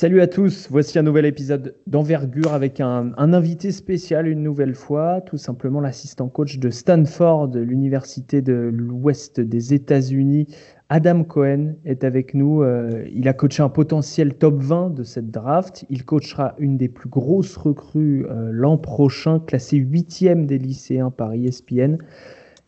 Salut 0.00 0.22
à 0.22 0.26
tous, 0.26 0.66
voici 0.70 0.98
un 0.98 1.02
nouvel 1.02 1.26
épisode 1.26 1.74
d'envergure 1.86 2.54
avec 2.54 2.80
un, 2.80 3.12
invité 3.18 3.70
spécial 3.70 4.28
une 4.28 4.42
nouvelle 4.42 4.74
fois, 4.74 5.20
tout 5.20 5.36
simplement 5.36 5.78
l'assistant 5.78 6.30
coach 6.30 6.56
de 6.56 6.70
Stanford, 6.70 7.50
l'université 7.54 8.40
de 8.40 8.70
l'ouest 8.72 9.40
des 9.40 9.74
États-Unis. 9.74 10.46
Adam 10.88 11.22
Cohen 11.22 11.74
est 11.84 12.02
avec 12.02 12.32
nous. 12.32 12.62
Euh, 12.62 13.04
il 13.12 13.28
a 13.28 13.34
coaché 13.34 13.62
un 13.62 13.68
potentiel 13.68 14.32
top 14.36 14.62
20 14.62 14.94
de 14.94 15.02
cette 15.02 15.30
draft. 15.30 15.84
Il 15.90 16.06
coachera 16.06 16.54
une 16.56 16.78
des 16.78 16.88
plus 16.88 17.10
grosses 17.10 17.58
recrues 17.58 18.24
euh, 18.30 18.48
l'an 18.50 18.78
prochain, 18.78 19.38
classé 19.38 19.76
huitième 19.76 20.46
des 20.46 20.56
lycéens 20.56 21.10
par 21.10 21.34
ESPN. 21.34 21.98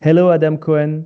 Hello 0.01 0.29
Adam 0.29 0.57
Cohen 0.57 1.05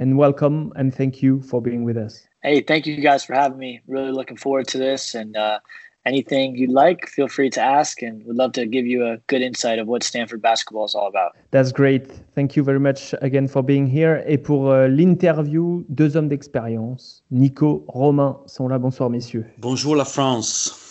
and 0.00 0.16
welcome 0.16 0.72
and 0.74 0.90
thank 0.90 1.22
you 1.22 1.40
for 1.42 1.62
being 1.62 1.84
with 1.84 1.96
us. 1.96 2.33
Hey, 2.44 2.60
thank 2.60 2.86
you 2.86 3.00
guys 3.00 3.24
for 3.24 3.32
having 3.32 3.56
me. 3.56 3.80
Really 3.86 4.12
looking 4.12 4.36
forward 4.36 4.68
to 4.68 4.76
this 4.76 5.14
and 5.14 5.34
uh, 5.34 5.60
anything 6.04 6.56
you'd 6.56 6.68
like, 6.68 7.08
feel 7.08 7.26
free 7.26 7.48
to 7.48 7.60
ask 7.62 8.02
and 8.02 8.22
we'd 8.26 8.36
love 8.36 8.52
to 8.52 8.66
give 8.66 8.86
you 8.86 9.06
a 9.06 9.16
good 9.28 9.40
insight 9.40 9.78
of 9.78 9.86
what 9.86 10.02
Stanford 10.02 10.42
basketball 10.42 10.84
is 10.84 10.94
all 10.94 11.08
about. 11.08 11.32
That's 11.52 11.72
great. 11.72 12.12
Thank 12.34 12.54
you 12.54 12.62
very 12.62 12.80
much 12.80 13.14
again 13.22 13.48
for 13.48 13.62
being 13.62 13.86
here. 13.86 14.22
Et 14.26 14.36
pour 14.36 14.74
uh, 14.74 14.88
l'interview, 14.88 15.86
deux 15.88 16.18
hommes 16.18 16.28
d'expérience, 16.28 17.22
Nico, 17.30 17.86
Romain 17.88 18.38
sont 18.44 18.68
là. 18.68 18.78
Bonsoir 18.78 19.08
messieurs. 19.08 19.46
Bonjour 19.56 19.96
la 19.96 20.04
France. 20.04 20.82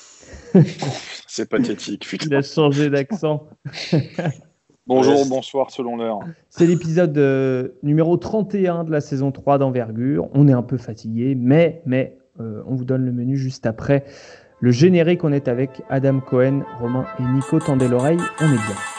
C'est 1.28 1.48
pathétique. 1.48 2.08
Il 2.26 2.34
a 2.34 2.42
changé 2.42 2.90
d'accent. 2.90 3.48
Bonjour, 4.86 5.26
bonsoir 5.28 5.72
selon 5.72 5.96
l'heure. 5.96 6.20
C'est 6.50 6.66
l'épisode 6.66 7.18
euh, 7.18 7.70
numéro 7.84 8.18
31 8.18 8.84
de 8.84 8.92
la 8.92 9.00
saison 9.00 9.32
3 9.32 9.58
d'envergure. 9.58 10.28
On 10.34 10.50
est 10.50 10.54
un 10.54 10.62
peu 10.62 10.78
fatigué, 10.78 11.36
mais, 11.36 11.82
mais 11.86 12.18
euh, 12.42 12.62
on 12.68 12.76
vous 12.76 12.84
donne 12.84 13.06
le 13.06 13.14
menu 13.14 13.38
juste 13.38 13.66
après. 13.66 14.04
Le 14.60 14.72
générique, 14.72 15.24
on 15.24 15.32
est 15.32 15.48
avec 15.48 15.82
Adam 15.90 16.20
Cohen, 16.20 16.64
Romain 16.82 17.06
et 17.18 17.24
Nico. 17.24 17.60
Tendez 17.60 17.88
l'oreille, 17.88 18.20
on 18.42 18.46
est 18.46 18.56
bien. 18.56 18.93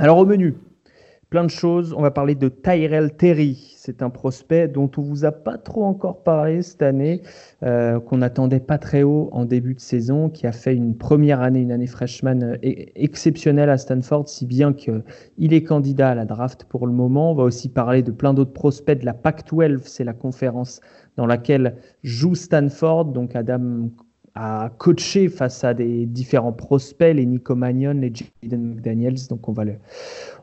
Alors 0.00 0.18
au 0.18 0.24
menu, 0.24 0.54
plein 1.28 1.42
de 1.42 1.50
choses. 1.50 1.92
On 1.92 2.02
va 2.02 2.12
parler 2.12 2.36
de 2.36 2.48
Tyrell 2.48 3.16
Terry. 3.16 3.74
C'est 3.76 4.00
un 4.00 4.10
prospect 4.10 4.68
dont 4.68 4.88
on 4.96 5.02
vous 5.02 5.24
a 5.24 5.32
pas 5.32 5.58
trop 5.58 5.82
encore 5.82 6.22
parlé 6.22 6.62
cette 6.62 6.82
année, 6.82 7.22
euh, 7.64 7.98
qu'on 7.98 8.22
attendait 8.22 8.60
pas 8.60 8.78
très 8.78 9.02
haut 9.02 9.28
en 9.32 9.44
début 9.44 9.74
de 9.74 9.80
saison, 9.80 10.30
qui 10.30 10.46
a 10.46 10.52
fait 10.52 10.72
une 10.72 10.96
première 10.96 11.40
année, 11.40 11.62
une 11.62 11.72
année 11.72 11.88
freshman 11.88 12.44
euh, 12.44 12.56
exceptionnelle 12.62 13.70
à 13.70 13.76
Stanford, 13.76 14.28
si 14.28 14.46
bien 14.46 14.72
qu'il 14.72 15.02
est 15.52 15.64
candidat 15.64 16.10
à 16.10 16.14
la 16.14 16.26
draft 16.26 16.62
pour 16.68 16.86
le 16.86 16.92
moment. 16.92 17.32
On 17.32 17.34
va 17.34 17.42
aussi 17.42 17.68
parler 17.68 18.04
de 18.04 18.12
plein 18.12 18.34
d'autres 18.34 18.52
prospects 18.52 19.00
de 19.00 19.04
la 19.04 19.14
Pac-12, 19.14 19.80
c'est 19.82 20.04
la 20.04 20.12
conférence 20.12 20.80
dans 21.16 21.26
laquelle 21.26 21.74
joue 22.04 22.36
Stanford. 22.36 23.06
Donc 23.06 23.34
Adam 23.34 23.90
à 24.40 24.70
coacher 24.78 25.28
face 25.28 25.64
à 25.64 25.74
des 25.74 26.06
différents 26.06 26.52
prospects, 26.52 27.12
les 27.12 27.26
Nico 27.26 27.56
Magnon, 27.56 27.94
les 27.94 28.12
Jaden 28.14 28.74
McDaniels. 28.74 29.26
Donc 29.28 29.48
on 29.48 29.52
va 29.52 29.64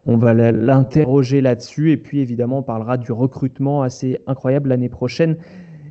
on 0.05 0.17
va 0.17 0.33
l'interroger 0.33 1.39
là-dessus. 1.39 1.91
Et 1.91 1.97
puis 1.97 2.19
évidemment, 2.19 2.59
on 2.59 2.63
parlera 2.63 2.97
du 2.97 3.13
recrutement 3.13 3.83
assez 3.83 4.19
incroyable 4.27 4.69
l'année 4.69 4.89
prochaine 4.89 5.37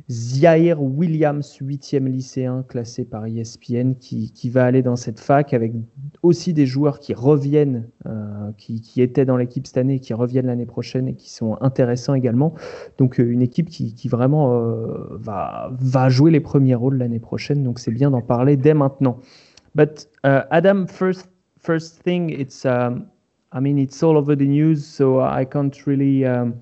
Zaire 0.09 0.83
Williams, 0.83 1.57
huitième 1.61 2.07
lycéen 2.07 2.63
classé 2.67 3.05
par 3.05 3.25
ESPN, 3.25 3.93
qui, 3.99 4.31
qui, 4.31 4.49
va 4.51 4.65
aller 4.65 4.83
dans 4.83 4.95
cette 4.95 5.19
fac 5.19 5.51
avec 5.53 5.73
aussi 6.21 6.53
des 6.53 6.67
joueurs 6.67 6.99
qui 6.99 7.15
reviennent, 7.15 7.89
euh, 8.05 8.51
qui, 8.57 8.81
qui, 8.81 9.01
étaient 9.01 9.25
dans 9.25 9.35
l'équipe 9.35 9.65
cette 9.65 9.77
année, 9.77 9.99
qui 9.99 10.13
reviennent 10.13 10.45
l'année 10.45 10.67
prochaine 10.67 11.07
et 11.07 11.15
qui 11.15 11.31
sont 11.31 11.57
intéressants 11.59 12.13
également. 12.13 12.53
Donc 12.99 13.19
euh, 13.19 13.23
une 13.23 13.41
équipe 13.41 13.67
qui, 13.67 13.95
qui 13.95 14.07
vraiment 14.07 14.53
euh, 14.53 15.07
va, 15.11 15.71
va 15.79 16.09
jouer 16.09 16.29
les 16.29 16.39
premiers 16.39 16.75
rôles 16.75 16.97
l'année 16.97 17.19
prochaine. 17.19 17.63
Donc 17.63 17.79
c'est 17.79 17.91
bien 17.91 18.11
d'en 18.11 18.21
parler 18.21 18.57
dès 18.57 18.75
maintenant. 18.75 19.17
But 19.73 20.07
Adam, 20.23 20.85
first, 20.87 21.27
first 21.59 22.03
thing, 22.03 22.29
it's, 22.29 22.63
um, 22.63 23.07
I 23.51 23.59
mean, 23.59 23.77
it's 23.77 24.01
all 24.03 24.17
over 24.17 24.35
the 24.35 24.47
news, 24.47 24.85
so 24.85 25.19
I 25.19 25.45
can't 25.45 25.75
really 25.85 26.25
um, 26.25 26.53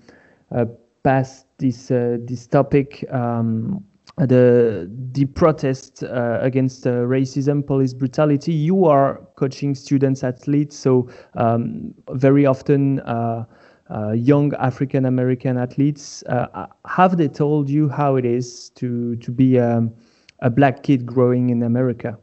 uh, 0.50 0.66
pass 1.04 1.46
this 1.58 1.92
uh, 1.92 2.18
this 2.22 2.48
topic. 2.48 3.06
Um, 3.12 3.84
the 4.18 4.90
the 5.12 5.26
protest 5.26 6.04
uh, 6.04 6.38
against 6.42 6.86
uh, 6.86 6.92
racism, 6.92 7.66
police 7.66 7.94
brutality. 7.94 8.54
You 8.54 8.86
are 8.86 9.22
coaching 9.36 9.74
students, 9.76 10.24
athletes, 10.24 10.78
so 10.78 11.10
um, 11.36 11.94
very 12.12 12.46
often 12.46 13.00
uh, 13.02 13.46
uh 13.90 14.12
young 14.12 14.54
African 14.56 15.06
American 15.06 15.58
athletes. 15.58 16.24
Uh, 16.24 16.68
have 16.86 17.18
they 17.18 17.28
told 17.28 17.70
you 17.70 17.90
how 17.90 18.16
it 18.16 18.26
is 18.26 18.70
to 18.76 19.16
to 19.18 19.32
be 19.32 19.60
um, 19.60 19.92
a 20.40 20.50
black 20.50 20.84
kid 20.84 21.06
growing 21.06 21.50
in 21.50 21.64
America? 21.64 22.18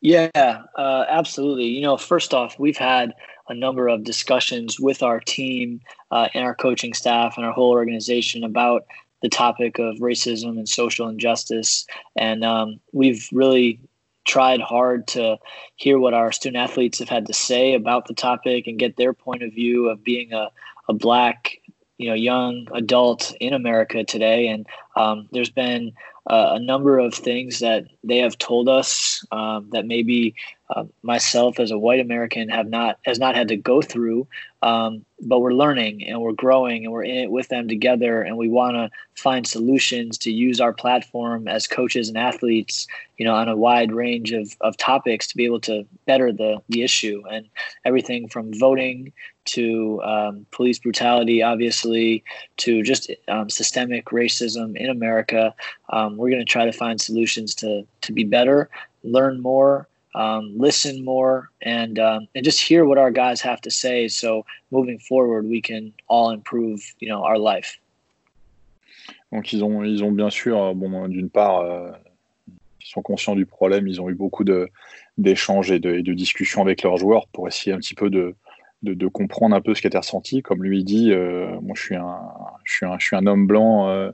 Yeah, 0.00 0.30
absolutely. 0.76 1.66
You 1.66 1.80
know, 1.80 1.96
first 1.96 2.34
off, 2.34 2.58
we've 2.58 2.76
had 2.76 3.14
a 3.48 3.54
number 3.54 3.88
of 3.88 4.04
discussions 4.04 4.78
with 4.78 5.02
our 5.02 5.20
team 5.20 5.80
uh, 6.14 6.28
and 6.32 6.44
our 6.44 6.54
coaching 6.54 6.94
staff 6.94 7.36
and 7.36 7.44
our 7.44 7.52
whole 7.52 7.70
organization 7.70 8.44
about 8.44 8.86
the 9.20 9.28
topic 9.28 9.78
of 9.78 9.96
racism 9.96 10.50
and 10.50 10.68
social 10.68 11.08
injustice. 11.08 11.86
And 12.16 12.44
um, 12.44 12.80
we've 12.92 13.28
really 13.32 13.80
tried 14.24 14.60
hard 14.60 15.06
to 15.08 15.36
hear 15.76 15.98
what 15.98 16.14
our 16.14 16.30
student 16.30 16.62
athletes 16.62 17.00
have 17.00 17.08
had 17.08 17.26
to 17.26 17.34
say 17.34 17.74
about 17.74 18.06
the 18.06 18.14
topic 18.14 18.66
and 18.66 18.78
get 18.78 18.96
their 18.96 19.12
point 19.12 19.42
of 19.42 19.52
view 19.52 19.88
of 19.88 20.04
being 20.04 20.32
a, 20.32 20.48
a 20.88 20.94
black 20.94 21.58
you 21.98 22.08
know 22.08 22.14
young 22.14 22.66
adult 22.74 23.34
in 23.40 23.52
America 23.52 24.04
today, 24.04 24.48
and 24.48 24.66
um, 24.96 25.28
there's 25.32 25.50
been 25.50 25.92
uh, 26.28 26.52
a 26.54 26.58
number 26.58 26.98
of 26.98 27.14
things 27.14 27.58
that 27.58 27.84
they 28.02 28.18
have 28.18 28.38
told 28.38 28.68
us 28.68 29.24
um, 29.30 29.68
that 29.72 29.86
maybe 29.86 30.34
uh, 30.70 30.84
myself 31.02 31.60
as 31.60 31.70
a 31.70 31.78
white 31.78 32.00
American 32.00 32.48
have 32.48 32.68
not 32.68 32.98
has 33.04 33.18
not 33.18 33.36
had 33.36 33.48
to 33.48 33.56
go 33.56 33.82
through. 33.82 34.26
Um, 34.64 35.04
but 35.20 35.40
we're 35.40 35.52
learning 35.52 36.08
and 36.08 36.22
we're 36.22 36.32
growing 36.32 36.84
and 36.84 36.92
we're 36.92 37.04
in 37.04 37.16
it 37.16 37.30
with 37.30 37.48
them 37.48 37.68
together, 37.68 38.22
and 38.22 38.38
we 38.38 38.48
want 38.48 38.76
to 38.76 38.90
find 39.14 39.46
solutions 39.46 40.16
to 40.18 40.32
use 40.32 40.58
our 40.58 40.72
platform 40.72 41.46
as 41.46 41.66
coaches 41.66 42.08
and 42.08 42.16
athletes, 42.16 42.86
you 43.18 43.26
know, 43.26 43.34
on 43.34 43.46
a 43.46 43.56
wide 43.56 43.92
range 43.92 44.32
of, 44.32 44.56
of 44.62 44.74
topics 44.78 45.26
to 45.26 45.36
be 45.36 45.44
able 45.44 45.60
to 45.60 45.86
better 46.06 46.32
the 46.32 46.62
the 46.70 46.82
issue 46.82 47.22
and 47.30 47.46
everything 47.84 48.26
from 48.26 48.58
voting 48.58 49.12
to 49.44 50.00
um, 50.02 50.46
police 50.50 50.78
brutality, 50.78 51.42
obviously, 51.42 52.24
to 52.56 52.82
just 52.82 53.10
um, 53.28 53.50
systemic 53.50 54.06
racism 54.06 54.74
in 54.76 54.88
America. 54.88 55.54
Um, 55.90 56.16
we're 56.16 56.30
going 56.30 56.46
to 56.46 56.52
try 56.52 56.64
to 56.64 56.72
find 56.72 56.98
solutions 56.98 57.54
to 57.56 57.86
to 58.00 58.12
be 58.14 58.24
better, 58.24 58.70
learn 59.02 59.42
more, 59.42 59.86
um, 60.14 60.52
listen 60.56 61.04
more, 61.04 61.50
and 61.62 61.98
um, 61.98 62.28
and 62.34 62.44
just 62.44 62.60
hear 62.60 62.84
what 62.84 62.98
our 62.98 63.10
guys 63.10 63.40
have 63.40 63.60
to 63.62 63.70
say. 63.70 64.08
So 64.08 64.44
moving 64.70 64.98
forward, 64.98 65.46
we 65.46 65.60
can 65.60 65.92
all 66.08 66.30
improve, 66.30 66.80
you 67.00 67.08
know, 67.08 67.22
our 67.24 67.38
life. 67.38 67.78
Donc 69.32 69.52
ils 69.52 69.64
ont 69.64 69.84
ils 69.84 70.02
ont 70.04 70.12
bien 70.12 70.30
sûr, 70.30 70.62
euh, 70.62 70.74
bon, 70.74 71.08
d'une 71.08 71.30
part. 71.30 71.60
Euh, 71.60 71.92
ils 72.84 72.90
sont 72.90 73.02
conscients 73.02 73.34
du 73.34 73.46
problème, 73.46 73.88
ils 73.88 74.00
ont 74.02 74.10
eu 74.10 74.14
beaucoup 74.14 74.44
de, 74.44 74.68
d'échanges 75.16 75.70
et 75.70 75.78
de, 75.78 76.00
de 76.02 76.12
discussions 76.12 76.60
avec 76.60 76.82
leurs 76.82 76.98
joueurs 76.98 77.26
pour 77.28 77.48
essayer 77.48 77.72
un 77.72 77.78
petit 77.78 77.94
peu 77.94 78.10
de, 78.10 78.36
de, 78.82 79.06
comprendre 79.08 79.56
un 79.56 79.60
peu 79.60 79.74
ce 79.74 79.80
qui 79.80 79.86
était 79.86 79.98
ressenti. 79.98 80.42
Comme 80.42 80.62
lui 80.62 80.84
dit, 80.84 81.12
euh, 81.12 81.58
je 81.74 81.80
suis 81.80 81.96
un, 81.96 82.20
je 82.64 82.74
suis 82.74 82.86
un, 82.86 82.98
je 82.98 83.06
suis 83.06 83.16
un 83.16 83.26
homme 83.26 83.46
blanc 83.46 83.88
euh, 83.88 84.10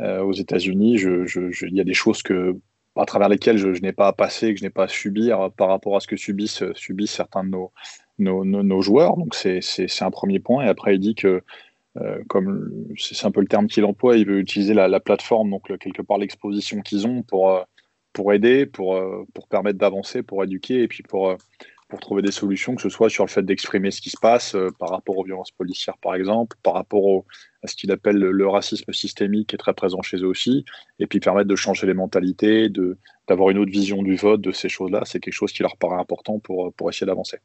euh, 0.00 0.22
aux 0.22 0.32
États-Unis. 0.32 0.94
Il 0.94 1.26
je, 1.26 1.66
y 1.68 1.80
a 1.80 1.84
des 1.84 1.94
choses 1.94 2.22
que, 2.22 2.56
à 2.96 3.06
travers 3.06 3.28
lesquelles 3.28 3.56
je, 3.56 3.68
n'ai 3.80 3.92
pas 3.92 4.08
à 4.08 4.12
passer, 4.12 4.52
que 4.52 4.60
je 4.60 4.64
n'ai 4.64 4.70
pas 4.70 4.84
à 4.84 4.88
subir 4.88 5.50
par 5.56 5.68
rapport 5.68 5.96
à 5.96 6.00
ce 6.00 6.06
que 6.06 6.16
subissent, 6.16 6.64
subissent 6.74 7.12
certains 7.12 7.44
de 7.44 7.50
nos, 7.50 7.72
nos, 8.18 8.44
nos, 8.44 8.82
joueurs. 8.82 9.16
Donc 9.16 9.34
c'est 9.34 10.02
un 10.02 10.10
premier 10.10 10.40
point. 10.40 10.64
Et 10.64 10.68
après, 10.68 10.96
il 10.96 11.00
dit 11.00 11.14
que, 11.14 11.42
comme 12.28 12.86
c'est 12.96 13.26
un 13.26 13.30
peu 13.30 13.40
le 13.40 13.46
terme 13.46 13.68
qu'il 13.68 13.84
emploie, 13.84 14.16
il 14.16 14.26
veut 14.26 14.38
utiliser 14.38 14.74
la, 14.74 14.88
la 14.88 15.00
plateforme, 15.00 15.50
donc 15.50 15.76
quelque 15.78 16.02
part 16.02 16.18
l'exposition 16.18 16.80
qu'ils 16.80 17.06
ont 17.06 17.22
pour, 17.22 17.64
pour 18.12 18.32
aider, 18.32 18.66
pour, 18.66 19.00
pour 19.34 19.46
permettre 19.46 19.78
d'avancer, 19.78 20.22
pour 20.22 20.42
éduquer 20.44 20.82
et 20.82 20.88
puis 20.88 21.02
pour 21.02 21.36
pour 21.90 22.00
trouver 22.00 22.22
des 22.22 22.30
solutions, 22.30 22.74
que 22.74 22.82
ce 22.82 22.88
soit 22.88 23.10
sur 23.10 23.24
le 23.24 23.28
fait 23.28 23.42
d'exprimer 23.42 23.90
ce 23.90 24.00
qui 24.00 24.08
se 24.08 24.16
passe 24.16 24.54
euh, 24.54 24.68
par 24.78 24.88
rapport 24.88 25.18
aux 25.18 25.24
violences 25.24 25.50
policières, 25.50 25.98
par 25.98 26.14
exemple, 26.14 26.56
par 26.62 26.74
rapport 26.74 27.24
à 27.62 27.66
ce 27.66 27.74
qu'il 27.74 27.92
appelle 27.92 28.16
le, 28.16 28.48
racisme 28.48 28.92
systémique 28.92 29.50
qui 29.50 29.56
est 29.56 29.58
très 29.58 29.74
présent 29.74 30.00
chez 30.00 30.16
eux 30.18 30.26
aussi, 30.26 30.64
et 30.98 31.06
puis 31.06 31.20
permettre 31.20 31.48
de 31.48 31.56
changer 31.56 31.86
les 31.86 31.94
mentalités, 31.94 32.70
d'avoir 33.28 33.50
une 33.50 33.58
autre 33.58 33.70
vision 33.70 34.02
du 34.02 34.16
vote, 34.16 34.40
de 34.40 34.52
ces 34.52 34.70
choses-là. 34.70 35.02
C'est 35.04 35.20
quelque 35.20 35.34
chose 35.34 35.52
qui 35.52 35.62
leur 35.62 35.76
paraît 35.76 36.00
important 36.00 36.38
pour, 36.38 36.72
pour 36.72 36.88
essayer 36.88 37.06
d'avancer. 37.06 37.38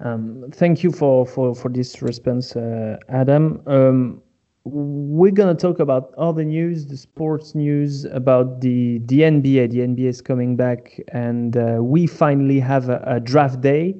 Um, 0.00 0.50
thank 0.50 0.82
you 0.82 0.90
for, 0.90 1.28
for, 1.28 1.56
for 1.56 1.70
this 1.70 2.02
response, 2.02 2.56
uh, 2.56 2.96
Adam. 3.08 3.62
Um, 3.66 4.20
we're 4.64 5.32
going 5.32 5.54
to 5.54 5.60
talk 5.60 5.80
about 5.80 6.14
all 6.16 6.32
the 6.32 6.44
news, 6.44 6.86
the 6.86 6.96
sports 6.96 7.54
news 7.54 8.04
about 8.04 8.60
the, 8.60 9.00
the 9.06 9.20
NBA. 9.20 9.70
The 9.70 9.78
NBA 9.78 10.06
is 10.06 10.20
coming 10.20 10.56
back, 10.56 11.00
and 11.12 11.56
uh, 11.56 11.78
we 11.80 12.06
finally 12.06 12.60
have 12.60 12.88
a, 12.88 13.02
a, 13.06 13.20
draft 13.20 13.60
day. 13.60 13.96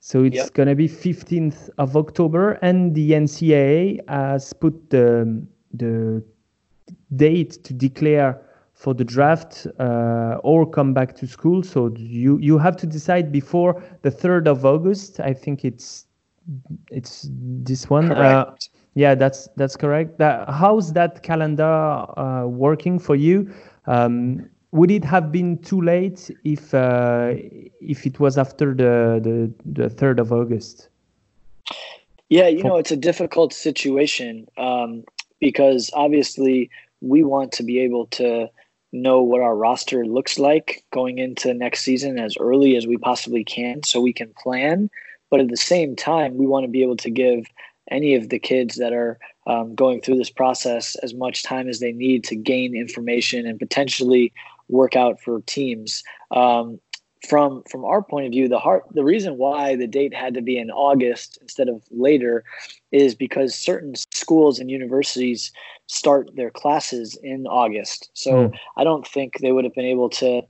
So 0.00 0.24
it's 0.24 0.36
yep. 0.36 0.54
going 0.54 0.68
to 0.68 0.74
be 0.74 0.88
15th 0.88 1.70
of 1.78 1.96
October, 1.96 2.52
and 2.62 2.94
the 2.94 3.12
NCAA 3.12 4.00
has 4.08 4.52
put 4.52 4.90
the, 4.90 5.46
the 5.72 6.24
date 7.14 7.62
to 7.62 7.72
declare 7.72 8.40
for 8.74 8.94
the 8.94 9.04
draft 9.04 9.68
uh, 9.78 10.40
or 10.42 10.68
come 10.68 10.92
back 10.92 11.14
to 11.14 11.28
school. 11.28 11.62
So 11.62 11.94
you 11.96 12.38
you 12.38 12.58
have 12.58 12.76
to 12.78 12.86
decide 12.86 13.30
before 13.30 13.80
the 14.02 14.10
3rd 14.10 14.48
of 14.48 14.66
August. 14.66 15.20
I 15.20 15.32
think 15.32 15.64
it's 15.64 16.06
it's 16.90 17.28
this 17.30 17.88
one. 17.88 18.10
Uh, 18.10 18.56
yeah, 18.94 19.14
that's 19.14 19.48
that's 19.56 19.76
correct. 19.76 20.18
That, 20.18 20.48
how's 20.50 20.92
that 20.92 21.22
calendar 21.22 21.64
uh, 22.18 22.46
working 22.46 22.98
for 22.98 23.16
you? 23.16 23.52
Um, 23.86 24.48
would 24.72 24.90
it 24.90 25.04
have 25.04 25.30
been 25.30 25.58
too 25.58 25.80
late 25.80 26.30
if 26.44 26.74
uh, 26.74 27.34
if 27.80 28.06
it 28.06 28.20
was 28.20 28.36
after 28.38 28.74
the 28.74 29.20
the 29.22 29.52
the 29.64 29.88
third 29.88 30.18
of 30.18 30.32
August? 30.32 30.88
Yeah, 32.28 32.48
you 32.48 32.64
know, 32.64 32.76
it's 32.76 32.90
a 32.90 32.96
difficult 32.96 33.52
situation 33.52 34.46
um, 34.56 35.04
because 35.38 35.90
obviously 35.92 36.70
we 37.02 37.22
want 37.22 37.52
to 37.52 37.62
be 37.62 37.80
able 37.80 38.06
to 38.06 38.48
know 38.92 39.22
what 39.22 39.40
our 39.40 39.56
roster 39.56 40.06
looks 40.06 40.38
like 40.38 40.82
going 40.92 41.18
into 41.18 41.52
next 41.52 41.80
season 41.80 42.18
as 42.18 42.36
early 42.38 42.76
as 42.76 42.86
we 42.86 42.96
possibly 42.96 43.44
can 43.44 43.82
so 43.82 44.00
we 44.00 44.12
can 44.12 44.32
plan. 44.42 44.88
But 45.30 45.40
at 45.40 45.48
the 45.48 45.56
same 45.56 45.96
time, 45.96 46.36
we 46.36 46.46
want 46.46 46.64
to 46.64 46.70
be 46.70 46.82
able 46.82 46.96
to 46.98 47.10
give 47.10 47.46
any 47.90 48.14
of 48.14 48.28
the 48.28 48.38
kids 48.38 48.76
that 48.76 48.92
are 48.92 49.18
um, 49.46 49.74
going 49.74 50.00
through 50.00 50.18
this 50.18 50.30
process 50.30 50.94
as 50.96 51.14
much 51.14 51.42
time 51.42 51.68
as 51.68 51.80
they 51.80 51.92
need 51.92 52.24
to 52.24 52.36
gain 52.36 52.76
information 52.76 53.46
and 53.46 53.58
potentially 53.58 54.32
work 54.68 54.96
out 54.96 55.20
for 55.20 55.40
teams. 55.42 56.02
Um, 56.30 56.80
from 57.28 57.62
from 57.70 57.84
our 57.84 58.02
point 58.02 58.26
of 58.26 58.32
view, 58.32 58.48
the 58.48 58.58
heart 58.58 58.84
the 58.90 59.04
reason 59.04 59.38
why 59.38 59.76
the 59.76 59.86
date 59.86 60.12
had 60.12 60.34
to 60.34 60.42
be 60.42 60.58
in 60.58 60.70
August 60.70 61.38
instead 61.40 61.68
of 61.68 61.82
later 61.90 62.42
is 62.90 63.14
because 63.14 63.54
certain 63.54 63.94
schools 63.94 64.58
and 64.58 64.70
universities 64.70 65.52
start 65.86 66.34
their 66.34 66.50
classes 66.50 67.16
in 67.22 67.46
August. 67.46 68.10
So 68.14 68.48
mm. 68.48 68.58
I 68.76 68.82
don't 68.82 69.06
think 69.06 69.38
they 69.38 69.52
would 69.52 69.64
have 69.64 69.74
been 69.74 69.84
able 69.84 70.08
to 70.10 70.42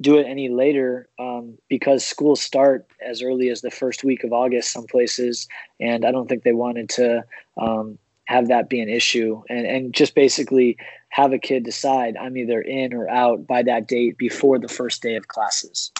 do 0.00 0.16
it 0.16 0.26
any 0.26 0.48
later 0.48 1.08
um, 1.18 1.58
because 1.68 2.04
schools 2.04 2.40
start 2.40 2.86
as 3.04 3.22
early 3.22 3.50
as 3.50 3.60
the 3.60 3.70
first 3.70 4.04
week 4.04 4.24
of 4.24 4.32
August, 4.32 4.72
some 4.72 4.86
places, 4.86 5.48
and 5.80 6.04
I 6.04 6.12
don't 6.12 6.28
think 6.28 6.44
they 6.44 6.52
wanted 6.52 6.88
to 6.90 7.24
um, 7.56 7.98
have 8.26 8.48
that 8.48 8.68
be 8.68 8.80
an 8.80 8.88
issue 8.88 9.42
and, 9.48 9.66
and 9.66 9.94
just 9.94 10.14
basically 10.14 10.76
have 11.08 11.32
a 11.32 11.38
kid 11.38 11.64
decide 11.64 12.16
I'm 12.16 12.36
either 12.36 12.60
in 12.60 12.92
or 12.92 13.08
out 13.08 13.46
by 13.46 13.62
that 13.62 13.88
date 13.88 14.18
before 14.18 14.58
the 14.58 14.68
first 14.68 15.02
day 15.02 15.16
of 15.16 15.28
classes. 15.28 15.90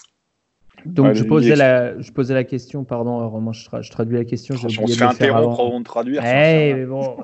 Donc, 0.87 1.15
je, 1.15 1.25
posais 1.25 1.57
la, 1.57 2.01
je 2.01 2.13
posais 2.13 2.35
la 2.35 2.45
question, 2.45 2.85
pardon, 2.85 3.29
Romain, 3.29 3.53
je, 3.53 3.65
tra 3.65 3.83
je 3.83 3.91
traduis 3.91 4.17
la 4.17 4.25
question. 4.25 4.55
On 4.55 4.87
se 4.87 4.97
fait 4.97 5.03
interrompre 5.03 5.61
avant 5.61 5.81
de 5.81 5.85
traduire. 5.85 6.25
Hey, 6.25 6.73
mais 6.75 6.87
bon. 6.87 7.17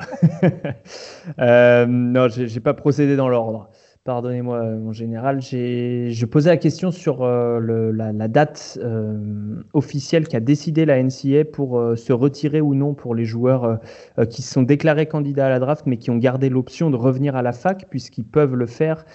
euh, 1.38 1.87
non, 1.87 2.26
j'ai 2.29 2.61
pas 2.61 2.75
procédé 2.75 3.15
dans 3.15 3.29
l'ordre. 3.29 3.71
Pardonnez-moi, 4.05 4.62
mon 4.62 4.93
général. 4.93 5.41
Je 5.41 6.27
posais 6.27 6.51
la 6.51 6.59
question 6.59 6.91
sur 6.91 7.23
euh, 7.23 7.59
le, 7.59 7.91
la, 7.91 8.12
la, 8.12 8.29
date 8.29 8.79
euh, 8.83 9.62
officielle 9.73 10.29
qui 10.29 10.37
a 10.37 10.41
décidé 10.41 10.85
la 10.85 11.03
NCA 11.03 11.47
pour 11.51 11.79
euh, 11.79 11.97
se 11.97 12.12
retirer 12.12 12.61
ou 12.61 12.75
non 12.75 12.93
pour 12.93 13.15
les 13.15 13.25
joueurs 13.25 13.65
euh, 13.65 13.77
euh, 14.19 14.27
qui 14.27 14.43
se 14.43 14.53
sont 14.53 14.62
déclarés 14.62 15.06
candidats 15.06 15.47
à 15.47 15.49
la 15.49 15.59
draft, 15.59 15.87
mais 15.87 15.97
qui 15.97 16.11
ont 16.11 16.19
gardé 16.19 16.51
l'option 16.51 16.91
de 16.91 16.97
revenir 16.97 17.35
à 17.35 17.41
la 17.41 17.53
fac, 17.53 17.87
puisqu'ils 17.89 18.27
peuvent 18.27 18.55
le 18.55 18.67
faire 18.67 19.06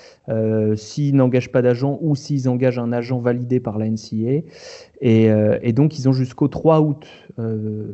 s'ils 0.76 1.16
n'engagent 1.16 1.52
pas 1.52 1.62
d'agent 1.62 1.98
ou 2.02 2.16
s'ils 2.16 2.50
engagent 2.50 2.80
un 2.80 2.92
agent 2.92 3.20
validé 3.20 3.60
par 3.60 3.78
la 3.78 3.88
NCA. 3.90 4.44
Et, 5.02 5.30
euh, 5.32 5.58
et, 5.62 5.72
donc, 5.72 5.98
ils 5.98 6.10
ont 6.10 6.12
jusqu'au 6.12 6.48
3 6.48 6.82
août. 6.82 7.08
Euh, 7.40 7.88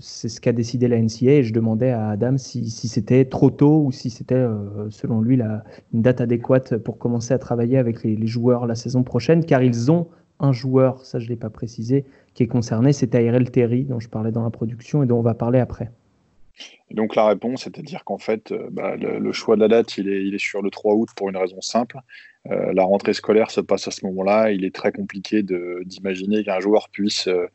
c'est 0.00 0.28
ce 0.28 0.40
qu'a 0.40 0.52
décidé 0.52 0.88
la 0.88 0.98
NCA. 1.00 1.32
Et 1.32 1.42
je 1.42 1.52
demandais 1.52 1.90
à 1.90 2.10
Adam 2.10 2.38
si, 2.38 2.70
c'était 2.70 3.24
trop 3.24 3.50
tôt 3.50 3.84
ou 3.84 3.92
si 3.92 4.10
c'était, 4.10 4.34
euh, 4.34 4.88
selon 4.90 5.20
lui, 5.20 5.36
la, 5.36 5.64
une 5.92 6.02
date 6.02 6.20
adéquate 6.20 6.76
pour 6.76 6.98
commencer 6.98 7.34
à 7.34 7.38
travailler 7.38 7.78
avec 7.78 8.04
les, 8.04 8.14
les, 8.14 8.26
joueurs 8.26 8.66
la 8.66 8.76
saison 8.76 9.02
prochaine, 9.02 9.44
car 9.44 9.62
ils 9.62 9.90
ont 9.90 10.06
un 10.38 10.52
joueur, 10.52 11.04
ça 11.04 11.18
je 11.18 11.24
ne 11.26 11.30
l'ai 11.30 11.36
pas 11.36 11.50
précisé, 11.50 12.04
qui 12.34 12.42
est 12.42 12.48
concerné, 12.48 12.92
c'est 12.92 13.08
Tyrell 13.08 13.50
Terry, 13.50 13.84
dont 13.84 14.00
je 14.00 14.08
parlais 14.08 14.32
dans 14.32 14.42
la 14.42 14.50
production 14.50 15.02
et 15.02 15.06
dont 15.06 15.18
on 15.18 15.22
va 15.22 15.34
parler 15.34 15.58
après. 15.58 15.90
Donc 16.90 17.16
la 17.16 17.26
réponse, 17.26 17.64
c'est-à-dire 17.64 18.04
qu'en 18.04 18.18
fait, 18.18 18.52
bah, 18.70 18.96
le, 18.96 19.32
choix 19.32 19.56
de 19.56 19.62
la 19.62 19.68
date, 19.68 19.96
il 19.98 20.08
est, 20.08 20.38
sur 20.38 20.62
le 20.62 20.70
3 20.70 20.94
août 20.94 21.08
pour 21.16 21.28
une 21.28 21.36
raison 21.36 21.60
simple. 21.60 21.98
Euh, 22.50 22.72
la 22.72 22.84
rentrée 22.84 23.14
scolaire 23.14 23.50
se 23.50 23.60
passe 23.60 23.86
à 23.88 23.90
ce 23.90 24.04
moment-là. 24.06 24.50
Il 24.50 24.64
est 24.64 24.74
très 24.74 24.92
compliqué 24.92 25.42
d'imaginer 25.42 26.44
qu'un 26.44 26.60
joueur 26.60 26.88
puisse 26.90 27.28
euh, 27.28 27.46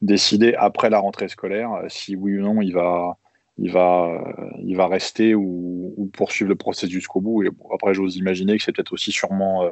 décider 0.00 0.54
après 0.54 0.90
la 0.90 0.98
rentrée 0.98 1.28
scolaire 1.28 1.72
euh, 1.74 1.86
si 1.88 2.16
oui 2.16 2.38
ou 2.38 2.42
non 2.42 2.60
il 2.60 2.72
va, 2.72 3.18
il 3.58 3.70
va, 3.70 4.34
il 4.62 4.76
va 4.76 4.86
rester 4.86 5.34
ou, 5.34 5.94
ou 5.96 6.06
poursuivre 6.06 6.48
le 6.48 6.56
processus 6.56 6.90
jusqu'au 6.90 7.20
bout. 7.20 7.42
Et 7.44 7.50
bon, 7.50 7.68
après, 7.74 7.94
j'ose 7.94 8.16
imaginer 8.16 8.56
que 8.56 8.64
c'est 8.64 8.72
peut-être 8.72 8.92
aussi 8.92 9.12
sûrement 9.12 9.70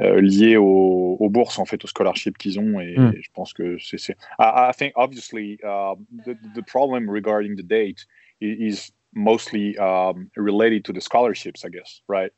euh, 0.00 0.20
lié 0.20 0.56
aux, 0.56 1.16
aux, 1.20 1.30
bourses, 1.30 1.58
en 1.58 1.64
fait, 1.64 1.84
aux 1.84 1.88
scholarships 1.88 2.38
qu'ils 2.38 2.58
ont. 2.58 2.80
Et, 2.80 2.96
mm. 2.96 3.12
et, 3.16 3.22
je 3.22 3.30
pense 3.34 3.52
que 3.52 3.76
c'est. 3.78 4.16
I, 4.38 4.70
I, 4.70 4.72
think, 4.76 4.92
obviously, 4.96 5.58
uh, 5.62 5.94
the, 6.24 6.36
the 6.54 6.62
problem 6.66 7.08
regarding 7.08 7.56
the 7.56 7.62
date 7.62 8.06
is 8.40 8.90
mostly 9.14 9.76
um, 9.78 10.30
related 10.36 10.84
to 10.84 10.92
the 10.92 11.00
scholarships, 11.00 11.64
I 11.64 11.68
guess, 11.68 12.00
right? 12.08 12.32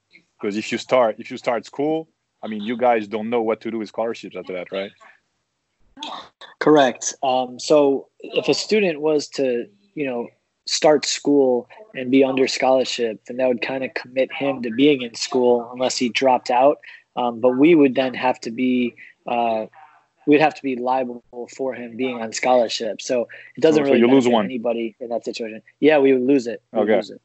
because 0.44 0.56
if 0.56 0.70
you 0.70 0.78
start 0.78 1.16
if 1.18 1.30
you 1.30 1.36
start 1.36 1.64
school 1.64 2.08
i 2.42 2.46
mean 2.46 2.62
you 2.62 2.76
guys 2.76 3.08
don't 3.08 3.30
know 3.30 3.40
what 3.40 3.60
to 3.62 3.70
do 3.70 3.78
with 3.78 3.88
scholarships 3.88 4.36
after 4.36 4.52
that 4.52 4.70
right? 4.70 4.92
Correct 6.58 7.14
um, 7.22 7.58
so 7.58 8.08
if 8.20 8.48
a 8.48 8.54
student 8.54 9.00
was 9.00 9.28
to 9.38 9.66
you 9.94 10.06
know 10.06 10.28
start 10.66 11.04
school 11.04 11.68
and 11.94 12.10
be 12.10 12.24
under 12.24 12.48
scholarship 12.48 13.20
and 13.28 13.38
that 13.38 13.48
would 13.48 13.60
kind 13.60 13.84
of 13.84 13.92
commit 13.94 14.32
him 14.32 14.62
to 14.62 14.70
being 14.70 15.02
in 15.02 15.14
school 15.14 15.68
unless 15.72 15.96
he 15.96 16.08
dropped 16.08 16.50
out 16.50 16.78
um, 17.16 17.40
but 17.40 17.58
we 17.58 17.74
would 17.74 17.94
then 17.94 18.14
have 18.14 18.40
to 18.40 18.50
be 18.50 18.94
uh, 19.26 19.66
we'd 20.26 20.40
have 20.40 20.54
to 20.54 20.62
be 20.62 20.76
liable 20.76 21.22
for 21.54 21.74
him 21.74 21.96
being 21.96 22.20
on 22.20 22.32
scholarship 22.32 23.02
so 23.02 23.28
it 23.56 23.60
doesn't 23.60 23.82
really 23.84 24.00
so 24.00 24.06
you 24.06 24.12
lose 24.12 24.26
one. 24.26 24.46
anybody 24.46 24.96
in 25.00 25.08
that 25.08 25.24
situation 25.24 25.60
yeah 25.80 25.98
we 25.98 26.12
would 26.12 26.26
lose 26.26 26.46
it 26.46 26.62
we 26.72 26.80
okay 26.80 26.96
lose 26.96 27.10
it. 27.10 27.20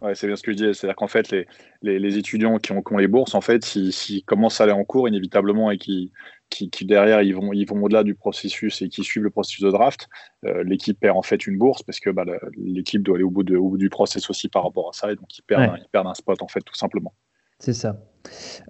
Ouais, 0.00 0.16
c'est 0.16 0.26
bien 0.26 0.34
ce 0.34 0.42
que 0.42 0.50
je 0.50 0.56
disais. 0.56 0.74
C'est-à-dire 0.74 0.96
qu'en 0.96 1.06
fait, 1.06 1.30
les, 1.30 1.46
les, 1.80 2.00
les, 2.00 2.18
étudiants 2.18 2.58
qui 2.58 2.72
ont, 2.72 2.82
qui 2.82 2.92
ont, 2.92 2.98
les 2.98 3.06
bourses, 3.06 3.36
en 3.36 3.40
fait, 3.40 3.64
s'ils 3.64 3.92
si, 3.92 4.24
commencent 4.24 4.60
à 4.60 4.64
aller 4.64 4.72
en 4.72 4.82
cours 4.82 5.06
inévitablement 5.06 5.70
et 5.70 5.78
qui, 5.78 6.10
qui, 6.52 6.70
qui 6.70 6.84
derrière 6.84 7.22
ils 7.22 7.34
vont, 7.34 7.52
ils 7.52 7.66
vont 7.68 7.82
au-delà 7.82 8.04
du 8.04 8.14
processus 8.14 8.82
et 8.82 8.88
qui 8.88 9.02
suivent 9.02 9.24
le 9.24 9.30
processus 9.30 9.64
de 9.64 9.70
draft, 9.70 10.08
euh, 10.44 10.62
l'équipe 10.64 10.98
perd 11.00 11.16
en 11.16 11.22
fait 11.22 11.46
une 11.46 11.58
bourse 11.58 11.82
parce 11.82 11.98
que 11.98 12.10
bah, 12.10 12.24
l'équipe 12.56 13.02
doit 13.02 13.16
aller 13.16 13.24
au 13.24 13.30
bout, 13.30 13.42
de, 13.42 13.56
au 13.56 13.70
bout 13.70 13.78
du 13.78 13.88
processus 13.88 14.30
aussi 14.30 14.48
par 14.48 14.64
rapport 14.64 14.88
à 14.88 14.92
ça 14.92 15.10
et 15.10 15.16
donc 15.16 15.36
ils 15.36 15.42
perdent, 15.42 15.62
ouais. 15.62 15.68
un, 15.68 15.76
ils 15.78 15.88
perdent 15.90 16.08
un 16.08 16.14
spot 16.14 16.42
en 16.42 16.48
fait 16.48 16.60
tout 16.60 16.74
simplement. 16.74 17.12
C'est 17.58 17.72
ça. 17.72 17.96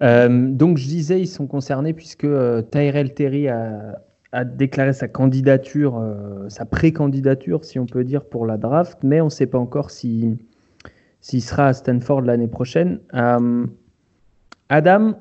Euh, 0.01 0.47
donc 0.49 0.77
je 0.77 0.85
disais, 0.85 1.19
ils 1.19 1.27
sont 1.27 1.47
concernés 1.47 1.93
puisque 1.93 2.25
euh, 2.25 2.61
Tyrell 2.61 3.13
Terry 3.13 3.47
a, 3.47 3.99
a 4.31 4.45
déclaré 4.45 4.93
sa 4.93 5.07
candidature, 5.07 5.97
euh, 5.97 6.47
sa 6.49 6.65
pré-candidature, 6.65 7.65
si 7.65 7.79
on 7.79 7.85
peut 7.85 8.03
dire, 8.03 8.25
pour 8.25 8.45
la 8.45 8.57
draft, 8.57 8.99
mais 9.03 9.19
on 9.19 9.25
ne 9.25 9.29
sait 9.29 9.47
pas 9.47 9.57
encore 9.57 9.91
si 9.91 10.37
s'il 11.21 11.41
sera 11.41 11.67
à 11.67 11.73
Stanford 11.73 12.21
l'année 12.21 12.49
prochaine. 12.49 12.99
Adam, 14.69 15.13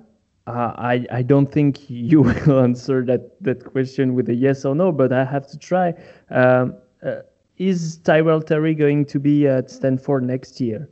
uh, 0.47 0.73
I, 0.77 1.07
I 1.11 1.23
don't 1.23 1.51
think 1.51 1.89
you 1.89 2.23
will 2.47 2.61
answer 2.61 3.05
that, 3.05 3.43
that 3.43 3.65
question 3.65 4.15
with 4.15 4.29
a 4.29 4.35
yes 4.35 4.65
or 4.65 4.75
no, 4.75 4.93
but 4.93 5.13
I 5.13 5.25
have 5.25 5.47
to 5.49 5.59
try. 5.59 5.95
Um, 6.31 6.75
uh, 7.05 7.21
is 7.59 7.99
Tyrell 7.99 8.43
Terry 8.43 8.75
going 8.75 9.05
to 9.07 9.21
be 9.21 9.47
at 9.47 9.71
Stanford 9.71 10.25
next 10.25 10.61
year? 10.61 10.89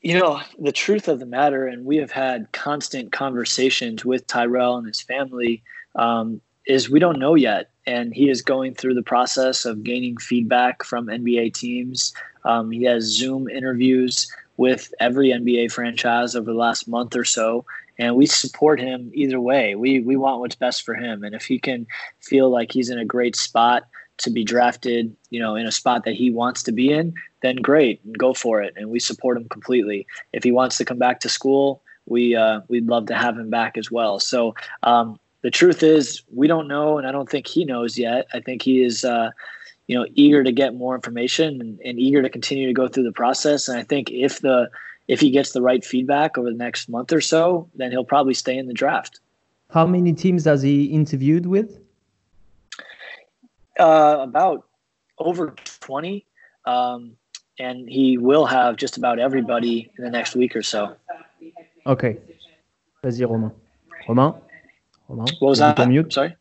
You 0.00 0.18
know, 0.18 0.40
the 0.58 0.72
truth 0.72 1.06
of 1.06 1.18
the 1.18 1.26
matter, 1.26 1.66
and 1.66 1.84
we 1.84 1.96
have 1.98 2.10
had 2.10 2.50
constant 2.52 3.12
conversations 3.12 4.04
with 4.04 4.26
Tyrell 4.26 4.78
and 4.78 4.86
his 4.86 5.02
family, 5.02 5.62
um, 5.96 6.40
is 6.66 6.88
we 6.88 6.98
don't 6.98 7.18
know 7.18 7.34
yet. 7.34 7.70
And 7.86 8.14
he 8.14 8.30
is 8.30 8.40
going 8.40 8.74
through 8.74 8.94
the 8.94 9.02
process 9.02 9.64
of 9.66 9.84
gaining 9.84 10.16
feedback 10.16 10.82
from 10.82 11.06
NBA 11.06 11.52
teams. 11.52 12.14
Um, 12.44 12.70
he 12.70 12.84
has 12.84 13.04
Zoom 13.04 13.48
interviews 13.48 14.28
with 14.56 14.92
every 15.00 15.28
NBA 15.30 15.72
franchise 15.72 16.34
over 16.34 16.52
the 16.52 16.58
last 16.58 16.88
month 16.88 17.16
or 17.16 17.24
so. 17.24 17.64
And 17.98 18.16
we 18.16 18.26
support 18.26 18.78
him 18.78 19.10
either 19.14 19.40
way. 19.40 19.74
We, 19.74 20.00
we 20.00 20.16
want 20.16 20.40
what's 20.40 20.54
best 20.54 20.84
for 20.84 20.94
him. 20.94 21.24
And 21.24 21.34
if 21.34 21.44
he 21.44 21.58
can 21.58 21.86
feel 22.20 22.50
like 22.50 22.72
he's 22.72 22.90
in 22.90 22.98
a 22.98 23.04
great 23.04 23.36
spot 23.36 23.84
to 24.18 24.30
be 24.30 24.44
drafted, 24.44 25.14
you 25.30 25.40
know, 25.40 25.56
in 25.56 25.66
a 25.66 25.72
spot 25.72 26.04
that 26.04 26.14
he 26.14 26.30
wants 26.30 26.62
to 26.64 26.72
be 26.72 26.92
in, 26.92 27.14
then 27.42 27.56
great, 27.56 28.00
go 28.18 28.34
for 28.34 28.62
it. 28.62 28.74
And 28.76 28.90
we 28.90 29.00
support 29.00 29.36
him 29.36 29.48
completely. 29.48 30.06
If 30.32 30.42
he 30.42 30.52
wants 30.52 30.78
to 30.78 30.84
come 30.84 30.98
back 30.98 31.20
to 31.20 31.28
school, 31.28 31.82
we 32.06 32.34
uh, 32.34 32.60
we'd 32.68 32.86
love 32.86 33.06
to 33.06 33.14
have 33.14 33.38
him 33.38 33.50
back 33.50 33.76
as 33.76 33.90
well. 33.90 34.20
So 34.20 34.54
um, 34.82 35.18
the 35.42 35.50
truth 35.50 35.82
is, 35.82 36.22
we 36.32 36.46
don't 36.46 36.68
know, 36.68 36.98
and 36.98 37.06
I 37.06 37.12
don't 37.12 37.28
think 37.28 37.46
he 37.46 37.64
knows 37.64 37.98
yet. 37.98 38.26
I 38.32 38.40
think 38.40 38.62
he 38.62 38.82
is, 38.82 39.04
uh, 39.04 39.30
you 39.86 39.98
know, 39.98 40.06
eager 40.14 40.42
to 40.42 40.52
get 40.52 40.74
more 40.74 40.94
information 40.94 41.60
and, 41.60 41.80
and 41.80 41.98
eager 41.98 42.22
to 42.22 42.28
continue 42.28 42.66
to 42.66 42.72
go 42.72 42.88
through 42.88 43.04
the 43.04 43.12
process. 43.12 43.68
And 43.68 43.78
I 43.78 43.82
think 43.82 44.10
if 44.10 44.40
the 44.40 44.68
if 45.08 45.20
he 45.20 45.30
gets 45.30 45.52
the 45.52 45.62
right 45.62 45.84
feedback 45.84 46.36
over 46.36 46.50
the 46.50 46.56
next 46.56 46.88
month 46.88 47.12
or 47.12 47.20
so, 47.20 47.68
then 47.76 47.92
he'll 47.92 48.04
probably 48.04 48.34
stay 48.34 48.58
in 48.58 48.66
the 48.66 48.74
draft. 48.74 49.20
How 49.70 49.86
many 49.86 50.12
teams 50.12 50.44
has 50.44 50.62
he 50.62 50.86
interviewed 50.86 51.46
with? 51.46 51.78
Uh, 53.78 54.18
about 54.20 54.66
over 55.18 55.54
20. 55.80 56.26
Um, 56.64 57.16
and 57.58 57.88
he 57.88 58.18
will 58.18 58.46
have 58.46 58.76
just 58.76 58.96
about 58.96 59.18
everybody 59.18 59.90
in 59.96 60.04
the 60.04 60.10
next 60.10 60.34
week 60.34 60.56
or 60.56 60.62
so. 60.62 60.96
Okay. 61.86 62.18
Vas-y, 63.02 63.24
Romain. 63.24 63.52
Romain? 64.08 64.34
Romain? 65.08 65.34
What 65.38 65.50
was 65.50 65.58
that? 65.60 65.88
Mute? 65.88 66.12
Sorry? 66.12 66.36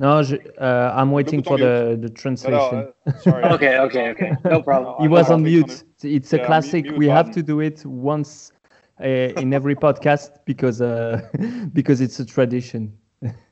No, 0.00 0.22
je, 0.22 0.36
uh, 0.36 0.94
I'm 0.96 1.10
waiting 1.10 1.42
for 1.42 1.58
the, 1.58 1.98
the 2.00 2.08
translation. 2.08 2.86
No, 3.04 3.12
uh, 3.12 3.18
sorry. 3.18 3.44
okay, 3.54 3.78
okay, 3.78 4.10
okay. 4.10 4.32
No 4.44 4.62
problem. 4.68 4.94
he 5.00 5.08
was 5.08 5.28
on 5.28 5.42
mute. 5.42 5.82
It's 6.02 6.32
a 6.32 6.36
yeah, 6.36 6.46
classic. 6.46 6.84
Mute, 6.84 6.98
we 6.98 7.08
have 7.08 7.32
to 7.32 7.42
do 7.42 7.60
it 7.60 7.84
once 7.84 8.52
uh, 9.00 9.04
in 9.42 9.52
every 9.52 9.74
podcast 9.74 10.30
because 10.44 10.80
uh, 10.80 11.20
because 11.72 12.00
it's 12.00 12.20
a 12.20 12.24
tradition. 12.24 12.92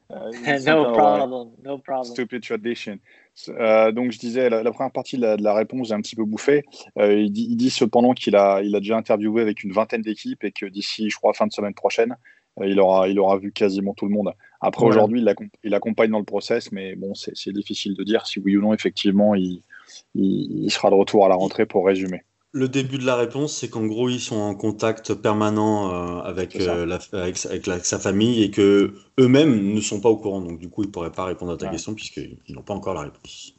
Uh, 0.09 0.31
no 0.65 0.95
problem, 0.95 1.51
no 1.65 1.79
problem. 1.79 2.15
Stupid 2.15 2.45
tradition. 2.45 3.01
Euh, 3.49 3.93
donc 3.93 4.13
je 4.13 4.19
disais, 4.19 4.49
la, 4.49 4.71
première 4.71 4.93
partie 4.93 5.17
de 5.17 5.23
la, 5.23 5.37
de 5.37 5.43
la 5.43 5.53
réponse, 5.53 5.89
j'ai 5.89 5.95
un 5.95 6.01
petit 6.01 6.17
peu 6.17 6.25
bouffé. 6.25 6.65
Euh, 6.99 7.15
il, 7.15 7.33
dit, 7.33 7.47
il, 7.51 7.57
dit, 7.57 7.71
cependant 7.71 8.13
qu'il 8.13 8.37
a, 8.37 8.63
il 8.63 8.75
a 8.75 8.81
déjà 8.81 8.97
interviewé 8.97 9.43
avec 9.43 9.65
une 9.65 9.73
vingtaine 9.73 10.03
d'équipes 10.03 10.45
et 10.45 10.53
que 10.53 10.67
d'ici, 10.67 11.11
je 11.11 11.17
crois, 11.17 11.35
fin 11.35 11.47
de 11.47 11.53
semaine 11.53 11.75
prochaine, 11.75 12.17
il, 12.65 12.81
aura, 12.81 13.09
il 13.09 13.19
aura 13.19 13.39
vu 13.39 13.53
quasiment 13.53 13.95
tout 13.95 14.07
le 14.07 14.13
monde. 14.13 14.33
Après, 14.61 14.81
voilà. 14.81 14.97
aujourd'hui, 14.97 15.21
il, 15.21 15.35
il, 15.65 15.75
accompagne 15.75 16.11
dans 16.11 16.19
le 16.19 16.25
process, 16.25 16.73
mais 16.73 16.97
bon, 16.97 17.15
c'est 17.15 17.53
difficile 17.53 17.95
de 17.95 18.05
dire 18.05 18.27
si 18.27 18.41
oui 18.41 18.57
ou 18.57 18.63
non, 18.63 18.73
effectivement, 18.73 19.35
il, 19.35 19.63
il 20.15 20.71
sera 20.71 20.91
de 20.91 20.95
retour 20.95 21.27
à 21.27 21.29
la 21.29 21.35
rentrée 21.35 21.67
pour 21.67 21.87
résumer 21.87 22.23
le 22.57 22.69
début 22.69 22.97
de 22.97 23.05
la 23.05 23.17
réponse, 23.17 23.55
c'est 23.55 23.69
qu'en 23.69 23.85
gros, 23.85 24.09
ils 24.09 24.19
sont 24.19 24.37
en 24.37 24.55
contact 24.55 25.13
permanent 25.13 25.93
euh, 25.93 26.21
avec, 26.23 26.57
euh, 26.57 26.87
la, 26.87 26.99
avec, 27.13 27.45
avec 27.45 27.85
sa 27.85 27.99
famille 27.99 28.43
et 28.43 28.51
que 28.51 28.95
eux-mêmes 29.21 29.75
ne 29.75 29.81
sont 29.81 30.01
pas 30.01 30.09
au 30.09 30.17
courant. 30.17 30.41
Donc, 30.41 30.59
du 30.59 30.71
coup, 30.71 30.83
ils 30.83 30.87
ne 30.87 30.91
pourraient 30.91 31.13
pas 31.13 31.27
répondre 31.27 31.53
à 31.53 31.59
ta 31.59 31.67
ouais. 31.67 31.73
question 31.73 31.95
puisqu'ils 31.95 32.39
n'ont 32.49 32.63
pas 32.63 32.73
encore 32.73 32.95
la 32.95 33.03
réponse. 33.03 33.53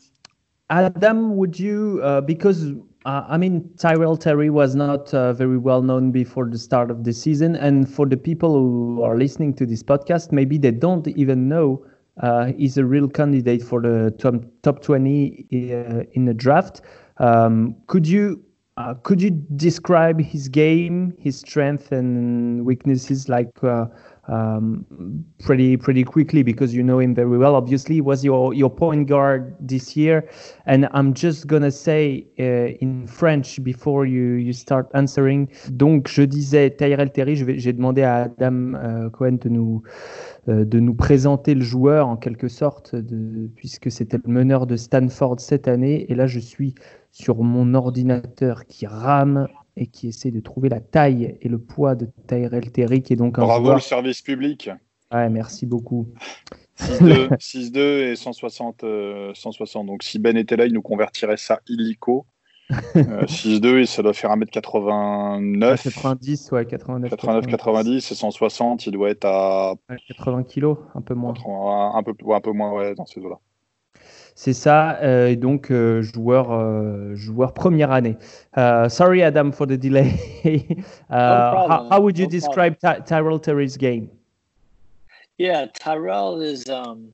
Adam, 0.69 1.31
would 1.33 1.59
you, 1.59 1.99
uh, 2.01 2.21
because 2.21 2.73
uh, 3.07 3.25
I 3.29 3.37
mean, 3.37 3.69
Tyrell 3.77 4.17
Terry 4.17 4.49
was 4.49 4.75
not 4.75 5.13
uh, 5.13 5.31
very 5.31 5.57
well 5.57 5.81
known 5.81 6.11
before 6.11 6.45
the 6.49 6.57
start 6.57 6.91
of 6.91 7.05
the 7.05 7.13
season. 7.13 7.55
And 7.55 7.89
for 7.89 8.05
the 8.05 8.17
people 8.17 8.51
who 8.51 9.01
are 9.01 9.17
listening 9.17 9.53
to 9.55 9.65
this 9.65 9.81
podcast, 9.81 10.33
maybe 10.33 10.57
they 10.57 10.71
don't 10.71 11.07
even 11.07 11.47
know 11.47 11.85
uh, 12.21 12.47
he's 12.57 12.77
a 12.77 12.83
real 12.83 13.07
candidate 13.07 13.63
for 13.63 13.81
the 13.81 14.13
top, 14.19 14.35
top 14.61 14.81
20 14.81 15.45
uh, 15.53 16.03
in 16.11 16.25
the 16.25 16.33
draft. 16.33 16.81
Um, 17.19 17.77
could 17.87 18.05
you 18.05 18.43
uh, 18.75 18.93
could 18.93 19.21
you 19.21 19.31
describe 19.55 20.19
his 20.19 20.49
game, 20.49 21.15
his 21.17 21.39
strength 21.39 21.91
and 21.93 22.65
weaknesses, 22.65 23.27
like 23.29 23.63
uh, 23.63 23.85
um, 24.27 24.85
pretty 25.39 25.77
pretty 25.77 26.03
quickly 26.03 26.43
because 26.43 26.73
you 26.73 26.83
know 26.83 26.99
him 26.99 27.13
very 27.15 27.37
well. 27.37 27.55
Obviously, 27.55 27.95
he 27.95 28.01
was 28.01 28.23
your 28.23 28.53
your 28.53 28.69
point 28.69 29.07
guard 29.07 29.55
this 29.59 29.95
year, 29.95 30.27
and 30.65 30.87
I'm 30.93 31.13
just 31.13 31.47
gonna 31.47 31.71
say 31.71 32.25
uh, 32.39 32.77
in 32.81 33.07
French 33.07 33.63
before 33.63 34.05
you 34.05 34.33
you 34.33 34.53
start 34.53 34.89
answering. 34.93 35.49
Donc, 35.71 36.07
je 36.07 36.23
disais 36.23 36.71
Tyrell 36.71 37.11
Terry. 37.11 37.35
J'ai 37.35 37.73
demandé 37.73 38.03
à 38.03 38.23
Adam 38.23 38.73
euh, 38.73 39.09
Cohen 39.09 39.37
de 39.41 39.49
nous 39.49 39.83
euh, 40.49 40.65
de 40.65 40.79
nous 40.79 40.93
présenter 40.93 41.55
le 41.55 41.63
joueur 41.63 42.07
en 42.07 42.17
quelque 42.17 42.47
sorte, 42.47 42.95
puisque 43.55 43.91
c'était 43.91 44.19
le 44.23 44.31
meneur 44.31 44.67
de 44.67 44.75
Stanford 44.75 45.39
cette 45.39 45.67
année. 45.67 46.05
Et 46.09 46.15
là, 46.15 46.27
je 46.27 46.39
suis 46.39 46.75
sur 47.11 47.43
mon 47.43 47.73
ordinateur 47.73 48.65
qui 48.65 48.85
rame 48.85 49.47
et 49.77 49.87
qui 49.87 50.07
essaie 50.07 50.31
de 50.31 50.39
trouver 50.39 50.69
la 50.69 50.79
taille 50.79 51.37
et 51.41 51.47
le 51.47 51.59
poids 51.59 51.95
de 51.95 52.09
Tyrell 52.27 52.71
Terry, 52.71 53.01
qui 53.01 53.13
est 53.13 53.17
donc 53.17 53.39
un 53.39 53.43
Bravo 53.43 53.73
le 53.73 53.79
service 53.79 54.21
public. 54.21 54.69
Ouais, 55.13 55.29
merci 55.29 55.65
beaucoup. 55.65 56.09
6-2 56.79 57.77
et 58.11 58.15
160, 58.15 58.83
160. 59.33 59.83
Euh, 59.83 59.87
donc 59.87 60.03
si 60.03 60.19
Ben 60.19 60.35
était 60.35 60.57
là, 60.57 60.65
il 60.65 60.73
nous 60.73 60.81
convertirait 60.81 61.37
ça 61.37 61.61
illico. 61.67 62.25
6-2 62.69 63.65
euh, 63.65 63.79
et 63.81 63.85
ça 63.85 64.03
doit 64.03 64.13
faire 64.13 64.31
1m89. 64.35 65.83
90, 65.83 66.51
ouais, 66.51 66.65
89. 66.65 67.09
89, 67.11 67.47
90 67.47 68.11
et 68.11 68.15
160, 68.15 68.85
il 68.87 68.91
doit 68.91 69.09
être 69.09 69.25
à. 69.25 69.75
80 70.07 70.43
kg, 70.43 70.75
un 70.93 71.01
peu 71.01 71.13
moins. 71.13 71.33
Un 71.95 72.03
peu, 72.03 72.13
un 72.33 72.41
peu 72.41 72.51
moins, 72.51 72.73
ouais, 72.73 72.95
dans 72.95 73.05
ces 73.05 73.21
eaux-là. 73.21 73.39
C'est 74.39 74.53
ça, 74.53 74.99
euh, 75.01 75.29
et 75.29 75.35
donc 75.35 75.71
euh, 75.71 76.03
joueur, 76.03 76.51
euh, 76.51 77.15
joueur 77.15 77.55
première 77.55 77.91
année. 77.91 78.17
Uh, 78.55 78.87
sorry, 78.87 79.23
Adam, 79.23 79.51
for 79.51 79.65
the 79.65 79.71
delay. 79.71 80.13
uh, 81.09 81.67
how, 81.67 81.87
how, 81.89 81.99
would 81.99 82.19
you 82.19 82.25
no 82.25 82.29
describe 82.29 82.77
Ty 82.77 82.99
Tyrell 82.99 83.39
Terry's 83.39 83.77
game? 83.77 84.11
Yeah, 85.39 85.65
Tyrell 85.73 86.39
is 86.39 86.69
um, 86.69 87.11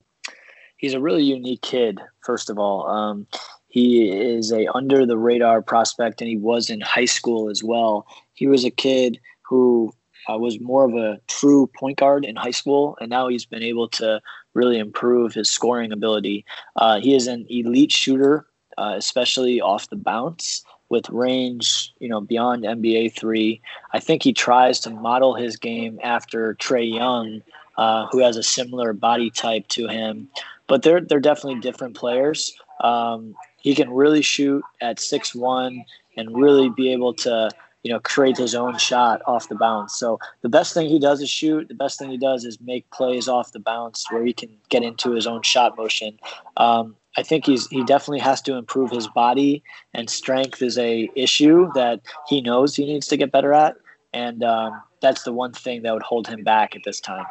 he's 0.76 0.92
a 0.92 1.00
really 1.00 1.24
unique 1.24 1.62
kid. 1.62 1.98
First 2.26 2.50
of 2.50 2.58
all, 2.58 2.86
um, 2.90 3.26
he 3.68 4.10
is 4.10 4.52
a 4.52 4.66
under 4.74 5.06
the 5.06 5.16
radar 5.16 5.62
prospect, 5.62 6.20
and 6.20 6.28
he 6.28 6.36
was 6.36 6.68
in 6.68 6.82
high 6.82 7.06
school 7.06 7.48
as 7.48 7.64
well. 7.64 8.06
He 8.34 8.48
was 8.48 8.66
a 8.66 8.70
kid 8.70 9.18
who 9.48 9.94
uh, 10.28 10.36
was 10.36 10.60
more 10.60 10.84
of 10.84 10.94
a 10.94 11.18
true 11.28 11.68
point 11.68 11.96
guard 11.96 12.26
in 12.26 12.36
high 12.36 12.50
school, 12.50 12.98
and 13.00 13.08
now 13.08 13.28
he's 13.28 13.46
been 13.46 13.62
able 13.62 13.88
to 13.88 14.20
really 14.54 14.78
improve 14.78 15.34
his 15.34 15.50
scoring 15.50 15.92
ability. 15.92 16.44
Uh, 16.76 17.00
he 17.00 17.14
is 17.14 17.26
an 17.26 17.46
elite 17.48 17.92
shooter, 17.92 18.46
uh, 18.78 18.94
especially 18.96 19.60
off 19.60 19.90
the 19.90 19.96
bounce 19.96 20.64
with 20.88 21.08
range, 21.10 21.92
you 21.98 22.08
know, 22.08 22.20
beyond 22.20 22.64
NBA 22.64 23.14
three. 23.14 23.60
I 23.92 24.00
think 24.00 24.22
he 24.22 24.32
tries 24.32 24.80
to 24.80 24.90
model 24.90 25.34
his 25.34 25.56
game 25.56 25.98
after 26.02 26.54
Trae 26.54 26.92
Young, 26.92 27.42
uh, 27.76 28.06
who 28.10 28.20
has 28.20 28.36
a 28.36 28.42
similar 28.42 28.92
body 28.92 29.30
type 29.30 29.66
to 29.68 29.88
him, 29.88 30.28
but 30.66 30.82
they're 30.82 31.00
they're 31.00 31.20
definitely 31.20 31.60
different 31.60 31.96
players. 31.96 32.56
Um, 32.80 33.34
he 33.58 33.74
can 33.74 33.90
really 33.90 34.22
shoot 34.22 34.62
at 34.80 35.00
six 35.00 35.34
one 35.34 35.84
and 36.16 36.36
really 36.36 36.68
be 36.70 36.92
able 36.92 37.14
to 37.14 37.50
you 37.84 37.92
know, 37.92 38.00
create 38.00 38.38
his 38.38 38.54
own 38.54 38.78
shot 38.78 39.20
off 39.26 39.48
the 39.50 39.54
bounce. 39.54 39.94
So 39.94 40.18
the 40.40 40.48
best 40.48 40.72
thing 40.72 40.88
he 40.88 40.98
does 40.98 41.20
is 41.20 41.28
shoot. 41.28 41.68
The 41.68 41.74
best 41.74 41.98
thing 41.98 42.10
he 42.10 42.16
does 42.16 42.44
is 42.44 42.58
make 42.60 42.90
plays 42.90 43.28
off 43.28 43.52
the 43.52 43.60
bounce 43.60 44.10
where 44.10 44.24
he 44.24 44.32
can 44.32 44.48
get 44.70 44.82
into 44.82 45.12
his 45.12 45.26
own 45.26 45.42
shot 45.42 45.76
motion. 45.76 46.18
Um, 46.56 46.96
I 47.16 47.22
think 47.22 47.44
he's 47.46 47.68
he 47.68 47.84
definitely 47.84 48.20
has 48.20 48.40
to 48.42 48.56
improve 48.56 48.90
his 48.90 49.06
body 49.06 49.62
and 49.92 50.10
strength 50.10 50.62
is 50.62 50.78
a 50.78 51.08
issue 51.14 51.70
that 51.74 52.00
he 52.26 52.40
knows 52.40 52.74
he 52.74 52.86
needs 52.86 53.06
to 53.08 53.16
get 53.16 53.30
better 53.30 53.52
at, 53.52 53.76
and 54.12 54.42
um, 54.42 54.82
that's 55.00 55.22
the 55.22 55.32
one 55.32 55.52
thing 55.52 55.82
that 55.82 55.92
would 55.92 56.02
hold 56.02 56.26
him 56.26 56.42
back 56.42 56.74
at 56.74 56.82
this 56.84 57.00
time. 57.00 57.26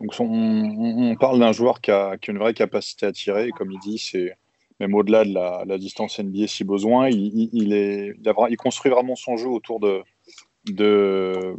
Donc 0.00 0.18
on, 0.18 1.10
on 1.10 1.16
parle 1.16 1.38
d'un 1.38 1.52
joueur 1.52 1.82
qui 1.82 1.90
a, 1.90 2.16
qui 2.16 2.30
a, 2.30 2.32
une 2.32 2.38
vraie 2.38 2.54
capacité 2.54 3.06
à 3.06 3.12
tirer, 3.12 3.50
comme 3.50 3.70
il 3.70 3.78
dit, 3.80 3.98
c'est 3.98 4.34
même 4.80 4.94
au-delà 4.94 5.24
de 5.24 5.34
la, 5.68 5.78
distance 5.78 6.18
NBA 6.18 6.46
si 6.46 6.64
besoin. 6.64 7.08
Il, 7.10 7.72
est, 7.72 8.14
il, 8.16 8.56
construit 8.56 8.90
vraiment 8.90 9.14
son 9.14 9.36
jeu 9.36 9.48
autour 9.48 9.78
de, 9.78 10.02
de, 10.66 11.54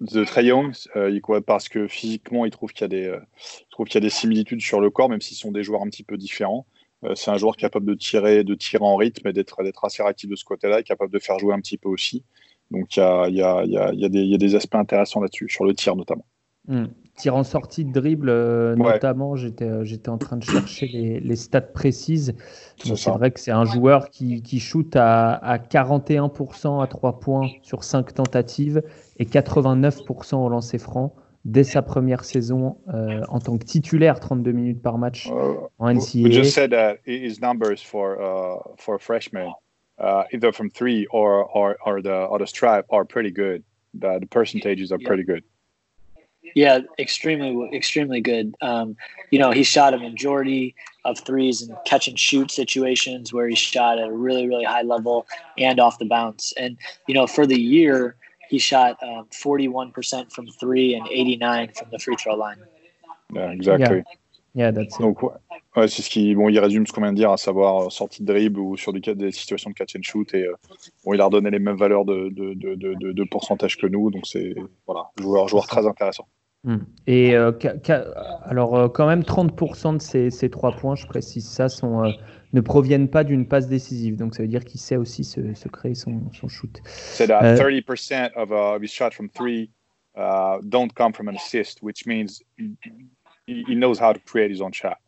de 0.00 0.24
Trey 0.24 0.46
Young, 0.46 0.74
euh, 0.96 1.40
parce 1.46 1.68
que 1.68 1.86
physiquement, 1.86 2.44
il 2.44 2.50
trouve 2.50 2.72
qu'il 2.72 2.82
y, 2.82 2.84
a 2.84 2.88
des, 2.88 3.16
qu'il 3.76 3.94
y 3.94 3.96
a 3.96 4.00
des 4.00 4.10
similitudes 4.10 4.60
sur 4.60 4.80
le 4.80 4.90
corps, 4.90 5.08
même 5.08 5.20
s'ils 5.20 5.36
sont 5.36 5.52
des 5.52 5.62
joueurs 5.62 5.82
un 5.82 5.88
petit 5.88 6.04
peu 6.04 6.16
différents. 6.16 6.66
Euh, 7.04 7.14
c'est 7.14 7.30
un 7.30 7.36
joueur 7.36 7.56
capable 7.56 7.86
de 7.86 7.94
tirer, 7.94 8.44
de 8.44 8.54
tirer 8.54 8.84
en 8.84 8.96
rythme 8.96 9.28
et 9.28 9.32
d'être, 9.32 9.60
assez 9.84 10.02
réactif 10.02 10.28
de 10.28 10.36
ce 10.36 10.44
côté-là, 10.44 10.82
capable 10.82 11.12
de 11.12 11.18
faire 11.20 11.38
jouer 11.38 11.54
un 11.54 11.60
petit 11.60 11.78
peu 11.78 11.88
aussi. 11.88 12.24
Donc 12.72 12.96
il 12.96 13.00
y 13.00 13.02
a, 13.02 13.28
y, 13.28 13.42
a, 13.42 13.64
y, 13.64 13.76
a 13.76 13.92
y 13.92 14.34
a, 14.34 14.38
des 14.38 14.54
aspects 14.54 14.74
intéressants 14.74 15.20
là-dessus, 15.20 15.48
sur 15.48 15.64
le 15.64 15.74
tir 15.74 15.94
notamment. 15.94 16.26
Hmm 16.68 16.86
tir 17.16 17.36
en 17.36 17.44
sortie 17.44 17.84
de 17.84 17.92
dribble, 17.92 18.28
euh, 18.28 18.74
notamment, 18.74 19.36
j'étais, 19.36 19.64
euh, 19.64 19.84
j'étais 19.84 20.08
en 20.08 20.18
train 20.18 20.36
de 20.36 20.44
chercher 20.44 20.86
les, 20.88 21.20
les 21.20 21.36
stats 21.36 21.60
précises. 21.60 22.34
c'est 22.82 23.10
vrai 23.10 23.30
que 23.30 23.40
c'est 23.40 23.50
un 23.50 23.64
joueur 23.64 24.10
qui, 24.10 24.42
qui 24.42 24.60
shoot 24.60 24.96
à, 24.96 25.34
à 25.34 25.58
41% 25.58 26.82
à 26.82 26.86
3 26.86 27.20
points 27.20 27.48
sur 27.62 27.84
5 27.84 28.14
tentatives 28.14 28.82
et 29.18 29.24
89% 29.24 30.36
au 30.36 30.48
lancer 30.48 30.78
franc 30.78 31.14
dès 31.44 31.64
sa 31.64 31.82
première 31.82 32.24
saison 32.24 32.78
euh, 32.94 33.20
en 33.28 33.40
tant 33.40 33.58
que 33.58 33.64
titulaire, 33.64 34.20
32 34.20 34.52
minutes 34.52 34.82
par 34.82 34.96
match 34.96 35.26
uh, 35.26 35.32
en 35.78 35.92
NCAA. 35.92 36.24
We 36.24 36.32
just 36.32 36.54
said 36.54 36.70
that 36.70 36.98
his 37.04 37.40
numbers 37.40 37.82
for 37.82 38.16
uh, 38.20 38.58
for 38.78 38.94
a 38.94 38.98
freshman, 39.00 39.48
uh, 39.98 40.22
either 40.32 40.52
from 40.52 40.70
three 40.70 41.06
or 41.10 41.44
or 41.52 41.76
or 41.84 42.00
the 42.00 42.28
or 42.30 42.38
the 42.38 42.46
stripe, 42.46 42.86
are 42.90 43.04
pretty 43.04 43.32
good. 43.32 43.64
The, 43.94 44.20
the 44.20 44.26
percentages 44.26 44.92
are 44.92 45.00
pretty 45.04 45.24
good. 45.24 45.42
Yeah, 46.54 46.80
extremely, 46.98 47.76
extremely 47.76 48.20
good. 48.20 48.54
Um, 48.60 48.96
you 49.30 49.38
know, 49.38 49.50
he 49.50 49.62
shot 49.62 49.94
a 49.94 49.98
majority 49.98 50.74
of 51.04 51.18
threes 51.18 51.62
and 51.62 51.76
catch 51.84 52.08
and 52.08 52.18
shoot 52.18 52.50
situations 52.50 53.32
where 53.32 53.48
he 53.48 53.54
shot 53.54 53.98
at 53.98 54.08
a 54.08 54.12
really, 54.12 54.46
really 54.46 54.64
high 54.64 54.82
level 54.82 55.26
and 55.56 55.80
off 55.80 55.98
the 55.98 56.04
bounce. 56.04 56.52
And 56.56 56.76
you 57.06 57.14
know, 57.14 57.26
for 57.26 57.46
the 57.46 57.60
year, 57.60 58.16
he 58.48 58.58
shot 58.58 59.02
um, 59.02 59.26
41% 59.30 60.32
from 60.32 60.46
three 60.48 60.94
and 60.94 61.08
89 61.08 61.72
from 61.72 61.88
the 61.90 61.98
free 61.98 62.16
throw 62.16 62.34
line. 62.34 62.58
Yeah, 63.32 63.50
exactly. 63.50 63.96
Yeah, 63.96 64.02
yeah 64.54 64.72
that's 64.72 64.98
Donc, 64.98 65.22
Ouais, 65.74 65.88
c'est 65.88 66.02
ce 66.02 66.10
qui, 66.10 66.34
bon, 66.34 66.50
il 66.50 66.58
résume 66.58 66.86
ce 66.86 66.92
qu'on 66.92 67.00
vient 67.00 67.12
de 67.12 67.16
dire, 67.16 67.30
à 67.30 67.38
savoir 67.38 67.90
sortie 67.90 68.22
de 68.22 68.30
dribble 68.30 68.60
ou 68.60 68.76
sur 68.76 68.92
des 68.92 69.32
situations 69.32 69.70
de 69.70 69.74
catch 69.74 69.96
and 69.96 70.02
shoot. 70.02 70.34
Et 70.34 70.46
bon, 71.02 71.14
il 71.14 71.20
a 71.22 71.24
redonné 71.24 71.50
les 71.50 71.58
mêmes 71.58 71.78
valeurs 71.78 72.04
de, 72.04 72.28
de, 72.28 72.52
de, 72.54 73.12
de 73.12 73.24
pourcentage 73.24 73.78
que 73.78 73.86
nous, 73.86 74.10
donc 74.10 74.26
c'est 74.26 74.54
voilà, 74.86 75.10
joueur, 75.18 75.48
joueur 75.48 75.66
très 75.66 75.86
intéressant. 75.86 76.28
Hmm. 76.64 76.80
Et 77.06 77.34
alors 77.34 78.92
quand 78.92 79.06
même 79.06 79.22
30% 79.22 79.96
de 79.96 80.02
ces, 80.02 80.30
ces, 80.30 80.50
trois 80.50 80.72
points, 80.72 80.94
je 80.94 81.06
précise 81.06 81.48
ça, 81.48 81.70
sont 81.70 82.12
ne 82.52 82.60
proviennent 82.60 83.08
pas 83.08 83.24
d'une 83.24 83.46
passe 83.46 83.68
décisive. 83.68 84.16
Donc 84.16 84.34
ça 84.34 84.42
veut 84.42 84.48
dire 84.48 84.64
qu'il 84.64 84.80
sait 84.80 84.96
aussi 84.96 85.24
se, 85.24 85.54
se, 85.54 85.68
créer 85.68 85.94
son, 85.94 86.30
son 86.32 86.48
shoot. 86.48 86.80
So 86.84 87.26
that 87.26 87.56
uh, 87.56 87.58
30% 87.58 88.32
of, 88.36 88.52
uh, 88.52 88.78
his 88.80 88.90
shot 88.90 89.10
from 89.12 89.28
three 89.28 89.70
uh, 90.16 90.58
don't 90.62 90.92
come 90.94 91.12
from 91.12 91.28
an 91.28 91.36
assist, 91.36 91.82
which 91.82 92.06
means 92.06 92.42
he, 93.46 93.74
knows 93.74 93.98
how 93.98 94.12
to 94.12 94.20
create 94.20 94.50
his 94.50 94.60
own 94.60 94.72
shot. 94.72 94.98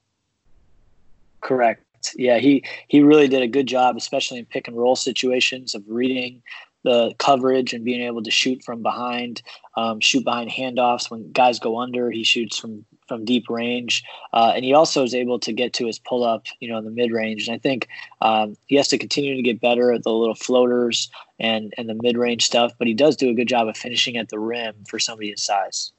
Correct. 1.41 1.83
Yeah, 2.17 2.39
he 2.39 2.65
he 2.89 3.03
really 3.03 3.29
did 3.29 3.43
a 3.43 3.49
good 3.49 3.67
job, 3.67 3.97
especially 3.97 4.39
in 4.39 4.47
pick 4.47 4.69
and 4.69 4.77
roll 4.77 4.97
situations, 4.97 5.75
of 5.75 5.83
reading 5.87 6.43
the 6.83 7.15
coverage 7.19 7.73
and 7.73 7.83
being 7.83 8.03
able 8.03 8.23
to 8.23 8.31
shoot 8.31 8.63
from 8.63 8.83
behind, 8.83 9.43
um, 9.77 10.01
shoot 10.01 10.23
behind 10.23 10.51
handoffs 10.51 11.11
when 11.11 11.33
guys 11.33 11.59
go 11.59 11.79
under. 11.81 12.11
He 12.11 12.23
shoots 12.25 12.59
from 12.59 12.85
from 13.09 13.25
deep 13.25 13.49
range, 13.51 14.03
uh, 14.33 14.53
and 14.55 14.65
he 14.65 14.75
also 14.75 15.03
is 15.03 15.15
able 15.15 15.39
to 15.39 15.53
get 15.53 15.73
to 15.75 15.87
his 15.87 15.99
pull 15.99 16.25
up, 16.25 16.47
you 16.61 16.69
know, 16.69 16.79
in 16.79 16.85
the 16.85 16.91
mid 16.91 17.11
range. 17.11 17.49
And 17.49 17.55
I 17.55 17.59
think 17.59 17.89
um, 18.21 18.57
he 18.67 18.77
has 18.77 18.89
to 18.89 18.99
continue 18.99 19.35
to 19.35 19.43
get 19.43 19.61
better 19.61 19.93
at 19.93 20.03
the 20.03 20.13
little 20.13 20.35
floaters 20.35 21.11
and 21.39 21.73
and 21.79 21.89
the 21.89 21.99
mid 22.03 22.17
range 22.19 22.45
stuff. 22.45 22.73
But 22.79 22.87
he 22.87 22.95
does 22.95 23.17
do 23.17 23.31
a 23.31 23.35
good 23.35 23.49
job 23.49 23.69
of 23.69 23.77
finishing 23.77 24.17
at 24.17 24.29
the 24.29 24.39
rim 24.39 24.75
for 24.89 24.99
somebody 24.99 25.31
his 25.31 25.43
size. 25.43 25.93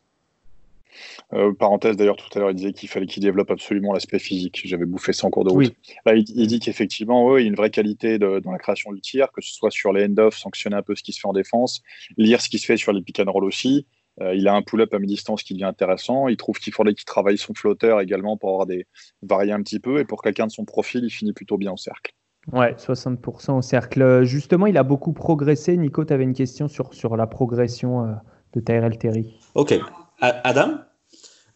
Euh, 1.34 1.54
parenthèse 1.54 1.98
d'ailleurs, 1.98 2.16
tout 2.16 2.30
à 2.36 2.40
l'heure, 2.40 2.52
il 2.52 2.56
disait 2.56 2.74
qu'il 2.74 2.88
fallait 2.88 3.08
qu'il 3.08 3.24
développe 3.24 3.52
absolument 3.52 3.94
l'aspect 3.94 4.20
physique. 4.20 4.62
J'avais 4.66 4.86
bouffé 4.86 5.12
ça 5.12 5.28
en 5.28 5.30
cours 5.30 5.44
de 5.44 5.52
route. 5.52 5.68
Oui. 5.68 5.94
Là, 6.06 6.16
il, 6.16 6.26
il, 6.36 6.48
dit 6.48 6.60
qu'effectivement, 6.60 7.26
oui, 7.26 7.42
il 7.42 7.44
y 7.44 7.48
a 7.48 7.50
une 7.50 7.56
vraie 7.56 7.72
qualité 7.72 8.20
de, 8.20 8.40
dans 8.40 8.52
la 8.52 8.60
création 8.60 8.94
du 8.94 9.02
tir, 9.02 9.32
que 9.32 9.42
ce 9.42 9.54
soit 9.54 9.72
sur 9.72 9.92
les 9.92 10.06
end-off, 10.06 10.38
sanctionner 10.38 10.76
un 10.76 10.84
peu 10.84 10.96
ce 10.96 11.04
qui 11.04 11.14
se 11.14 11.20
fait 11.20 11.28
en 11.28 11.34
défense, 11.34 11.82
lire 12.18 12.42
ce 12.42 12.50
qui 12.50 12.60
se 12.60 12.66
fait 12.66 12.78
sur 12.78 12.94
les 12.94 13.02
pick 13.02 13.20
and 13.20 13.32
roll 13.32 13.44
aussi, 13.44 13.88
euh, 14.22 14.34
il 14.34 14.48
a 14.48 14.56
un 14.56 14.62
pull-up 14.62 14.94
à 14.94 15.00
mi-distance 15.00 15.44
qui 15.44 15.54
devient 15.54 15.66
intéressant. 15.66 16.28
Il 16.28 16.38
trouve 16.38 16.58
qu'il 16.58 16.74
faudrait 16.74 16.94
qu'il 16.94 17.06
travaille 17.06 17.38
son 17.38 17.54
flotteur 17.54 18.00
également 18.00 18.38
pour 18.38 18.50
avoir 18.50 18.66
des 18.66 18.88
varier 19.22 19.52
un 19.52 19.62
petit 19.62 19.80
peu. 19.80 20.00
Et 20.00 20.06
pour 20.06 20.22
quelqu'un 20.22 20.48
de 20.48 20.52
son 20.52 20.66
profil, 20.66 21.04
il 21.04 21.10
finit 21.10 21.34
plutôt 21.34 21.58
bien 21.58 21.74
au 21.74 21.78
cercle. 21.78 22.14
Ouais, 22.52 22.74
60% 22.74 23.58
au 23.58 23.62
cercle. 23.62 24.24
Justement, 24.24 24.68
il 24.68 24.78
a 24.78 24.84
beaucoup 24.84 25.14
progressé. 25.14 25.76
Nico, 25.78 26.06
tu 26.06 26.14
avais 26.14 26.24
une 26.24 26.34
question 26.34 26.68
sur, 26.68 26.94
sur 26.94 27.18
la 27.18 27.28
progression 27.28 28.06
euh, 28.06 28.14
de 28.54 28.60
Tyrell 28.60 28.98
Terry. 28.98 29.38
Ok. 29.56 29.74
Adam? 30.22 30.80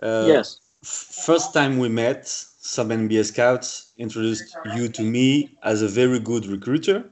Uh, 0.02 0.26
Yes. 0.28 0.60
First 0.84 1.54
time 1.54 1.78
we 1.78 1.90
met, 1.90 2.26
some 2.28 2.90
NBA 2.90 3.26
scouts 3.26 3.92
introduced 3.98 4.58
you 4.64 4.88
to 4.88 5.02
me 5.02 5.58
as 5.64 5.82
a 5.82 5.88
very 5.88 6.20
good 6.20 6.46
recruiter, 6.46 7.04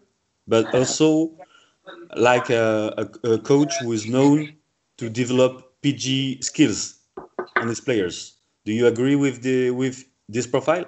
but 0.48 0.74
also 0.74 1.32
like 2.16 2.50
a, 2.50 2.94
a, 2.98 3.32
a 3.32 3.40
coach 3.40 3.74
who 3.80 3.92
is 3.92 4.08
known 4.08 4.56
to 4.98 5.10
develop 5.10 5.74
PG 5.82 6.42
skills 6.42 7.00
on 7.58 7.68
his 7.68 7.82
players. 7.82 8.38
Do 8.66 8.72
you 8.72 8.88
agree 8.88 9.16
with 9.16 9.42
the 9.42 9.72
with 9.72 10.06
this 10.30 10.48
profile? 10.48 10.86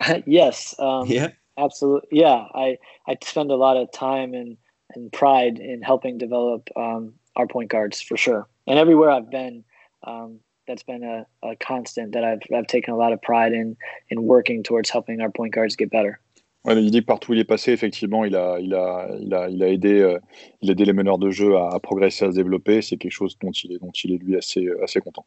yes. 0.26 0.74
Um, 0.78 1.06
yeah. 1.06 1.28
Absolutely. 1.56 2.08
Yeah. 2.20 2.46
I 2.54 2.78
I 3.06 3.16
spend 3.22 3.50
a 3.50 3.56
lot 3.56 3.76
of 3.76 3.92
time 3.92 4.34
and 4.34 4.56
and 4.94 5.12
pride 5.12 5.58
in 5.58 5.82
helping 5.82 6.18
develop 6.18 6.68
um, 6.76 7.14
our 7.36 7.46
point 7.46 7.70
guards 7.70 8.00
for 8.00 8.16
sure. 8.16 8.46
And 8.66 8.78
everywhere 8.78 9.10
I've 9.10 9.30
been, 9.30 9.64
um, 10.04 10.40
that's 10.66 10.82
been 10.82 11.02
a, 11.02 11.26
a 11.42 11.56
constant 11.56 12.12
that 12.12 12.24
I've 12.24 12.42
I've 12.52 12.66
taken 12.66 12.94
a 12.94 12.96
lot 12.96 13.12
of 13.12 13.20
pride 13.20 13.52
in 13.52 13.76
in 14.10 14.22
working 14.22 14.62
towards 14.62 14.90
helping 14.90 15.20
our 15.20 15.30
point 15.30 15.52
guards 15.54 15.76
get 15.76 15.90
better. 15.90 16.18
Ouais, 16.64 16.74
il 16.80 16.90
dit 16.90 17.00
que 17.00 17.06
partout 17.06 17.32
où 17.32 17.34
il 17.34 17.40
est 17.40 17.44
passé, 17.44 17.72
effectivement, 17.72 18.24
il 18.24 18.34
a, 18.34 18.58
il 18.58 18.74
a, 18.74 19.10
il 19.20 19.34
a, 19.34 19.50
il 19.50 19.62
a 19.62 19.68
aidé, 19.68 20.00
euh, 20.00 20.18
il 20.62 20.70
a 20.70 20.72
aidé 20.72 20.86
les 20.86 20.94
meneurs 20.94 21.18
de 21.18 21.30
jeu 21.30 21.58
à, 21.58 21.68
à 21.74 21.78
progresser, 21.78 22.24
à 22.24 22.30
se 22.30 22.36
développer. 22.36 22.80
C'est 22.80 22.96
quelque 22.96 23.12
chose 23.12 23.36
dont 23.38 23.50
il 23.50 23.72
est, 23.72 23.78
dont 23.78 23.90
il 24.02 24.14
est 24.14 24.16
lui 24.16 24.34
assez, 24.34 24.66
assez 24.82 24.98
content. 25.00 25.26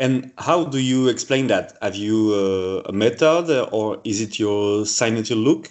And 0.00 0.30
how 0.38 0.64
do 0.64 0.78
you 0.78 1.08
explain 1.08 1.48
that? 1.48 1.74
Have 1.82 1.96
you 1.96 2.32
uh, 2.32 2.82
a 2.88 2.92
method, 2.92 3.50
or 3.72 3.98
is 4.04 4.22
it 4.22 4.38
your 4.38 4.86
signature 4.86 5.34
look? 5.34 5.68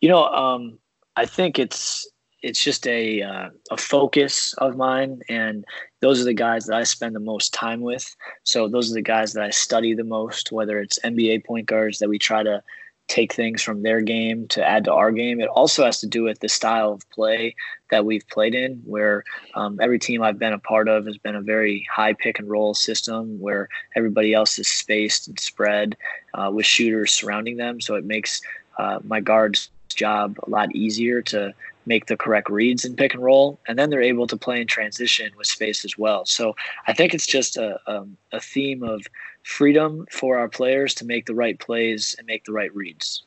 You 0.00 0.08
know, 0.08 0.24
um, 0.28 0.78
I 1.14 1.26
think 1.26 1.58
it's 1.58 2.08
it's 2.44 2.62
just 2.62 2.86
a 2.86 3.22
uh, 3.22 3.48
a 3.70 3.76
focus 3.76 4.52
of 4.58 4.76
mine, 4.76 5.22
and 5.28 5.64
those 6.00 6.20
are 6.20 6.24
the 6.24 6.34
guys 6.34 6.66
that 6.66 6.76
I 6.76 6.84
spend 6.84 7.16
the 7.16 7.20
most 7.20 7.54
time 7.54 7.80
with. 7.80 8.14
So 8.44 8.68
those 8.68 8.90
are 8.90 8.94
the 8.94 9.02
guys 9.02 9.32
that 9.32 9.42
I 9.42 9.50
study 9.50 9.94
the 9.94 10.04
most. 10.04 10.52
Whether 10.52 10.78
it's 10.78 10.98
NBA 11.00 11.46
point 11.46 11.66
guards 11.66 11.98
that 11.98 12.08
we 12.10 12.18
try 12.18 12.42
to 12.42 12.62
take 13.08 13.32
things 13.32 13.62
from 13.62 13.82
their 13.82 14.00
game 14.00 14.46
to 14.48 14.66
add 14.66 14.84
to 14.84 14.92
our 14.92 15.12
game. 15.12 15.40
It 15.40 15.48
also 15.48 15.84
has 15.84 16.00
to 16.00 16.06
do 16.06 16.22
with 16.22 16.40
the 16.40 16.48
style 16.48 16.92
of 16.92 17.10
play 17.10 17.54
that 17.90 18.06
we've 18.06 18.26
played 18.28 18.54
in, 18.54 18.82
where 18.84 19.24
um, 19.54 19.78
every 19.80 19.98
team 19.98 20.22
I've 20.22 20.38
been 20.38 20.54
a 20.54 20.58
part 20.58 20.88
of 20.88 21.06
has 21.06 21.18
been 21.18 21.36
a 21.36 21.42
very 21.42 21.86
high 21.92 22.14
pick 22.14 22.38
and 22.38 22.48
roll 22.48 22.74
system 22.74 23.38
where 23.40 23.68
everybody 23.96 24.32
else 24.32 24.58
is 24.58 24.70
spaced 24.70 25.28
and 25.28 25.38
spread 25.38 25.96
uh, 26.34 26.50
with 26.52 26.66
shooters 26.66 27.12
surrounding 27.12 27.56
them. 27.56 27.80
So 27.80 27.94
it 27.94 28.04
makes 28.04 28.40
uh, 28.78 29.00
my 29.04 29.20
guards' 29.20 29.70
job 29.94 30.38
a 30.42 30.50
lot 30.50 30.74
easier 30.74 31.22
to 31.22 31.54
make 31.86 32.06
the 32.06 32.16
correct 32.16 32.50
reads 32.50 32.84
in 32.84 32.96
pick 32.96 33.14
and 33.14 33.22
roll, 33.22 33.58
and 33.68 33.78
then 33.78 33.90
they're 33.90 34.02
able 34.02 34.26
to 34.26 34.36
play 34.36 34.60
in 34.60 34.66
transition 34.66 35.30
with 35.36 35.46
space 35.46 35.84
as 35.84 35.96
well. 35.98 36.24
So 36.24 36.54
I 36.86 36.92
think 36.92 37.14
it's 37.14 37.26
just 37.26 37.56
a, 37.56 37.78
a, 37.86 38.00
um, 38.00 38.16
a 38.32 38.40
theme 38.40 38.82
of 38.82 39.02
freedom 39.42 40.06
for 40.10 40.38
our 40.38 40.48
players 40.48 40.94
to 40.94 41.04
make 41.04 41.26
the 41.26 41.34
right 41.34 41.58
plays 41.58 42.14
and 42.18 42.26
make 42.26 42.44
the 42.44 42.52
right 42.52 42.74
reads. 42.74 43.24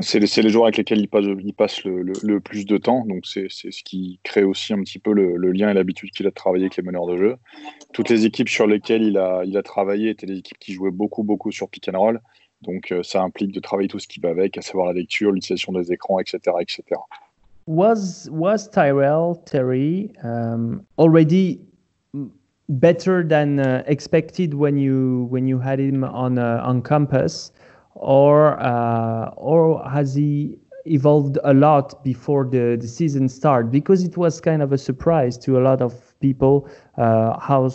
C'est 0.00 0.18
les, 0.18 0.42
les, 0.42 0.50
joueurs 0.50 0.66
avec 0.66 0.76
lesquels 0.76 1.00
il 1.00 1.08
passe, 1.08 1.24
il 1.24 1.54
passe 1.54 1.84
le, 1.84 2.02
le, 2.02 2.12
le, 2.22 2.40
plus 2.40 2.66
de 2.66 2.76
temps, 2.76 3.06
donc 3.06 3.24
c'est 3.24 3.48
ce 3.48 3.82
qui 3.82 4.20
crée 4.24 4.42
aussi 4.42 4.74
un 4.74 4.80
petit 4.82 4.98
peu 4.98 5.12
le, 5.12 5.36
le 5.36 5.52
lien 5.52 5.70
et 5.70 5.74
l'habitude 5.74 6.10
qu'il 6.10 6.26
a 6.26 6.30
de 6.30 6.34
travailler 6.34 6.64
avec 6.64 6.76
les 6.76 6.82
meneurs 6.82 7.06
de 7.06 7.16
jeu. 7.16 7.36
Toutes 7.94 8.10
les 8.10 8.26
équipes 8.26 8.50
sur 8.50 8.66
lesquelles 8.66 9.02
il 9.02 9.16
a, 9.16 9.42
il 9.46 9.56
a 9.56 9.62
travaillé 9.62 10.10
étaient 10.10 10.26
des 10.26 10.38
équipes 10.38 10.58
qui 10.58 10.74
jouaient 10.74 10.90
beaucoup, 10.90 11.22
beaucoup 11.22 11.50
sur 11.50 11.70
pick 11.70 11.88
and 11.88 11.98
roll, 11.98 12.20
donc 12.62 12.92
euh, 12.92 13.02
ça 13.02 13.22
implique 13.22 13.52
de 13.52 13.60
travailler 13.60 13.88
tout 13.88 13.98
ce 13.98 14.08
qui 14.08 14.20
va 14.20 14.30
avec, 14.30 14.58
à 14.58 14.62
savoir 14.62 14.88
la 14.88 14.92
lecture, 14.92 15.32
l'utilisation 15.32 15.72
des 15.72 15.92
écrans, 15.92 16.20
etc. 16.20 16.38
etc. 16.60 16.82
Was, 17.66 18.28
was 18.30 18.68
Tyrell 18.68 19.42
Terry 19.44 20.12
um, 20.22 20.86
already 20.98 21.60
better 22.68 23.22
than 23.22 23.60
uh, 23.60 23.82
expected 23.86 24.54
when 24.54 24.76
you 24.76 25.26
when 25.30 25.46
you 25.46 25.58
had 25.58 25.78
him 25.80 26.04
on 26.04 26.38
uh, 26.38 26.60
on 26.64 26.82
campus, 26.82 27.52
or 27.94 28.60
uh, 28.60 29.30
or 29.36 29.88
has 29.88 30.14
he 30.14 30.58
evolved 30.84 31.38
a 31.44 31.54
lot 31.54 32.02
before 32.04 32.44
the, 32.44 32.76
the 32.80 32.86
season 32.86 33.28
start? 33.28 33.70
Because 33.70 34.04
it 34.04 34.16
was 34.16 34.40
kind 34.40 34.62
of 34.62 34.72
a 34.72 34.78
surprise 34.78 35.36
to 35.38 35.58
a 35.58 35.62
lot 35.62 35.82
of 35.82 36.18
people 36.20 36.68
uh, 36.96 37.38
how 37.40 37.68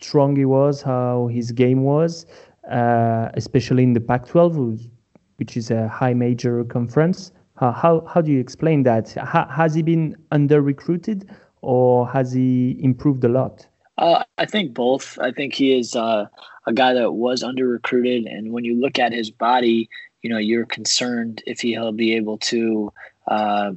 strong 0.00 0.36
he 0.36 0.44
was, 0.44 0.82
how 0.82 1.28
his 1.28 1.50
game 1.50 1.82
was, 1.82 2.26
uh, 2.70 3.30
especially 3.34 3.82
in 3.82 3.94
the 3.94 4.00
Pac-12, 4.00 4.90
which 5.36 5.56
is 5.56 5.70
a 5.70 5.88
high 5.88 6.12
major 6.12 6.64
conference. 6.64 7.32
How 7.56 7.70
how, 7.70 8.04
how 8.06 8.20
do 8.20 8.32
you 8.32 8.40
explain 8.40 8.82
that? 8.82 9.10
has 9.12 9.74
he 9.74 9.82
been 9.82 10.16
under 10.32 10.60
recruited, 10.60 11.30
or 11.62 12.08
has 12.08 12.32
he 12.32 12.76
improved 12.80 13.22
a 13.24 13.28
lot? 13.28 13.66
Uh, 13.96 14.24
I 14.38 14.46
think 14.46 14.74
both. 14.74 15.18
I 15.20 15.30
think 15.30 15.54
he 15.54 15.78
is 15.78 15.94
uh, 15.94 16.26
a 16.66 16.72
guy 16.72 16.94
that 16.94 17.12
was 17.12 17.42
under 17.42 17.68
recruited, 17.68 18.26
and 18.26 18.52
when 18.52 18.64
you 18.64 18.74
look 18.80 18.98
at 18.98 19.12
his 19.12 19.30
body, 19.30 19.88
you 20.22 20.30
know 20.30 20.38
you're 20.38 20.66
concerned 20.66 21.42
if 21.46 21.60
he'll 21.60 21.92
be 21.92 22.14
able 22.16 22.38
to, 22.38 22.92
uh, 23.28 23.70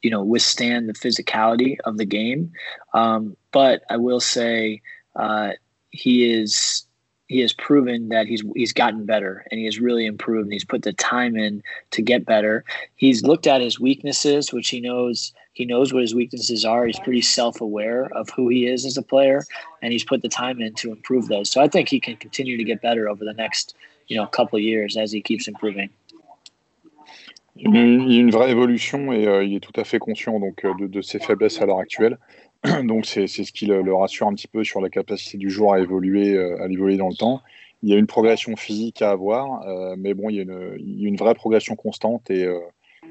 you 0.00 0.10
know, 0.10 0.24
withstand 0.24 0.88
the 0.88 0.94
physicality 0.94 1.76
of 1.84 1.98
the 1.98 2.06
game. 2.06 2.52
Um, 2.94 3.36
but 3.52 3.82
I 3.90 3.98
will 3.98 4.20
say 4.20 4.80
uh, 5.16 5.50
he 5.90 6.30
is 6.32 6.86
he 7.32 7.40
has 7.40 7.52
proven 7.54 8.10
that 8.10 8.26
he's 8.26 8.42
he's 8.54 8.74
gotten 8.74 9.06
better 9.06 9.44
and 9.50 9.58
he 9.58 9.64
has 9.64 9.80
really 9.80 10.04
improved 10.04 10.44
and 10.44 10.52
he's 10.52 10.66
put 10.66 10.82
the 10.82 10.92
time 10.92 11.34
in 11.34 11.62
to 11.90 12.02
get 12.02 12.26
better. 12.26 12.62
He's 12.96 13.22
looked 13.22 13.46
at 13.46 13.62
his 13.62 13.80
weaknesses, 13.80 14.52
which 14.52 14.68
he 14.68 14.80
knows 14.80 15.32
he 15.54 15.64
knows 15.64 15.94
what 15.94 16.02
his 16.02 16.14
weaknesses 16.14 16.64
are. 16.64 16.84
He's 16.86 17.00
pretty 17.00 17.22
self-aware 17.22 18.10
of 18.14 18.28
who 18.30 18.48
he 18.48 18.66
is 18.66 18.84
as 18.84 18.96
a 18.98 19.02
player, 19.02 19.44
and 19.80 19.92
he's 19.92 20.04
put 20.04 20.20
the 20.20 20.28
time 20.28 20.60
in 20.60 20.74
to 20.74 20.92
improve 20.92 21.28
those. 21.28 21.50
So 21.50 21.62
I 21.62 21.68
think 21.68 21.88
he 21.88 22.00
can 22.00 22.16
continue 22.16 22.56
to 22.58 22.64
get 22.64 22.82
better 22.82 23.08
over 23.08 23.24
the 23.24 23.34
next 23.34 23.74
you 24.08 24.16
know 24.16 24.26
couple 24.26 24.58
of 24.58 24.62
years 24.62 24.96
as 24.98 25.10
he 25.10 25.22
keeps 25.22 25.48
improving. 25.48 25.88
Il 27.56 27.74
y 27.74 28.16
a 28.16 28.20
une 28.20 28.30
vraie 28.30 28.50
évolution 28.50 29.12
et 29.12 29.26
euh, 29.26 29.44
il 29.44 29.54
est 29.54 29.60
tout 29.60 29.78
à 29.80 29.84
fait 29.84 29.98
conscient 29.98 30.38
donc 30.40 30.64
euh, 30.64 30.72
de, 30.80 30.86
de 30.86 31.02
ses 31.02 31.18
faiblesses 31.18 31.60
à 31.60 31.66
l'heure 31.66 31.78
actuelle. 31.78 32.18
Donc 32.84 33.06
c'est 33.06 33.26
ce 33.26 33.52
qui 33.52 33.66
le, 33.66 33.82
le, 33.82 33.94
rassure 33.94 34.26
un 34.26 34.34
petit 34.34 34.48
peu 34.48 34.62
sur 34.64 34.80
la 34.80 34.88
capacité 34.88 35.36
du 35.38 35.50
joueur 35.50 35.74
à 35.74 35.80
évoluer, 35.80 36.36
euh, 36.36 36.62
à 36.62 36.68
évoluer 36.68 36.96
dans 36.96 37.08
le 37.08 37.14
temps. 37.14 37.42
Il 37.82 37.90
y 37.90 37.94
a 37.94 37.96
une 37.96 38.06
progression 38.06 38.54
physique 38.54 39.02
à 39.02 39.10
avoir, 39.10 39.66
euh, 39.66 39.96
mais 39.98 40.14
bon, 40.14 40.30
il 40.30 40.36
y, 40.36 40.38
a 40.38 40.42
une, 40.42 40.76
il 40.78 41.00
y, 41.00 41.04
a 41.04 41.08
une, 41.08 41.16
vraie 41.16 41.34
progression 41.34 41.74
constante 41.74 42.30
et, 42.30 42.44
euh, 42.44 42.60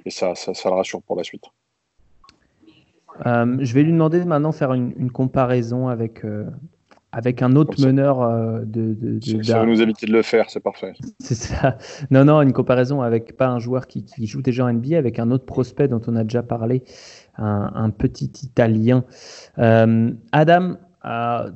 et 0.05 0.09
ça, 0.09 0.33
ça, 0.35 0.53
ça, 0.53 0.69
le 0.69 0.75
rassure 0.75 1.01
pour 1.01 1.17
la 1.17 1.23
suite. 1.23 1.43
Euh, 3.25 3.57
je 3.59 3.73
vais 3.73 3.83
lui 3.83 3.91
demander 3.91 4.23
maintenant 4.23 4.51
de 4.51 4.55
faire 4.55 4.73
une, 4.73 4.93
une 4.97 5.11
comparaison 5.11 5.89
avec, 5.89 6.23
avec 7.13 7.41
un 7.41 7.55
autre 7.55 7.79
meneur 7.85 8.21
euh, 8.21 8.61
de, 8.63 8.93
de, 8.93 9.43
Ça 9.43 9.59
va 9.59 9.65
nous 9.65 9.81
éviter 9.81 10.05
de 10.05 10.13
le 10.13 10.21
faire, 10.21 10.49
c'est 10.49 10.61
parfait. 10.61 10.93
C'est 11.19 11.35
ça. 11.35 11.77
Non, 12.09 12.23
non, 12.23 12.41
une 12.41 12.53
comparaison 12.53 13.01
avec 13.01 13.35
pas 13.35 13.47
un 13.47 13.59
joueur 13.59 13.87
qui, 13.87 14.05
qui, 14.05 14.25
joue 14.27 14.41
déjà 14.41 14.65
en 14.65 14.73
NBA, 14.73 14.97
avec 14.97 15.19
un 15.19 15.29
autre 15.31 15.45
prospect 15.45 15.89
dont 15.89 16.01
on 16.07 16.15
a 16.15 16.23
déjà 16.23 16.41
parlé, 16.41 16.83
un, 17.37 17.91
petit 17.91 18.31
Italien. 18.43 19.03
Um, 19.57 20.19
Adam, 20.33 20.77
uh, 21.03 21.51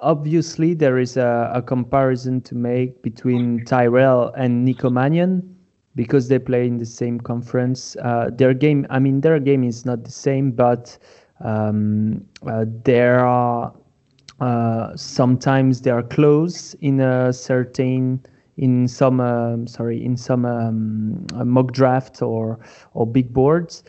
obviously 0.00 0.74
there 0.74 0.98
is 0.98 1.16
a, 1.16 1.50
a, 1.54 1.62
comparison 1.62 2.40
to 2.42 2.54
make 2.54 3.02
between 3.02 3.64
Tyrell 3.64 4.32
and 4.36 4.64
Nico 4.64 4.90
Mannion 4.90 5.56
because 5.96 6.28
they 6.28 6.38
play 6.38 6.66
in 6.66 6.78
the 6.78 6.86
same 6.86 7.20
conference. 7.20 7.96
Uh, 7.96 8.30
their 8.32 8.54
game, 8.54 8.86
I 8.90 8.98
mean, 8.98 9.20
their 9.20 9.40
game 9.40 9.64
is 9.64 9.84
not 9.84 10.04
the 10.04 10.10
same, 10.10 10.52
but 10.52 10.96
um, 11.40 12.24
uh, 12.46 12.64
there 12.84 13.20
are 13.20 13.72
uh, 14.40 14.96
sometimes 14.96 15.82
they 15.82 15.90
are 15.90 16.02
close 16.02 16.74
in 16.80 17.00
a 17.00 17.32
certain 17.32 18.20
in 18.56 18.88
some 18.88 19.20
um, 19.20 19.66
sorry 19.66 20.02
in 20.02 20.16
some 20.16 20.44
um, 20.44 21.26
mock 21.44 21.72
draft 21.72 22.22
or 22.22 22.58
or 22.94 23.06
big 23.06 23.32
boards. 23.32 23.82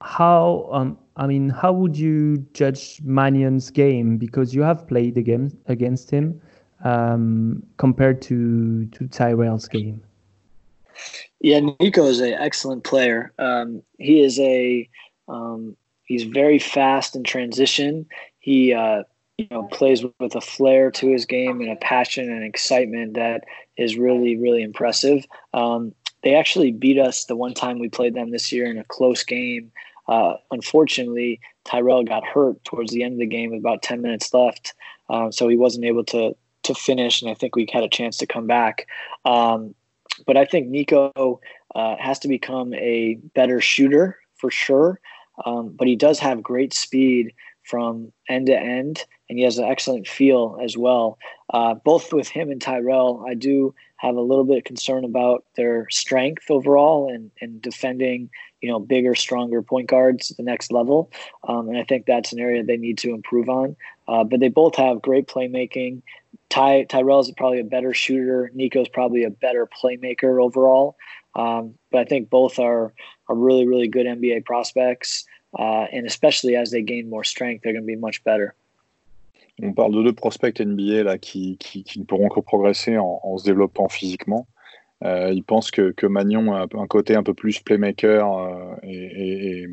How 0.00 0.68
um, 0.72 0.98
I 1.16 1.26
mean, 1.26 1.48
how 1.48 1.72
would 1.72 1.96
you 1.96 2.38
judge 2.52 3.00
Mannion's 3.02 3.70
game 3.70 4.18
because 4.18 4.54
you 4.54 4.62
have 4.62 4.86
played 4.86 5.14
the 5.14 5.22
game 5.22 5.56
against 5.66 6.10
him 6.10 6.40
um, 6.84 7.62
compared 7.78 8.20
to 8.22 8.86
to 8.86 9.04
Tyrell's 9.04 9.68
game? 9.68 10.02
Yeah, 11.40 11.60
Nico 11.80 12.06
is 12.06 12.20
an 12.20 12.34
excellent 12.34 12.84
player. 12.84 13.32
Um, 13.38 13.82
he 13.98 14.20
is 14.20 14.38
a 14.38 14.88
um, 15.28 15.76
he's 16.04 16.24
very 16.24 16.58
fast 16.58 17.16
in 17.16 17.24
transition. 17.24 18.06
He 18.38 18.74
uh, 18.74 19.04
you 19.38 19.46
know 19.50 19.64
plays 19.64 20.04
with 20.18 20.34
a 20.34 20.40
flair 20.40 20.90
to 20.92 21.10
his 21.10 21.24
game 21.24 21.60
and 21.60 21.70
a 21.70 21.76
passion 21.76 22.30
and 22.30 22.44
excitement 22.44 23.14
that 23.14 23.44
is 23.76 23.96
really 23.96 24.36
really 24.36 24.62
impressive. 24.62 25.24
Um, 25.54 25.94
they 26.22 26.34
actually 26.34 26.72
beat 26.72 26.98
us 26.98 27.24
the 27.24 27.36
one 27.36 27.54
time 27.54 27.78
we 27.78 27.88
played 27.88 28.14
them 28.14 28.30
this 28.30 28.50
year 28.50 28.70
in 28.70 28.78
a 28.78 28.84
close 28.84 29.22
game. 29.22 29.70
Uh, 30.08 30.34
unfortunately, 30.50 31.40
Tyrell 31.64 32.04
got 32.04 32.24
hurt 32.24 32.62
towards 32.64 32.92
the 32.92 33.02
end 33.02 33.14
of 33.14 33.18
the 33.18 33.26
game 33.26 33.50
with 33.50 33.60
about 33.60 33.82
10 33.82 34.00
minutes 34.00 34.32
left, 34.32 34.74
uh, 35.10 35.30
so 35.30 35.48
he 35.48 35.56
wasn't 35.56 35.84
able 35.84 36.04
to 36.04 36.36
to 36.62 36.74
finish. 36.74 37.22
And 37.22 37.30
I 37.30 37.34
think 37.34 37.54
we 37.54 37.68
had 37.72 37.84
a 37.84 37.88
chance 37.88 38.16
to 38.18 38.26
come 38.26 38.46
back. 38.46 38.88
Um, 39.24 39.74
but 40.26 40.36
I 40.36 40.44
think 40.44 40.68
Nico 40.68 41.40
uh, 41.74 41.96
has 41.98 42.18
to 42.20 42.28
become 42.28 42.74
a 42.74 43.14
better 43.34 43.60
shooter 43.60 44.18
for 44.36 44.50
sure. 44.50 45.00
Um, 45.44 45.74
but 45.76 45.86
he 45.86 45.96
does 45.96 46.18
have 46.18 46.42
great 46.42 46.72
speed 46.72 47.32
from 47.62 48.12
end 48.28 48.46
to 48.46 48.58
end, 48.58 49.04
and 49.28 49.38
he 49.38 49.44
has 49.44 49.58
an 49.58 49.64
excellent 49.64 50.06
feel 50.06 50.58
as 50.62 50.76
well. 50.76 51.18
Uh, 51.52 51.74
both 51.74 52.12
with 52.12 52.28
him 52.28 52.50
and 52.50 52.62
Tyrell, 52.62 53.24
I 53.28 53.34
do 53.34 53.74
have 53.98 54.16
a 54.16 54.20
little 54.20 54.44
bit 54.44 54.58
of 54.58 54.64
concern 54.64 55.04
about 55.04 55.44
their 55.56 55.88
strength 55.90 56.50
overall 56.50 57.12
and, 57.12 57.30
and 57.40 57.62
defending, 57.62 58.30
you 58.60 58.70
know, 58.70 58.78
bigger, 58.78 59.14
stronger 59.14 59.62
point 59.62 59.88
guards 59.88 60.30
at 60.30 60.36
the 60.36 60.42
next 60.42 60.70
level. 60.70 61.10
Um, 61.48 61.68
and 61.68 61.78
I 61.78 61.84
think 61.84 62.06
that's 62.06 62.32
an 62.32 62.38
area 62.38 62.62
they 62.62 62.76
need 62.76 62.98
to 62.98 63.14
improve 63.14 63.48
on. 63.48 63.76
Uh, 64.06 64.24
but 64.24 64.40
they 64.40 64.48
both 64.48 64.76
have 64.76 65.02
great 65.02 65.26
playmaking. 65.26 66.02
Ty 66.48 66.84
Tyrell's 66.84 67.30
probably 67.32 67.60
a 67.60 67.64
better 67.64 67.92
shooter. 67.92 68.50
Nico's 68.54 68.88
probably 68.88 69.24
a 69.24 69.30
better 69.30 69.66
playmaker 69.66 70.42
overall. 70.42 70.96
Um, 71.34 71.74
but 71.90 72.00
I 72.00 72.04
think 72.04 72.30
both 72.30 72.58
are 72.58 72.92
are 73.28 73.34
really 73.34 73.66
really 73.66 73.88
good 73.88 74.06
NBA 74.06 74.44
prospects. 74.44 75.24
Uh, 75.58 75.86
and 75.92 76.06
especially 76.06 76.54
as 76.54 76.70
they 76.70 76.82
gain 76.82 77.08
more 77.08 77.24
strength, 77.24 77.62
they're 77.62 77.72
going 77.72 77.82
to 77.82 77.86
be 77.86 77.96
much 77.96 78.22
better. 78.24 78.54
On 79.62 79.72
parle 79.72 79.94
de 79.94 80.02
deux 80.02 80.12
prospects 80.12 80.60
NBA 80.60 81.02
là, 81.02 81.18
qui, 81.18 81.56
qui, 81.58 81.98
ne 81.98 82.04
pourront 82.04 82.28
que 82.28 82.40
progresser 82.40 82.98
en, 82.98 83.20
en 83.22 83.38
se 83.38 83.44
développant 83.44 83.88
physiquement. 83.88 84.46
Euh, 85.04 85.30
ils 85.32 85.44
pensent 85.44 85.70
que, 85.70 85.90
que 85.92 86.06
Magnon 86.06 86.54
a 86.54 86.66
un 86.72 86.86
côté 86.86 87.14
un 87.14 87.22
peu 87.22 87.34
plus 87.34 87.60
playmaker 87.60 88.32
euh, 88.32 88.74
et, 88.82 89.66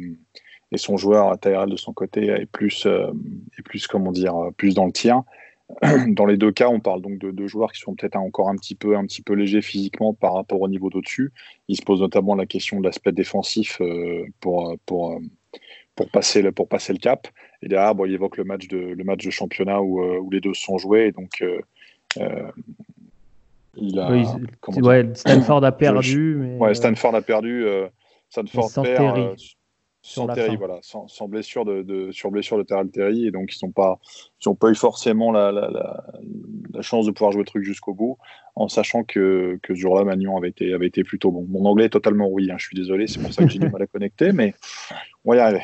et, 0.72 0.78
son 0.78 0.98
joueur 0.98 1.39
Tyrell 1.39 1.69
de 1.69 1.78
son 1.78 1.93
côté 1.93 2.26
est 2.28 2.46
plus, 2.46 2.86
euh, 2.88 3.12
est 3.58 3.62
plus 3.62 3.88
comment 3.88 4.12
dire, 4.12 4.36
plus 4.58 4.74
dans 4.74 4.86
le 4.86 4.91
tir. 4.91 5.22
Dans 6.08 6.26
les 6.26 6.38
deux 6.38 6.52
cas, 6.52 6.67
on 6.67 6.82
parle 6.82 7.02
donc 7.02 7.17
de 7.19 7.32
deux 7.32 7.48
joueurs 7.48 7.72
qui 7.72 7.80
sont 7.80 7.96
peut-être 7.96 8.17
encore 8.17 8.50
un 8.50 8.56
petit 8.58 8.76
peu, 8.76 8.98
un 8.98 9.06
petit 9.06 9.22
peu 9.22 9.34
légers 9.34 9.62
physiquement 9.62 10.13
par 10.13 10.34
rapport 10.34 10.62
au 10.62 10.67
niveau 10.67 10.89
d'au-dessus. 10.89 11.32
Il 11.67 11.78
se 11.78 11.82
pose 11.82 12.02
notamment 12.02 12.36
la 12.36 12.46
question 12.46 12.80
de 12.80 12.84
l'aspect 12.84 13.13
défensif 13.13 13.82
pour, 14.39 14.76
pour, 14.86 15.19
pour 15.96 16.10
passer 16.10 16.41
le, 16.41 16.52
pour 16.52 16.67
passer 16.67 16.93
le 16.93 17.00
cap. 17.00 17.28
Et 17.63 17.69
derrière, 17.69 17.95
bon, 17.95 18.06
il 18.06 18.13
évoque 18.13 18.38
le 18.38 18.43
match 18.43 18.67
de, 18.67 18.78
le 18.78 19.04
match 19.04 19.26
de 19.26 19.32
championnat 19.32 19.82
où, 19.82 20.04
euh, 20.04 20.19
où 20.19 20.30
les 20.30 20.41
deux 20.41 20.54
sont 20.54 20.78
joués. 20.78 21.08
Et 21.08 21.12
donc, 21.12 21.41
euh, 21.41 21.60
euh 22.17 22.52
il 23.76 23.97
a. 23.99 24.12
Oui, 24.12 24.26
ouais, 24.82 25.10
Stanford 25.15 25.65
a 25.65 25.71
perdu. 25.71 26.36
Mais... 26.39 26.58
Ouais, 26.58 26.73
Stanford 26.76 27.15
a 27.15 27.21
perdu. 27.21 27.65
Stanford 28.30 28.84
perd. 28.84 29.36
Sans 30.06 30.28
Terry, 30.28 30.58
voilà, 30.58 30.80
sans, 30.82 31.08
sans, 31.08 31.30
blessure 31.30 31.63
de, 31.63 31.82
de, 31.82 32.12
sur 32.12 32.30
blessure 32.30 32.58
de 32.58 32.63
Terrell 32.63 32.89
Terry, 32.89 33.26
et 33.26 33.32
donc 33.32 33.56
ils 33.56 33.65
n'ont 33.65 33.71
pas, 33.71 34.02
ils 34.45 34.54
pas 34.54 34.69
eu 34.69 34.76
forcément 34.76 35.32
la, 35.32 35.54
la, 35.54 35.69
la, 35.69 36.04
la, 36.73 36.82
chance 36.82 37.06
de 37.06 37.12
pouvoir 37.12 37.32
jouer 37.32 37.43
le 37.43 37.47
truc 37.47 37.63
jusqu'au 37.63 37.93
bout, 37.93 38.17
en 38.56 38.67
sachant 38.67 39.06
que, 39.06 39.58
que 39.63 39.73
ce 39.73 39.80
jour-là, 39.80 40.04
Magnon 40.04 40.36
avait 40.36 40.49
été, 40.49 40.73
avait 40.73 40.88
été 40.88 41.06
plutôt 41.06 41.32
bon. 41.32 41.45
Mon 41.47 41.63
anglais 41.63 41.86
est 41.86 41.89
totalement 41.89 42.28
rouillé, 42.28 42.52
hein, 42.52 42.58
je 42.58 42.65
suis 42.65 42.76
désolé, 42.76 43.08
c'est 43.08 43.21
pour 43.21 43.32
ça 43.32 43.43
que 43.45 43.49
j'ai 43.49 43.60
du 43.60 43.69
mal 43.71 43.82
à 43.82 43.88
connecter, 43.88 44.34
mais 44.34 44.54
on 45.23 45.32
va 45.32 45.38
y 45.38 45.39
arriver. 45.39 45.63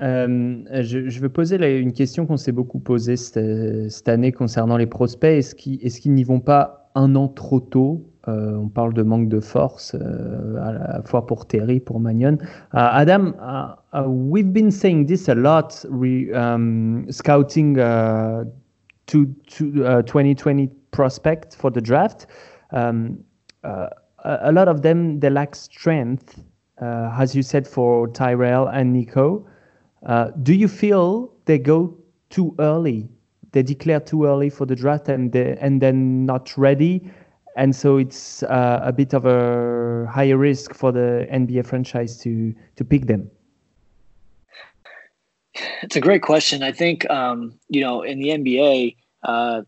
Euh, 0.00 0.82
je, 0.82 1.20
veux 1.20 1.28
poser 1.28 1.56
une 1.80 1.92
question 1.92 2.26
qu'on 2.26 2.36
s'est 2.36 2.52
beaucoup 2.52 2.78
posée 2.78 3.16
cette, 3.16 4.08
année 4.08 4.32
concernant 4.32 4.76
les 4.76 4.86
prospects. 4.86 5.38
Est-ce 5.38 5.54
qu'ils 6.00 6.14
n'y 6.14 6.24
vont 6.24 6.40
pas 6.40 6.90
un 6.94 7.16
an 7.16 7.28
trop 7.28 7.60
tôt? 7.60 8.08
Euh, 8.28 8.56
On 8.56 8.68
parle 8.68 8.94
de 8.94 9.02
manque 9.02 9.28
de 9.28 9.40
force, 9.40 9.94
euh, 9.94 10.56
à 10.62 10.72
la 10.72 11.02
fois 11.04 11.26
pour 11.26 11.46
Terry, 11.46 11.80
pour 11.80 11.98
Magnon. 11.98 12.34
Uh, 12.74 12.92
Adam, 12.92 13.32
uh, 13.40 13.74
uh, 13.96 14.06
we've 14.06 14.52
been 14.52 14.70
saying 14.70 15.06
this 15.06 15.28
a 15.28 15.34
lot, 15.34 15.84
um, 16.34 17.06
scouting 17.10 17.78
uh, 17.78 18.44
to, 19.06 19.26
to 19.46 20.02
2020 20.02 20.64
uh, 20.64 20.66
prospect 20.90 21.56
for 21.56 21.70
the 21.70 21.80
draft. 21.80 22.26
Um, 22.70 23.18
uh, 23.64 23.88
a 24.24 24.52
lot 24.52 24.68
of 24.68 24.82
them, 24.82 25.20
they 25.20 25.30
lack 25.30 25.54
strength, 25.54 26.38
as 26.80 27.34
you 27.34 27.42
said, 27.42 27.66
for 27.66 28.08
Tyrell 28.08 28.68
and 28.68 28.92
Nico. 28.92 29.46
Uh, 30.04 30.30
do 30.42 30.54
you 30.54 30.68
feel 30.68 31.32
they 31.44 31.58
go 31.58 31.96
too 32.30 32.54
early? 32.58 33.08
They 33.52 33.62
declare 33.62 34.00
too 34.00 34.24
early 34.24 34.50
for 34.50 34.66
the 34.66 34.76
draft 34.76 35.08
and 35.08 35.32
they, 35.32 35.56
and 35.60 35.80
then 35.80 36.26
not 36.26 36.56
ready, 36.56 37.10
and 37.56 37.74
so 37.74 37.96
it's 37.96 38.42
uh, 38.44 38.80
a 38.82 38.92
bit 38.92 39.14
of 39.14 39.26
a 39.26 40.06
higher 40.06 40.36
risk 40.36 40.74
for 40.74 40.92
the 40.92 41.26
NBA 41.30 41.66
franchise 41.66 42.18
to 42.18 42.54
to 42.76 42.84
pick 42.84 43.06
them. 43.06 43.30
It's 45.82 45.96
a 45.96 46.00
great 46.00 46.22
question. 46.22 46.62
I 46.62 46.72
think 46.72 47.08
um, 47.10 47.58
you 47.68 47.80
know 47.80 48.02
in 48.02 48.20
the 48.20 48.28
NBA. 48.28 48.96
Uh, 49.22 49.62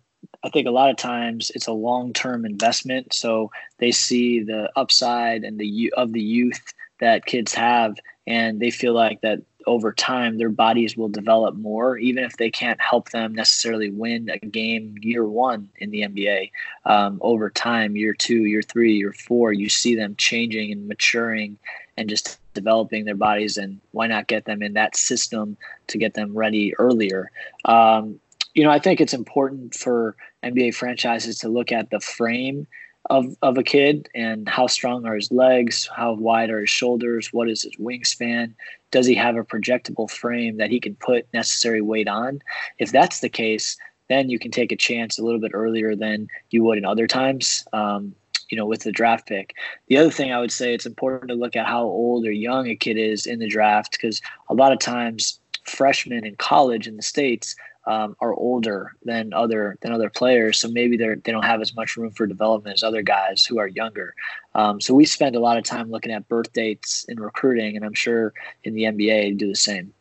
I 0.45 0.49
think 0.51 0.67
a 0.67 0.71
lot 0.71 0.91
of 0.91 0.97
times 0.97 1.51
it's 1.55 1.67
a 1.67 1.73
long-term 1.73 2.47
investment, 2.47 3.13
so 3.13 3.51
they 3.79 3.91
see 3.91 4.43
the 4.43 4.71
upside 4.77 5.45
and 5.45 5.59
the 5.59 5.93
of 5.97 6.13
the 6.13 6.21
youth 6.21 6.73
that 7.01 7.27
kids 7.27 7.53
have, 7.55 7.97
and 8.27 8.61
they 8.61 8.71
feel 8.71 8.95
like 8.95 9.21
that 9.23 9.41
over 9.67 9.93
time 9.93 10.39
their 10.39 10.49
bodies 10.49 10.97
will 10.97 11.09
develop 11.09 11.55
more 11.55 11.99
even 11.99 12.25
if 12.25 12.37
they 12.37 12.51
can't 12.51 12.81
help 12.81 13.11
them 13.11 13.35
necessarily 13.35 13.91
win 13.91 14.29
a 14.31 14.39
game 14.47 14.95
year 15.01 15.25
one 15.25 15.69
in 15.79 15.91
the 15.91 16.01
nba 16.03 16.51
um, 16.85 17.19
over 17.23 17.51
time 17.51 17.97
year 17.97 18.15
two 18.15 18.45
year 18.45 18.63
three 18.63 18.95
year 18.95 19.13
four 19.13 19.53
you 19.53 19.69
see 19.69 19.95
them 19.95 20.15
changing 20.17 20.73
and 20.73 20.89
maturing 20.89 21.59
and 21.97 22.09
just 22.09 22.39
developing 22.55 23.05
their 23.05 23.15
bodies 23.15 23.57
and 23.57 23.81
why 23.93 24.07
not 24.07 24.27
get 24.27 24.45
them 24.45 24.63
in 24.63 24.73
that 24.73 24.97
system 24.97 25.57
to 25.87 25.99
get 25.99 26.15
them 26.15 26.35
ready 26.35 26.75
earlier? 26.77 27.31
Um, 27.67 28.19
you 28.55 28.65
know 28.65 28.71
i 28.71 28.79
think 28.79 29.01
it's 29.01 29.15
important 29.15 29.75
for 29.75 30.17
nba 30.43 30.75
franchises 30.75 31.39
to 31.39 31.49
look 31.49 31.73
at 31.73 31.91
the 31.91 32.01
frame 32.01 32.67
of, 33.11 33.37
of 33.43 33.59
a 33.59 33.63
kid 33.63 34.09
and 34.15 34.49
how 34.49 34.69
strong 34.69 35.05
are 35.05 35.17
his 35.17 35.31
legs, 35.33 35.91
how 35.95 36.15
wide 36.15 36.49
are 36.49 36.61
his 36.61 36.71
shoulders, 36.71 37.33
what 37.33 37.51
is 37.51 37.63
his 37.63 37.77
wingspan, 37.77 38.55
does 38.93 39.05
he 39.05 39.17
have 39.17 39.37
a 39.37 39.45
projectable 39.45 40.09
frame 40.09 40.57
that 40.57 40.71
he 40.71 40.81
can 40.81 40.95
put 40.95 41.27
necessary 41.35 41.81
weight 41.81 42.09
on? 42.09 42.41
If 42.79 42.93
that's 42.93 43.21
the 43.21 43.29
case, 43.29 43.77
then 44.09 44.31
you 44.31 44.39
can 44.39 44.53
take 44.53 44.73
a 44.73 44.77
chance 44.77 45.19
a 45.19 45.25
little 45.25 45.41
bit 45.41 45.51
earlier 45.55 45.95
than 45.95 46.29
you 46.51 46.63
would 46.65 46.79
in 46.79 46.85
other 46.85 47.07
times. 47.07 47.65
Um, 47.73 48.15
you 48.49 48.57
know, 48.57 48.67
with 48.67 48.83
the 48.83 48.91
draft 48.91 49.29
pick. 49.29 49.55
The 49.87 49.97
other 49.97 50.11
thing 50.11 50.33
I 50.33 50.41
would 50.41 50.51
say 50.51 50.75
it's 50.75 50.85
important 50.85 51.29
to 51.29 51.37
look 51.37 51.55
at 51.55 51.69
how 51.69 51.85
old 51.85 52.27
or 52.27 52.33
young 52.33 52.67
a 52.67 52.75
kid 52.75 52.99
is 52.99 53.25
in 53.25 53.39
the 53.39 53.47
draft 53.47 53.93
because 53.93 54.21
a 54.49 54.55
lot 54.55 54.73
of 54.73 54.81
times 54.81 55.39
freshmen 55.67 56.27
in 56.27 56.35
college 56.35 56.89
in 56.89 56.97
the 56.97 57.03
states 57.03 57.55
um, 57.87 58.17
are 58.21 58.35
older 58.35 58.93
than 59.05 59.33
other 59.33 59.77
than 59.81 59.93
other 59.93 60.11
players, 60.11 60.61
so 60.61 60.69
maybe 60.69 60.97
they 60.97 61.15
they 61.25 61.33
don't 61.33 61.45
have 61.45 61.61
as 61.61 61.75
much 61.75 61.97
room 61.97 62.11
for 62.11 62.27
development 62.27 62.75
as 62.75 62.83
other 62.83 63.03
guys 63.03 63.45
who 63.45 63.59
are 63.59 63.69
younger. 63.69 64.15
Um, 64.55 64.81
so 64.81 64.95
we 64.95 65.05
spend 65.07 65.37
a 65.37 65.41
lot 65.41 65.57
of 65.57 65.65
time 65.65 65.91
looking 65.91 66.13
at 66.13 66.29
birth 66.29 66.53
dates 66.53 67.05
in 67.09 67.19
recruiting, 67.19 67.77
and 67.77 67.85
I'm 67.85 67.95
sure 67.95 68.33
in 68.65 68.75
the 68.75 68.85
NBA 68.85 69.39
do 69.39 69.49
the 69.49 69.57
same. 69.57 69.93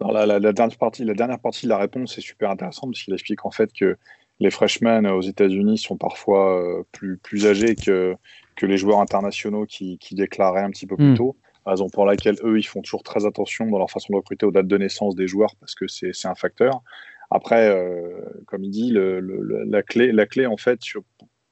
Alors 0.00 0.26
la, 0.26 0.52
dernière 0.52 0.78
partie, 0.78 1.04
la 1.04 1.14
dernière 1.14 1.40
partie 1.40 1.66
de 1.66 1.70
la 1.70 1.78
réponse 1.78 2.16
est 2.18 2.20
super 2.20 2.50
intéressante 2.50 2.92
parce 2.92 3.02
qu'il 3.02 3.14
explique 3.14 3.44
en 3.44 3.50
fait 3.50 3.72
que 3.72 3.96
les 4.38 4.50
freshmen 4.50 5.06
aux 5.06 5.22
États-Unis 5.22 5.78
sont 5.78 5.96
parfois 5.96 6.62
euh, 6.62 6.82
plus, 6.92 7.16
plus 7.16 7.46
âgés 7.46 7.74
que, 7.74 8.14
que 8.54 8.66
les 8.66 8.76
joueurs 8.76 9.00
internationaux 9.00 9.66
qui, 9.66 9.98
qui 9.98 10.14
déclaraient 10.14 10.62
un 10.62 10.70
petit 10.70 10.86
peu 10.86 10.96
plus 10.96 11.12
hmm. 11.12 11.16
tôt. 11.16 11.36
Raison 11.68 11.88
pour 11.88 12.06
laquelle 12.06 12.36
eux, 12.42 12.58
ils 12.58 12.66
font 12.66 12.82
toujours 12.82 13.02
très 13.02 13.26
attention 13.26 13.66
dans 13.66 13.78
leur 13.78 13.90
façon 13.90 14.12
de 14.12 14.16
recruter 14.16 14.46
aux 14.46 14.50
dates 14.50 14.66
de 14.66 14.78
naissance 14.78 15.14
des 15.14 15.28
joueurs 15.28 15.54
parce 15.60 15.74
que 15.74 15.86
c'est 15.86 16.26
un 16.26 16.34
facteur. 16.34 16.82
Après, 17.30 17.68
euh, 17.68 18.22
comme 18.46 18.64
il 18.64 18.70
dit, 18.70 18.90
la, 18.92 19.82
clé, 19.82 20.12
la 20.12 20.26
clé 20.26 20.46
en 20.46 20.56
fait 20.56 20.80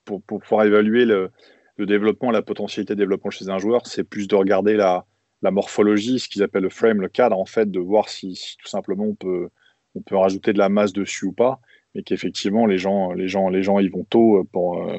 pour, 0.04 0.22
pour 0.22 0.40
pouvoir 0.40 0.64
évaluer 0.64 1.04
le, 1.04 1.30
développement, 1.78 2.30
la 2.30 2.42
potentialité 2.42 2.94
de 2.94 2.98
développement 2.98 3.30
chez 3.30 3.50
un 3.50 3.58
joueur, 3.58 3.86
c'est 3.86 4.04
plus 4.04 4.26
de 4.26 4.34
regarder 4.34 4.74
la, 4.74 5.04
la 5.42 5.50
morphologie, 5.50 6.18
ce 6.18 6.28
qu'ils 6.28 6.42
appellent 6.42 6.62
le 6.62 6.70
frame, 6.70 7.02
le 7.02 7.08
cadre, 7.08 7.38
en 7.38 7.44
fait, 7.44 7.70
de 7.70 7.78
voir 7.78 8.08
si, 8.08 8.56
tout 8.58 8.68
simplement 8.68 9.04
on 9.04 9.14
peut, 9.14 9.50
on 9.94 10.00
peut 10.00 10.16
rajouter 10.16 10.54
de 10.54 10.58
la 10.58 10.70
masse 10.70 10.94
dessus 10.94 11.26
ou 11.26 11.32
pas, 11.32 11.60
et 11.94 12.02
qu'effectivement 12.02 12.64
les 12.64 12.78
gens, 12.78 13.12
les 13.12 13.28
gens, 13.28 13.50
les 13.50 13.62
gens 13.62 13.78
y 13.78 13.88
vont 13.88 14.04
tôt 14.04 14.48
pour, 14.52 14.82
euh, 14.82 14.96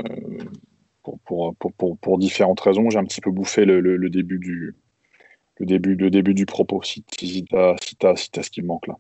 pour, 1.02 1.56
pour, 1.56 1.98
pour, 1.98 2.18
différentes 2.18 2.60
raisons. 2.60 2.90
J'ai 2.90 3.00
un 3.00 3.06
petit 3.06 3.22
peu 3.22 3.32
bouffé 3.32 3.66
le, 3.66 4.10
début 4.10 4.40
du 4.40 4.76
le 5.60 5.66
début, 5.66 5.96
le 5.96 6.10
début 6.10 6.34
du 6.34 6.46
propos, 6.46 6.82
si, 6.84 7.04
si 7.20 7.44
tu 7.44 7.56
as, 7.56 7.76
si 8.16 8.30
ce 8.42 8.50
qui 8.50 8.62
me 8.62 8.68
manque 8.68 8.88
là. 8.88 8.96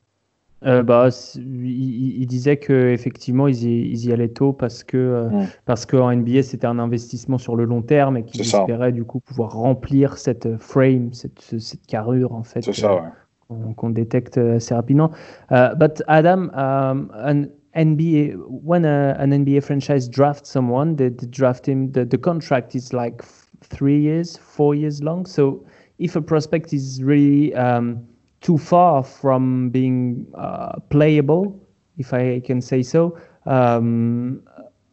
Euh, 0.65 0.81
bah, 0.81 1.09
il, 1.35 2.25
disait 2.25 2.57
que 2.57 2.89
effectivement 2.89 3.47
ils 3.47 3.63
y, 3.63 3.91
ils 3.91 4.05
y 4.07 4.11
allaient 4.11 4.27
tôt 4.27 4.53
parce 4.53 4.83
que 4.83 4.97
euh, 4.97 5.29
parce 5.65 5.85
qu'en 5.85 6.11
NBA 6.11 6.41
c'était 6.41 6.65
un 6.65 6.79
investissement 6.79 7.37
sur 7.37 7.55
le 7.55 7.63
long 7.63 7.83
terme 7.83 8.17
et 8.17 8.23
qu'ils 8.23 8.41
espéraient 8.41 8.91
du 8.91 9.03
coup 9.03 9.19
pouvoir 9.19 9.51
remplir 9.51 10.17
cette 10.17 10.57
frame, 10.57 11.13
cette, 11.13 11.59
cette 11.59 11.85
carrure 11.85 12.33
en 12.33 12.41
fait 12.41 12.67
euh, 12.67 13.55
qu'on 13.75 13.91
détecte 13.91 14.39
assez 14.39 14.73
rapidement. 14.73 15.11
Uh, 15.51 15.75
but 15.77 16.01
Adam, 16.07 16.49
um, 16.55 17.11
an 17.13 17.45
NBA 17.75 18.35
when 18.49 18.83
a, 18.83 19.15
an 19.19 19.29
NBA 19.29 19.61
franchise 19.61 20.09
drafts 20.09 20.49
someone, 20.49 20.95
they, 20.95 21.09
they 21.09 21.27
draft 21.27 21.67
him. 21.67 21.91
The, 21.91 22.03
the 22.03 22.17
contract 22.17 22.73
is 22.73 22.91
like 22.93 23.21
three 23.61 24.01
years, 24.01 24.37
four 24.37 24.73
years 24.73 25.03
long. 25.03 25.27
So 25.27 25.63
if 25.99 26.15
a 26.15 26.21
prospect 26.21 26.73
is 26.73 27.01
really 27.03 27.53
um, 27.55 28.05
too 28.41 28.57
far 28.57 29.03
from 29.03 29.69
being 29.69 30.27
uh, 30.35 30.79
playable, 30.89 31.59
if 31.97 32.13
I 32.13 32.39
can 32.41 32.61
say 32.61 32.83
so. 32.83 33.17
Um, 33.45 34.43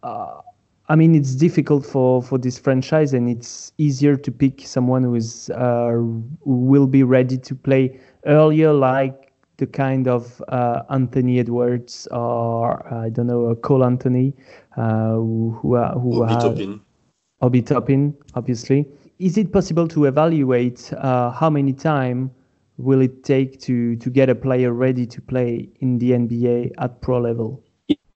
uh, 0.02 0.40
I 0.88 0.96
mean, 0.96 1.14
it's 1.14 1.34
difficult 1.34 1.86
for, 1.86 2.22
for 2.22 2.38
this 2.38 2.58
franchise, 2.58 3.14
and 3.14 3.28
it's 3.28 3.72
easier 3.78 4.16
to 4.16 4.30
pick 4.30 4.66
someone 4.66 5.02
who 5.02 5.14
is 5.14 5.50
uh, 5.50 5.92
who 5.92 6.34
will 6.44 6.86
be 6.86 7.02
ready 7.02 7.38
to 7.38 7.54
play 7.54 7.98
earlier, 8.26 8.72
like 8.72 9.32
the 9.56 9.66
kind 9.66 10.08
of 10.08 10.42
uh, 10.48 10.82
Anthony 10.90 11.38
Edwards 11.38 12.08
or 12.10 12.92
I 12.92 13.08
don't 13.08 13.26
know, 13.26 13.54
Cole 13.54 13.84
Anthony, 13.84 14.34
uh, 14.76 15.12
who 15.12 15.56
who, 15.62 15.76
who 15.76 16.24
Obi 16.24 16.34
Toppin. 16.34 16.80
Obi 17.40 17.62
Toppin, 17.62 18.14
obviously. 18.34 18.86
Is 19.18 19.38
it 19.38 19.52
possible 19.52 19.88
to 19.88 20.06
evaluate 20.06 20.92
uh, 20.92 21.30
how 21.30 21.50
many 21.50 21.72
time? 21.72 22.30
will 22.76 23.00
it 23.00 23.24
take 23.24 23.60
to 23.60 23.96
to 23.96 24.10
get 24.10 24.28
a 24.28 24.34
player 24.34 24.72
ready 24.72 25.06
to 25.06 25.20
play 25.20 25.68
in 25.80 25.98
the 25.98 26.12
NBA 26.12 26.72
at 26.78 27.00
pro 27.00 27.20
level? 27.20 27.62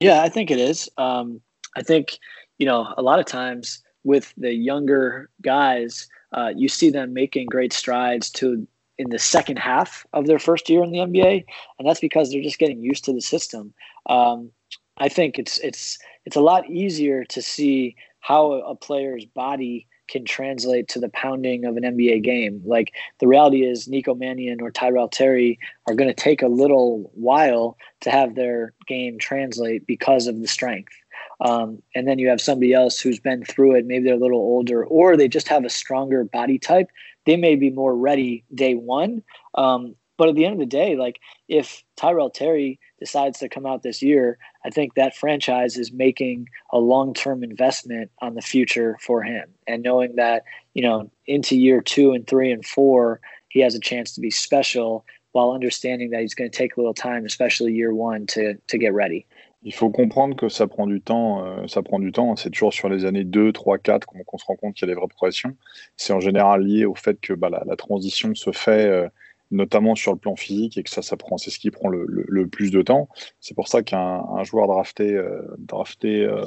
Yeah, 0.00 0.22
I 0.22 0.28
think 0.28 0.50
it 0.50 0.58
is. 0.58 0.88
Um, 0.98 1.40
I 1.76 1.82
think 1.82 2.18
you 2.58 2.66
know 2.66 2.92
a 2.96 3.02
lot 3.02 3.18
of 3.18 3.26
times 3.26 3.82
with 4.04 4.32
the 4.36 4.52
younger 4.52 5.28
guys, 5.42 6.08
uh, 6.32 6.52
you 6.54 6.68
see 6.68 6.90
them 6.90 7.12
making 7.12 7.46
great 7.46 7.72
strides 7.72 8.30
to 8.30 8.66
in 8.98 9.10
the 9.10 9.18
second 9.18 9.58
half 9.58 10.04
of 10.12 10.26
their 10.26 10.40
first 10.40 10.68
year 10.68 10.82
in 10.82 10.90
the 10.90 10.98
NBA, 10.98 11.44
and 11.78 11.88
that's 11.88 12.00
because 12.00 12.30
they're 12.30 12.42
just 12.42 12.58
getting 12.58 12.82
used 12.82 13.04
to 13.04 13.12
the 13.12 13.20
system. 13.20 13.72
Um, 14.08 14.50
I 14.98 15.08
think 15.08 15.38
it's 15.38 15.58
it's 15.58 15.98
it's 16.24 16.36
a 16.36 16.40
lot 16.40 16.68
easier 16.68 17.24
to 17.26 17.42
see 17.42 17.94
how 18.20 18.52
a, 18.52 18.70
a 18.70 18.74
player's 18.74 19.24
body 19.24 19.86
can 20.08 20.24
translate 20.24 20.88
to 20.88 20.98
the 20.98 21.08
pounding 21.10 21.64
of 21.64 21.76
an 21.76 21.84
NBA 21.84 22.22
game. 22.22 22.62
Like 22.64 22.94
the 23.20 23.28
reality 23.28 23.64
is, 23.64 23.88
Nico 23.88 24.14
Mannion 24.14 24.60
or 24.60 24.70
Tyrell 24.70 25.08
Terry 25.08 25.58
are 25.86 25.94
going 25.94 26.08
to 26.08 26.14
take 26.14 26.42
a 26.42 26.48
little 26.48 27.10
while 27.14 27.76
to 28.00 28.10
have 28.10 28.34
their 28.34 28.72
game 28.86 29.18
translate 29.18 29.86
because 29.86 30.26
of 30.26 30.40
the 30.40 30.48
strength. 30.48 30.92
Um, 31.40 31.82
and 31.94 32.08
then 32.08 32.18
you 32.18 32.28
have 32.28 32.40
somebody 32.40 32.72
else 32.72 33.00
who's 33.00 33.20
been 33.20 33.44
through 33.44 33.76
it. 33.76 33.86
Maybe 33.86 34.04
they're 34.04 34.14
a 34.14 34.18
little 34.18 34.38
older, 34.38 34.84
or 34.84 35.16
they 35.16 35.28
just 35.28 35.48
have 35.48 35.64
a 35.64 35.70
stronger 35.70 36.24
body 36.24 36.58
type. 36.58 36.88
They 37.26 37.36
may 37.36 37.54
be 37.54 37.70
more 37.70 37.96
ready 37.96 38.44
day 38.54 38.74
one. 38.74 39.22
Um, 39.54 39.94
but 40.18 40.28
at 40.28 40.34
the 40.34 40.44
end 40.44 40.54
of 40.54 40.58
the 40.58 40.66
day, 40.66 40.96
like 40.96 41.20
if 41.48 41.82
Tyrell 41.96 42.28
Terry 42.28 42.78
decides 42.98 43.38
to 43.38 43.48
come 43.48 43.64
out 43.64 43.82
this 43.82 44.02
year, 44.02 44.36
I 44.64 44.70
think 44.70 44.94
that 44.94 45.16
franchise 45.16 45.78
is 45.78 45.92
making 45.92 46.48
a 46.72 46.78
long 46.78 47.14
term 47.14 47.42
investment 47.42 48.10
on 48.20 48.34
the 48.34 48.42
future 48.42 48.98
for 49.00 49.22
him. 49.22 49.48
And 49.66 49.82
knowing 49.82 50.16
that, 50.16 50.42
you 50.74 50.82
know, 50.82 51.10
into 51.26 51.56
year 51.56 51.80
two 51.80 52.12
and 52.12 52.26
three 52.26 52.50
and 52.50 52.66
four, 52.66 53.20
he 53.48 53.60
has 53.60 53.74
a 53.74 53.80
chance 53.80 54.12
to 54.14 54.20
be 54.20 54.30
special 54.30 55.06
while 55.32 55.52
understanding 55.52 56.10
that 56.10 56.20
he's 56.20 56.34
going 56.34 56.50
to 56.50 56.56
take 56.56 56.76
a 56.76 56.80
little 56.80 56.94
time, 56.94 57.24
especially 57.24 57.72
year 57.72 57.94
one, 57.94 58.26
to, 58.26 58.54
to 58.66 58.76
get 58.76 58.92
ready. 58.92 59.24
Il 59.64 59.74
faut 59.74 59.90
comprendre 59.90 60.36
que 60.36 60.48
ça 60.48 60.68
prend 60.68 60.86
du 60.86 61.00
temps. 61.00 61.44
Euh, 61.44 61.66
ça 61.66 61.82
prend 61.82 61.98
du 61.98 62.12
temps. 62.12 62.36
C'est 62.36 62.50
toujours 62.50 62.72
sur 62.72 62.88
les 62.88 63.04
années 63.04 63.24
2, 63.24 63.52
3, 63.52 63.78
4 63.78 64.06
qu'on 64.06 64.38
se 64.38 64.44
rend 64.44 64.54
compte 64.56 64.74
qu'il 64.74 64.86
y 64.86 64.90
a 64.90 64.94
des 64.94 64.98
vraies 64.98 65.08
progressions. 65.08 65.56
C'est 65.96 66.12
en 66.12 66.20
général 66.20 66.62
lié 66.62 66.84
au 66.84 66.94
fait 66.94 67.20
que 67.20 67.32
bah, 67.32 67.50
la, 67.50 67.64
la, 67.66 67.76
transition 67.76 68.34
se 68.36 68.52
fait. 68.52 68.86
Euh, 68.86 69.08
notamment 69.50 69.94
sur 69.94 70.12
le 70.12 70.18
plan 70.18 70.36
physique, 70.36 70.76
et 70.78 70.82
que 70.82 70.90
ça, 70.90 71.02
ça 71.02 71.16
prend, 71.16 71.38
c'est 71.38 71.50
ce 71.50 71.58
qui 71.58 71.70
prend 71.70 71.88
le, 71.88 72.46
plus 72.48 72.70
de 72.70 72.82
temps. 72.82 73.08
C'est 73.40 73.54
pour 73.54 73.68
ça 73.68 73.82
qu'un 73.82 74.42
joueur 74.44 74.66
drafté, 74.66 75.14
euh, 75.14 75.42
drafté 75.58 76.24
euh, 76.24 76.44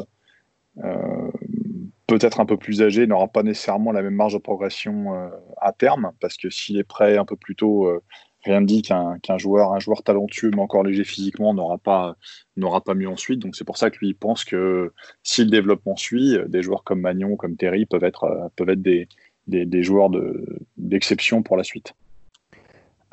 euh, 0.83 1.31
peut-être 2.07 2.39
un 2.39 2.45
peu 2.45 2.57
plus 2.57 2.81
âgé 2.81 3.07
n'aura 3.07 3.27
pas 3.27 3.43
nécessairement 3.43 3.91
la 3.91 4.01
même 4.01 4.15
marge 4.15 4.33
de 4.33 4.39
progression 4.39 5.31
à 5.57 5.71
terme, 5.73 6.11
parce 6.19 6.37
que 6.37 6.49
s'il 6.49 6.77
est 6.77 6.83
prêt 6.83 7.17
un 7.17 7.25
peu 7.25 7.35
plus 7.35 7.55
tôt, 7.55 7.89
rien 8.43 8.61
ne 8.61 8.65
dit 8.65 8.81
qu'un 8.81 9.37
joueur, 9.37 9.73
un 9.73 9.79
joueur 9.79 10.03
talentueux 10.03 10.51
mais 10.53 10.61
encore 10.61 10.83
léger 10.83 11.03
physiquement 11.03 11.53
n'aura 11.53 11.77
pas, 11.77 12.17
pas 12.85 12.93
mieux 12.95 13.07
ensuite. 13.07 13.39
Donc 13.39 13.55
c'est 13.55 13.63
pour 13.63 13.77
ça 13.77 13.89
que 13.89 13.97
lui 13.99 14.13
pense 14.13 14.43
que 14.43 14.91
si 15.23 15.43
le 15.45 15.49
développement 15.49 15.95
suit, 15.95 16.37
des 16.47 16.61
joueurs 16.61 16.83
comme 16.83 17.01
Magnon, 17.01 17.37
comme 17.37 17.55
Terry 17.55 17.85
peuvent 17.85 18.03
être, 18.03 18.51
peuvent 18.57 18.69
être 18.69 18.81
des, 18.81 19.07
des 19.47 19.83
joueurs 19.83 20.09
d'exception 20.77 21.43
pour 21.43 21.55
la 21.55 21.63
suite. 21.63 21.93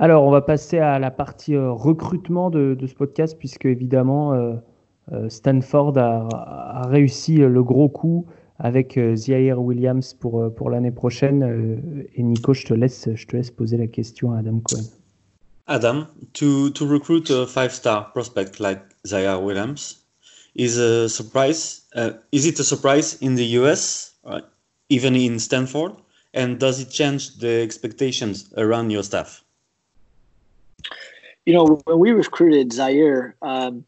Alors, 0.01 0.23
on 0.23 0.31
va 0.31 0.43
passer 0.43 0.79
à 0.79 1.01
la 1.01 1.11
partie 1.11 1.57
euh, 1.57 1.73
recrutement 1.73 2.51
de, 2.51 2.79
ce 2.87 2.95
podcast, 2.95 3.37
puisque 3.37 3.65
évidemment, 3.65 4.33
euh, 4.33 4.55
euh, 5.13 5.29
Stanford 5.29 5.99
a, 5.99 6.87
réussi 6.87 7.39
le 7.39 7.63
gros 7.65 7.89
coup 7.89 8.27
avec 8.61 8.99
Zaire 9.15 9.61
Williams 9.61 10.15
pour, 10.15 10.53
pour 10.55 10.71
l'année 10.71 10.91
prochaine. 10.91 12.07
et 12.15 12.23
Nico, 12.23 12.55
je 12.55 12.65
te, 12.67 12.75
laisse, 12.75 13.09
je 13.15 13.27
te 13.27 13.53
poser 13.53 13.77
la 13.77 13.87
question 13.87 14.33
à 14.33 14.39
Adam 14.39 14.61
Cohen. 14.61 14.83
Adam, 15.67 16.07
to, 16.33 16.71
to 16.71 16.87
recruit 16.87 17.31
a 17.31 17.47
five-star 17.47 18.13
prospect 18.13 18.59
like 18.59 18.81
Zaire 19.07 19.41
Williams 19.41 20.05
is 20.57 20.79
a 20.79 21.09
surprise. 21.09 21.83
Uh, 21.95 22.11
is 22.33 22.47
it 22.47 22.59
a 22.59 22.65
surprise 22.65 23.19
in 23.21 23.37
the 23.37 23.59
US, 23.59 24.17
uh, 24.25 24.41
even 24.89 25.15
in 25.15 25.39
Stanford? 25.39 25.93
And 26.35 26.59
does 26.59 26.81
it 26.81 26.91
change 26.91 27.39
the 27.39 27.63
expectations 27.63 28.53
around 28.57 28.91
your 28.91 29.03
staff? 29.03 29.45
You 31.49 31.55
know, 31.55 31.81
when 31.87 31.99
we 31.99 32.11
recruited 32.11 32.73
Ziaire, 32.73 33.33
um, 33.41 33.87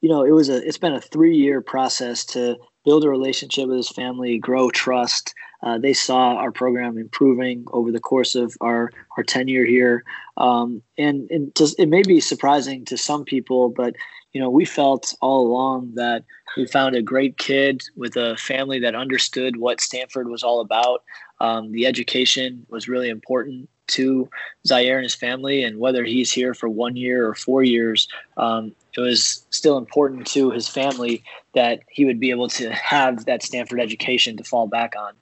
you 0.00 0.08
know, 0.08 0.24
it 0.24 0.30
was 0.30 0.48
a 0.48 0.66
it's 0.66 0.78
been 0.78 0.94
a 0.94 1.00
three 1.00 1.36
year 1.36 1.60
process 1.60 2.24
to 2.24 2.56
build 2.86 3.04
a 3.04 3.10
relationship 3.10 3.68
with 3.68 3.76
his 3.76 3.90
family, 3.90 4.38
grow 4.38 4.70
trust. 4.70 5.34
Uh, 5.62 5.76
they 5.76 5.92
saw 5.92 6.36
our 6.36 6.50
program 6.50 6.96
improving 6.96 7.66
over 7.74 7.92
the 7.92 8.00
course 8.00 8.34
of 8.34 8.56
our 8.62 8.90
our 9.18 9.22
tenure 9.22 9.66
here, 9.66 10.04
um, 10.38 10.80
and, 10.96 11.28
just, 11.54 11.78
it 11.78 11.90
may 11.90 12.02
be 12.02 12.18
surprising 12.18 12.82
to 12.86 12.96
some 12.96 13.24
people, 13.26 13.68
but 13.68 13.94
you 14.32 14.40
know, 14.40 14.48
we 14.48 14.64
felt 14.64 15.14
all 15.20 15.46
along 15.46 15.92
that 15.96 16.24
we 16.56 16.66
found 16.66 16.96
a 16.96 17.02
great 17.02 17.36
kid 17.36 17.82
with 17.94 18.16
a 18.16 18.38
family 18.38 18.80
that 18.80 18.94
understood 18.94 19.58
what 19.58 19.82
Stanford 19.82 20.30
was 20.30 20.42
all 20.42 20.60
about. 20.60 21.02
Um, 21.40 21.72
the 21.72 21.84
education 21.84 22.64
was 22.70 22.88
really 22.88 23.10
important 23.10 23.68
to 23.92 24.28
Ziaire 24.66 24.96
and 24.96 25.04
his 25.04 25.14
family, 25.14 25.62
and 25.62 25.78
whether 25.78 26.04
he's 26.04 26.32
here 26.32 26.54
for 26.54 26.68
one 26.68 26.96
year 26.96 27.26
or 27.26 27.34
four 27.34 27.62
years, 27.62 28.08
um, 28.36 28.74
it 28.96 29.00
was 29.00 29.44
still 29.50 29.78
important 29.78 30.26
to 30.28 30.50
his 30.50 30.68
family 30.68 31.22
that 31.54 31.80
he 31.90 32.04
would 32.04 32.20
be 32.20 32.30
able 32.30 32.48
to 32.48 32.70
have 32.72 33.24
that 33.26 33.42
Stanford 33.42 33.80
education 33.80 34.36
to 34.36 34.44
fall 34.44 34.66
back 34.66 34.94
on. 34.96 35.14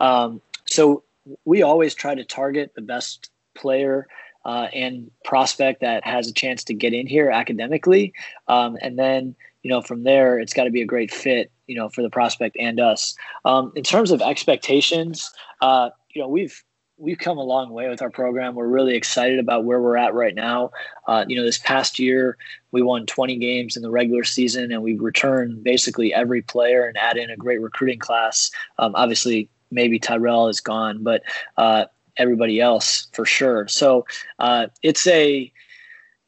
Um, 0.00 0.40
so 0.66 1.02
we 1.44 1.62
always 1.62 1.94
try 1.94 2.14
to 2.14 2.24
target 2.24 2.72
the 2.74 2.82
best 2.82 3.30
player 3.54 4.06
uh, 4.44 4.68
and 4.74 5.10
prospect 5.24 5.80
that 5.80 6.06
has 6.06 6.28
a 6.28 6.32
chance 6.32 6.64
to 6.64 6.74
get 6.74 6.92
in 6.92 7.06
here 7.06 7.30
academically, 7.30 8.12
um, 8.48 8.76
and 8.82 8.98
then 8.98 9.34
you 9.62 9.70
know 9.70 9.80
from 9.80 10.04
there 10.04 10.38
it's 10.38 10.52
got 10.52 10.64
to 10.64 10.70
be 10.70 10.82
a 10.82 10.86
great 10.86 11.10
fit 11.10 11.50
you 11.66 11.74
know 11.74 11.88
for 11.88 12.02
the 12.02 12.10
prospect 12.10 12.56
and 12.60 12.78
us. 12.78 13.14
Um, 13.44 13.72
in 13.74 13.82
terms 13.82 14.10
of 14.10 14.20
expectations, 14.20 15.30
uh, 15.62 15.90
you 16.10 16.20
know 16.20 16.28
we've 16.28 16.62
we've 16.96 17.18
come 17.18 17.38
a 17.38 17.42
long 17.42 17.70
way 17.70 17.88
with 17.88 18.02
our 18.02 18.10
program. 18.10 18.54
We're 18.54 18.66
really 18.66 18.94
excited 18.94 19.38
about 19.38 19.64
where 19.64 19.80
we're 19.80 19.96
at 19.96 20.14
right 20.14 20.34
now. 20.34 20.70
Uh, 21.06 21.24
you 21.26 21.36
know, 21.36 21.44
this 21.44 21.58
past 21.58 21.98
year 21.98 22.36
we 22.72 22.82
won 22.82 23.06
20 23.06 23.36
games 23.36 23.76
in 23.76 23.82
the 23.82 23.90
regular 23.90 24.24
season, 24.24 24.72
and 24.72 24.82
we 24.82 24.96
returned 24.96 25.64
basically 25.64 26.14
every 26.14 26.42
player 26.42 26.86
and 26.86 26.96
add 26.96 27.16
in 27.16 27.30
a 27.30 27.36
great 27.36 27.60
recruiting 27.60 27.98
class. 27.98 28.50
Um, 28.78 28.92
obviously, 28.94 29.48
maybe 29.70 29.98
Tyrell 29.98 30.48
is 30.48 30.60
gone, 30.60 31.02
but 31.02 31.22
uh, 31.56 31.86
everybody 32.16 32.60
else 32.60 33.08
for 33.12 33.24
sure. 33.24 33.66
So 33.68 34.06
uh, 34.38 34.68
it's 34.82 35.06
a 35.06 35.52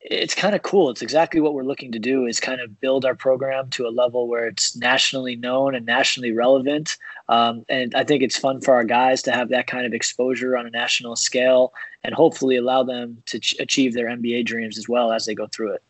it's 0.09 0.37
kind 0.37 0.55
of 0.55 0.63
cool. 0.63 0.91
It's 0.91 1.03
exactly 1.03 1.41
what 1.41 1.55
we're 1.55 1.65
looking 1.65 1.91
to 1.93 1.99
do 1.99 2.27
is 2.27 2.39
kind 2.39 2.61
of 2.61 2.81
build 2.81 3.05
our 3.05 3.17
program 3.17 3.71
to 3.71 3.87
a 3.87 3.91
level 3.91 4.29
where 4.29 4.47
it's 4.47 4.77
nationally 4.77 5.35
known 5.35 5.75
and 5.75 5.85
nationally 5.85 6.31
relevant. 6.31 6.97
Um, 7.29 7.65
and 7.69 7.95
I 7.95 8.05
think 8.05 8.23
it's 8.23 8.37
fun 8.37 8.61
for 8.61 8.75
our 8.75 8.85
guys 8.85 9.23
to 9.23 9.33
have 9.33 9.49
that 9.49 9.67
kind 9.67 9.85
of 9.85 9.93
exposure 9.93 10.57
on 10.57 10.67
a 10.67 10.71
national 10.71 11.17
scale 11.17 11.73
and 12.05 12.15
hopefully 12.15 12.57
allow 12.57 12.85
them 12.85 13.23
to 13.27 13.41
ch- 13.41 13.57
achieve 13.59 13.95
their 13.95 14.07
NBA 14.07 14.45
dreams 14.45 14.79
as 14.79 14.89
well 14.89 15.13
as 15.13 15.25
they 15.25 15.35
go 15.35 15.47
through 15.49 15.75
it. 15.75 15.83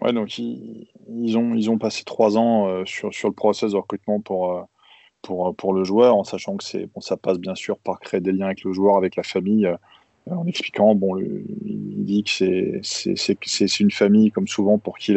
Ouais, 0.00 0.14
donc 0.14 0.38
ils, 0.38 0.88
ils 1.08 1.36
ont, 1.36 1.54
ils 1.54 1.68
ont 1.68 1.76
passé 1.76 2.04
trois 2.04 2.38
ans 2.38 2.66
euh, 2.68 2.86
sur, 2.86 3.12
sur 3.12 3.28
le 3.28 3.34
process 3.34 3.72
de 3.72 3.76
recrutement 3.76 4.20
pour, 4.20 4.56
euh, 4.56 4.62
pour, 5.20 5.54
pour 5.54 5.74
le 5.74 5.84
joueur, 5.84 6.16
en 6.16 6.24
sachant 6.24 6.56
que 6.56 6.64
c'est, 6.64 6.86
bon, 6.86 7.02
ça 7.02 7.18
passe 7.18 7.38
bien 7.38 7.54
sûr 7.54 7.78
par 7.78 8.00
créer 8.00 8.20
des 8.20 8.32
liens 8.32 8.46
avec 8.46 8.64
le 8.64 8.72
joueur, 8.72 8.96
avec 8.96 9.16
la 9.16 9.22
famille. 9.22 9.66
Euh, 9.66 9.76
en 10.26 10.46
expliquant, 10.46 10.94
bon, 10.94 11.18
il 11.18 12.04
dit 12.04 12.24
que 12.24 12.80
c'est 12.82 13.80
une 13.80 13.90
famille, 13.90 14.30
comme 14.30 14.46
souvent, 14.46 14.78
pour 14.78 14.98
qui 14.98 15.16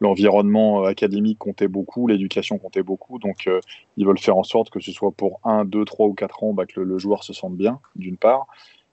l'environnement 0.00 0.84
académique 0.84 1.38
comptait 1.38 1.68
beaucoup, 1.68 2.06
l'éducation 2.06 2.58
comptait 2.58 2.82
beaucoup. 2.82 3.18
Donc, 3.18 3.46
euh, 3.46 3.60
ils 3.96 4.06
veulent 4.06 4.18
faire 4.18 4.36
en 4.36 4.42
sorte 4.42 4.70
que 4.70 4.80
ce 4.80 4.92
soit 4.92 5.12
pour 5.12 5.40
1, 5.44 5.64
2, 5.64 5.84
3 5.84 6.06
ou 6.06 6.14
4 6.14 6.44
ans 6.44 6.52
bah, 6.54 6.66
que 6.66 6.80
le, 6.80 6.98
joueur 6.98 7.24
se 7.24 7.32
sente 7.32 7.56
bien, 7.56 7.80
d'une 7.96 8.16
part. 8.16 8.46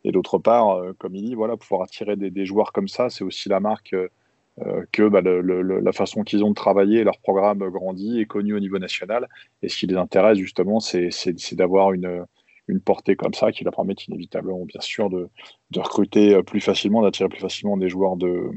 Et 0.03 0.11
d'autre 0.11 0.37
part, 0.37 0.69
euh, 0.69 0.93
comme 0.97 1.15
il 1.15 1.23
dit, 1.23 1.35
voilà, 1.35 1.57
pouvoir 1.57 1.83
attirer 1.83 2.15
des, 2.15 2.45
joueurs 2.45 2.71
comme 2.71 2.87
ça, 2.87 3.09
c'est 3.09 3.23
aussi 3.23 3.49
la 3.49 3.59
marque 3.59 3.95
euh, 3.95 4.85
que 4.91 5.07
bah, 5.07 5.21
la 5.21 5.91
façon 5.93 6.23
qu'ils 6.23 6.43
ont 6.43 6.49
de 6.49 6.55
travailler, 6.55 7.03
leur 7.03 7.17
programme 7.19 7.59
grandit, 7.69 8.19
est 8.19 8.25
connu 8.25 8.53
au 8.53 8.59
niveau 8.59 8.77
national. 8.77 9.27
Et 9.63 9.69
ce 9.69 9.77
qui 9.77 9.87
les 9.87 9.95
intéresse, 9.95 10.37
justement, 10.37 10.79
c'est 10.79 11.55
d'avoir 11.55 11.93
une 11.93 12.25
une 12.67 12.79
portée 12.79 13.15
comme 13.15 13.33
ça 13.33 13.51
qui 13.51 13.63
leur 13.63 13.73
permet 13.73 13.95
inévitablement, 14.07 14.65
bien 14.65 14.81
sûr, 14.81 15.09
de, 15.09 15.29
de 15.71 15.79
recruter 15.79 16.33
euh, 16.33 16.43
plus 16.43 16.61
facilement, 16.61 17.01
d'attirer 17.01 17.29
plus 17.29 17.39
facilement 17.39 17.77
des 17.77 17.89
joueurs 17.89 18.15
de, 18.15 18.51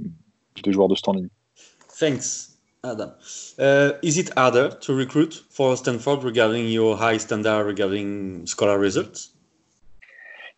des 0.62 0.72
joueurs 0.72 0.88
de 0.88 0.94
standing. 0.94 1.28
Thanks, 1.98 2.58
Adam. 2.84 3.12
Uh, 3.58 3.92
is 4.02 4.18
it 4.18 4.30
harder 4.36 4.70
to 4.80 4.94
recruit 4.94 5.44
for 5.50 5.76
Stanford 5.76 6.22
regarding 6.22 6.68
your 6.68 6.96
high 6.96 7.18
standard 7.18 7.66
regarding 7.66 8.46
scholar 8.46 8.78
results? 8.78 9.34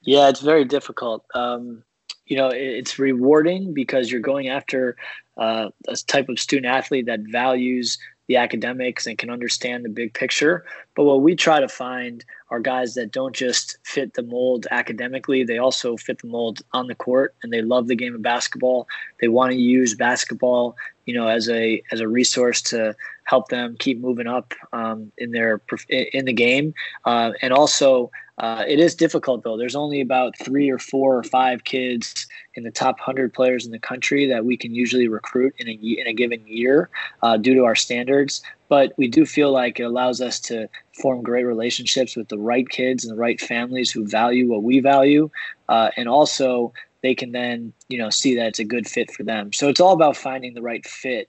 Yeah, 0.02 0.28
it's 0.28 0.40
very 0.40 0.64
difficult. 0.64 1.24
Um, 1.34 1.82
you 2.26 2.36
know, 2.36 2.50
it's 2.52 2.98
rewarding 2.98 3.74
because 3.74 4.10
you're 4.10 4.20
going 4.20 4.48
after 4.48 4.96
uh, 5.36 5.70
a 5.88 5.96
type 6.06 6.28
of 6.28 6.38
student 6.38 6.72
athlete 6.72 7.06
that 7.06 7.20
values 7.20 7.98
the 8.30 8.36
academics 8.36 9.08
and 9.08 9.18
can 9.18 9.28
understand 9.28 9.84
the 9.84 9.88
big 9.88 10.14
picture. 10.14 10.64
But 10.94 11.02
what 11.02 11.20
we 11.20 11.34
try 11.34 11.58
to 11.58 11.66
find 11.66 12.24
are 12.50 12.60
guys 12.60 12.94
that 12.94 13.10
don't 13.10 13.34
just 13.34 13.76
fit 13.82 14.14
the 14.14 14.22
mold 14.22 14.68
academically, 14.70 15.42
they 15.42 15.58
also 15.58 15.96
fit 15.96 16.20
the 16.20 16.28
mold 16.28 16.62
on 16.72 16.86
the 16.86 16.94
court 16.94 17.34
and 17.42 17.52
they 17.52 17.60
love 17.60 17.88
the 17.88 17.96
game 17.96 18.14
of 18.14 18.22
basketball. 18.22 18.86
They 19.20 19.26
want 19.26 19.50
to 19.50 19.58
use 19.58 19.96
basketball, 19.96 20.76
you 21.06 21.14
know, 21.14 21.26
as 21.26 21.48
a 21.48 21.82
as 21.90 21.98
a 21.98 22.06
resource 22.06 22.62
to 22.70 22.94
help 23.30 23.48
them 23.48 23.76
keep 23.78 24.00
moving 24.00 24.26
up 24.26 24.54
um, 24.72 25.12
in 25.16 25.30
their 25.30 25.62
in 25.88 26.24
the 26.24 26.32
game. 26.32 26.74
Uh, 27.04 27.30
and 27.42 27.52
also, 27.52 28.10
uh, 28.38 28.64
it 28.66 28.80
is 28.80 28.92
difficult 28.96 29.44
though. 29.44 29.56
There's 29.56 29.76
only 29.76 30.00
about 30.00 30.36
three 30.36 30.68
or 30.68 30.80
four 30.80 31.16
or 31.16 31.22
five 31.22 31.62
kids 31.62 32.26
in 32.54 32.64
the 32.64 32.72
top 32.72 32.96
100 32.98 33.32
players 33.32 33.64
in 33.64 33.70
the 33.70 33.78
country 33.78 34.26
that 34.26 34.44
we 34.44 34.56
can 34.56 34.74
usually 34.74 35.06
recruit 35.06 35.54
in 35.58 35.68
a, 35.68 35.72
in 35.72 36.08
a 36.08 36.12
given 36.12 36.44
year 36.44 36.90
uh, 37.22 37.36
due 37.36 37.54
to 37.54 37.64
our 37.64 37.76
standards. 37.76 38.42
But 38.68 38.94
we 38.96 39.06
do 39.06 39.24
feel 39.24 39.52
like 39.52 39.78
it 39.78 39.84
allows 39.84 40.20
us 40.20 40.40
to 40.40 40.68
form 41.00 41.22
great 41.22 41.44
relationships 41.44 42.16
with 42.16 42.28
the 42.28 42.38
right 42.38 42.68
kids 42.68 43.04
and 43.04 43.12
the 43.12 43.20
right 43.20 43.40
families 43.40 43.92
who 43.92 44.06
value 44.06 44.48
what 44.48 44.64
we 44.64 44.80
value. 44.80 45.30
Uh, 45.68 45.90
and 45.96 46.08
also, 46.08 46.72
they 47.02 47.14
can 47.14 47.32
then 47.32 47.72
you 47.88 47.98
know 47.98 48.10
see 48.10 48.34
that 48.36 48.48
it's 48.48 48.58
a 48.58 48.64
good 48.64 48.88
fit 48.88 49.10
for 49.10 49.22
them. 49.22 49.52
So 49.52 49.68
it's 49.68 49.80
all 49.80 49.92
about 49.92 50.16
finding 50.16 50.54
the 50.54 50.62
right 50.62 50.86
fit, 50.86 51.28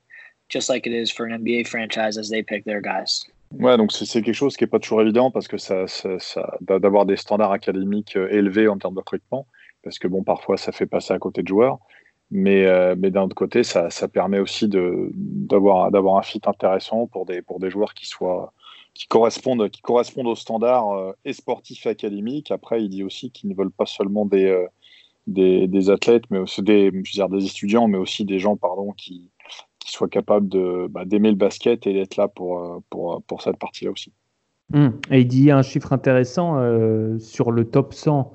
just 0.51 0.69
like 0.69 0.85
it 0.85 0.93
is 0.93 1.11
for 1.11 1.25
an 1.25 1.31
NBA 1.31 1.67
franchise 1.67 2.17
as 2.17 2.29
they 2.29 2.43
pick 2.43 2.65
their 2.65 2.81
guys. 2.81 3.25
Ouais, 3.59 3.77
donc 3.77 3.91
c'est 3.91 4.21
quelque 4.21 4.33
chose 4.33 4.55
qui 4.55 4.63
n'est 4.63 4.69
pas 4.69 4.79
toujours 4.79 5.01
évident 5.01 5.29
parce 5.29 5.47
que 5.47 5.57
ça, 5.57 5.85
ça, 5.87 6.57
d'avoir 6.61 7.05
des 7.05 7.17
standards 7.17 7.51
académiques 7.51 8.15
euh, 8.15 8.29
élevés 8.31 8.67
en 8.67 8.77
termes 8.77 8.93
de 8.93 8.99
recrutement, 8.99 9.45
parce 9.83 9.99
que 9.99 10.07
bon, 10.07 10.23
parfois 10.23 10.57
ça 10.57 10.71
fait 10.71 10.85
passer 10.85 11.13
à 11.13 11.19
côté 11.19 11.43
de 11.43 11.47
joueurs. 11.47 11.79
Mais, 12.33 12.65
euh, 12.65 12.95
mais 12.97 13.11
d'un 13.11 13.23
autre 13.23 13.35
côté, 13.35 13.63
ça, 13.63 13.89
ça 13.89 14.07
permet 14.07 14.39
aussi 14.39 14.69
d'avoir 14.69 16.17
un 16.17 16.21
fit 16.21 16.39
intéressant 16.45 17.07
pour 17.07 17.25
des, 17.25 17.41
pour 17.41 17.59
des 17.59 17.69
joueurs 17.69 17.93
qui 17.93 18.05
soient 18.05 18.53
qui 18.93 19.07
correspondent, 19.07 19.69
qui 19.69 19.81
correspondent 19.81 20.27
aux 20.27 20.35
standards 20.35 20.91
euh, 20.91 21.13
et 21.25 21.33
sportifs 21.33 21.85
et 21.85 21.89
académiques. 21.89 22.51
Après, 22.51 22.83
il 22.83 22.89
dit 22.89 23.03
aussi 23.03 23.31
qu'ils 23.31 23.49
ne 23.49 23.55
veulent 23.55 23.71
pas 23.71 23.85
seulement 23.85 24.25
des, 24.25 24.65
des, 25.27 25.89
athlètes, 25.89 26.23
mais 26.29 26.39
aussi 26.39 26.61
des, 26.61 26.91
des 26.91 27.45
étudiants, 27.45 27.87
mais 27.87 27.97
aussi 27.97 28.25
des 28.25 28.39
gens 28.39 28.57
pardon, 28.57 28.91
qui, 28.91 29.29
qui 29.81 29.91
soient 29.91 30.07
capables 30.07 30.49
bah, 30.89 31.05
d'aimer 31.05 31.29
le 31.29 31.35
basket 31.35 31.85
et 31.87 31.93
d'être 31.93 32.15
là 32.15 32.27
pour, 32.27 32.81
pour, 32.89 33.21
pour 33.23 33.41
cette 33.41 33.57
partie-là 33.57 33.91
aussi. 33.91 34.13
Hum. 34.73 34.93
Et 35.09 35.21
il 35.21 35.27
dit 35.27 35.51
un 35.51 35.63
chiffre 35.63 35.91
intéressant 35.91 36.57
sur 37.19 37.51
le 37.51 37.65
top 37.65 37.93
100 37.93 38.31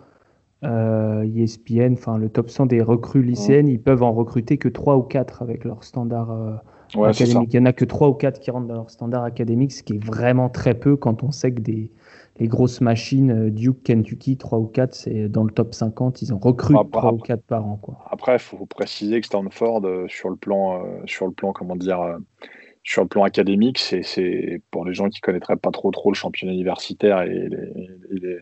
euh, 0.65 1.23
ESPN, 1.37 1.93
enfin 1.93 2.17
le 2.17 2.31
top 2.31 2.49
100 2.49 2.67
des 2.67 2.81
recrues 2.81 3.23
lycéennes, 3.23 3.69
ils 3.69 3.81
peuvent 3.81 4.03
en 4.03 4.13
recruter 4.13 4.57
que 4.57 4.69
3 4.69 4.97
ou 4.97 5.03
4 5.03 5.43
avec 5.43 5.65
leur 5.65 5.85
standard 5.85 6.31
euh, 6.31 6.55
académique. 7.05 7.53
Il 7.53 7.61
n'y 7.61 7.67
en 7.67 7.69
a 7.69 7.73
que 7.75 7.85
3 7.85 8.09
ou 8.09 8.15
4 8.15 8.41
qui 8.41 8.51
rentrent 8.51 8.67
dans 8.67 8.75
leur 8.75 8.91
standard 8.91 9.25
académique, 9.25 9.73
ce 9.73 9.83
qui 9.83 9.95
est 9.95 10.05
vraiment 10.05 10.49
très 10.49 10.75
peu 10.75 10.97
quand 10.97 11.23
on 11.23 11.31
sait 11.31 11.53
que 11.53 11.61
des, 11.61 11.93
les 12.39 12.49
grosses 12.49 12.81
machines, 12.81 13.31
euh, 13.31 13.51
Duke, 13.51 13.83
Kentucky, 13.83 14.37
3 14.37 14.59
ou 14.59 14.67
4, 14.67 14.95
c'est 14.95 15.29
dans 15.29 15.45
le 15.45 15.51
top 15.51 15.75
50, 15.75 16.23
ils 16.23 16.35
ont 16.35 16.39
recruté 16.39 16.81
3 16.93 17.13
ou 17.13 17.19
4 17.19 17.43
par 17.43 17.67
an. 17.67 17.77
Quoi. 17.77 17.99
Après, 18.11 18.37
il 18.37 18.39
faut 18.39 18.67
préciser 18.67 19.21
que 19.21 19.27
Stanford, 19.27 19.85
euh, 19.85 20.07
sur 20.09 20.29
le 20.31 20.37
plan, 20.37 20.85
sur 21.07 21.27
le 21.27 21.33
plan 21.33 21.53
comment 21.53 21.77
dire, 21.77 22.19
sur 22.87 23.03
le 23.03 23.09
plan 23.09 23.25
académique, 23.25 23.79
c'est 23.79 24.63
pour 24.71 24.85
les 24.85 24.95
gens 24.95 25.09
qui 25.09 25.21
connaîtraient 25.21 25.57
pas 25.57 25.73
trop 25.73 25.91
trop 25.91 26.11
le 26.11 26.15
championnat 26.15 26.53
universitaire 26.53 27.23
et 27.23 27.49
les, 27.49 27.73
et 28.11 28.21
les, 28.21 28.39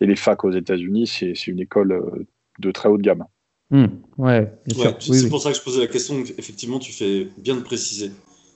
et 0.00 0.06
les 0.06 0.16
facs 0.16 0.44
aux 0.44 0.50
États-Unis, 0.50 1.06
c'est 1.06 1.46
une 1.46 1.60
école 1.60 1.92
euh, 1.92 2.26
de 2.58 2.70
très 2.70 2.88
haut 2.88 2.96
de 2.96 3.02
gamme. 3.02 3.24
Mmh, 3.70 3.84
ouais, 4.16 4.50
ouais 4.66 4.96
c'est 4.98 5.28
pour 5.28 5.42
ça 5.42 5.50
que 5.50 5.58
je 5.58 5.62
posais 5.62 5.80
la 5.80 5.88
question. 5.88 6.22
Effectivement, 6.38 6.78
tu 6.78 6.90
fais 6.90 7.28
bien 7.36 7.54
de 7.54 7.60
préciser. 7.60 8.12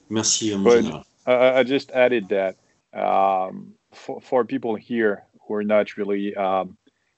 Merci, 0.09 0.55
mon 0.57 0.71
ouais, 0.71 0.83
général. 0.83 1.03
I, 1.27 1.61
I, 1.61 1.67
just 1.67 1.91
added 1.93 2.29
that 2.29 2.55
um, 2.95 3.75
for, 3.97 4.21
for 4.21 4.45
people 4.45 4.75
here 4.77 5.25
who 5.47 5.55
are 5.55 5.65
not 5.65 5.97
really 5.97 6.35
um, 6.37 6.77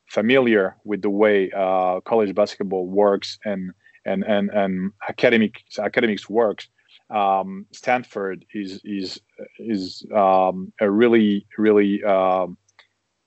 familiar 0.09 0.77
with 0.85 1.03
the 1.03 1.11
way 1.11 1.51
uh, 1.53 2.01
college 2.01 2.35
basketball 2.35 2.87
works 2.87 3.39
and 3.45 3.73
and 4.05 4.25
and, 4.25 4.51
and 4.51 4.93
academic 5.09 5.63
academics 5.79 6.29
works. 6.31 6.69
um, 7.11 7.67
Stanford 7.73 8.45
is 8.55 8.81
is 8.85 9.21
is 9.59 10.05
um, 10.15 10.73
a 10.81 10.91
really 10.91 11.47
really 11.57 12.03
um, 12.05 12.57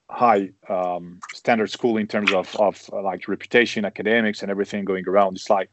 high 0.09 0.49
um, 0.69 1.19
standard 1.33 1.69
school 1.71 1.97
in 1.97 2.07
terms 2.07 2.31
of 2.33 2.55
of 2.57 2.89
uh, 2.93 3.01
like 3.01 3.27
reputation, 3.27 3.85
academics, 3.85 4.41
and 4.41 4.51
everything 4.51 4.85
going 4.85 5.07
around. 5.07 5.35
It's 5.35 5.49
like 5.49 5.69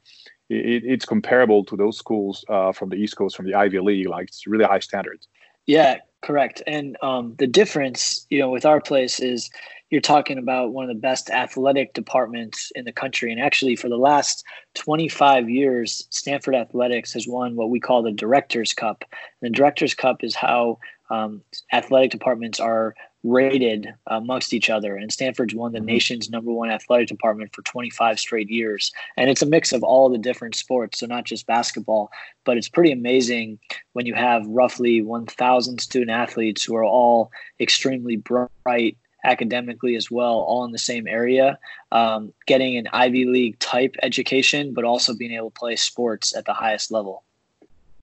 it, 0.48 0.82
it's 0.84 1.04
comparable 1.04 1.64
to 1.66 1.76
those 1.76 1.98
schools 1.98 2.44
uh, 2.48 2.72
from 2.72 2.88
the 2.88 2.96
East 2.96 3.16
Coast, 3.16 3.36
from 3.36 3.46
the 3.46 3.54
Ivy 3.54 3.80
League. 3.80 4.08
Like 4.08 4.28
it's 4.28 4.46
really 4.46 4.64
high 4.64 4.80
standards. 4.80 5.28
Yeah, 5.68 5.98
correct. 6.22 6.62
And 6.66 6.96
um, 7.02 7.34
the 7.38 7.46
difference, 7.46 8.26
you 8.30 8.38
know, 8.38 8.50
with 8.50 8.64
our 8.64 8.80
place 8.80 9.20
is 9.20 9.50
you're 9.90 10.00
talking 10.00 10.38
about 10.38 10.72
one 10.72 10.88
of 10.88 10.96
the 10.96 11.00
best 11.00 11.30
athletic 11.30 11.92
departments 11.94 12.72
in 12.74 12.86
the 12.86 12.92
country. 12.92 13.30
And 13.30 13.40
actually, 13.40 13.76
for 13.76 13.90
the 13.90 13.98
last 13.98 14.44
25 14.76 15.50
years, 15.50 16.06
Stanford 16.10 16.54
Athletics 16.54 17.12
has 17.12 17.28
won 17.28 17.54
what 17.54 17.70
we 17.70 17.80
call 17.80 18.02
the 18.02 18.12
Directors 18.12 18.72
Cup. 18.72 19.04
And 19.42 19.52
the 19.52 19.56
Directors 19.56 19.94
Cup 19.94 20.24
is 20.24 20.34
how 20.34 20.78
um, 21.10 21.42
athletic 21.72 22.12
departments 22.12 22.60
are 22.60 22.94
rated 23.24 23.88
amongst 24.06 24.52
each 24.52 24.70
other. 24.70 24.96
And 24.96 25.12
Stanford's 25.12 25.54
won 25.54 25.72
the 25.72 25.78
mm-hmm. 25.78 25.86
nation's 25.86 26.30
number 26.30 26.52
one 26.52 26.70
athletic 26.70 27.08
department 27.08 27.54
for 27.54 27.62
25 27.62 28.18
straight 28.18 28.48
years. 28.48 28.92
And 29.16 29.28
it's 29.28 29.42
a 29.42 29.46
mix 29.46 29.72
of 29.72 29.82
all 29.82 30.08
the 30.08 30.18
different 30.18 30.54
sports, 30.54 31.00
so 31.00 31.06
not 31.06 31.24
just 31.24 31.46
basketball, 31.46 32.10
but 32.44 32.56
it's 32.56 32.68
pretty 32.68 32.92
amazing 32.92 33.58
when 33.92 34.06
you 34.06 34.14
have 34.14 34.46
roughly 34.46 35.02
1,000 35.02 35.80
student 35.80 36.10
athletes 36.10 36.64
who 36.64 36.76
are 36.76 36.84
all 36.84 37.30
extremely 37.60 38.16
bright 38.16 38.96
academically 39.24 39.96
as 39.96 40.10
well, 40.10 40.34
all 40.34 40.64
in 40.64 40.72
the 40.72 40.78
same 40.78 41.06
area, 41.08 41.58
um, 41.90 42.32
getting 42.46 42.76
an 42.76 42.88
Ivy 42.92 43.24
League 43.24 43.58
type 43.58 43.96
education, 44.02 44.72
but 44.72 44.84
also 44.84 45.14
being 45.14 45.32
able 45.32 45.50
to 45.50 45.58
play 45.58 45.76
sports 45.76 46.36
at 46.36 46.44
the 46.44 46.54
highest 46.54 46.92
level. 46.92 47.24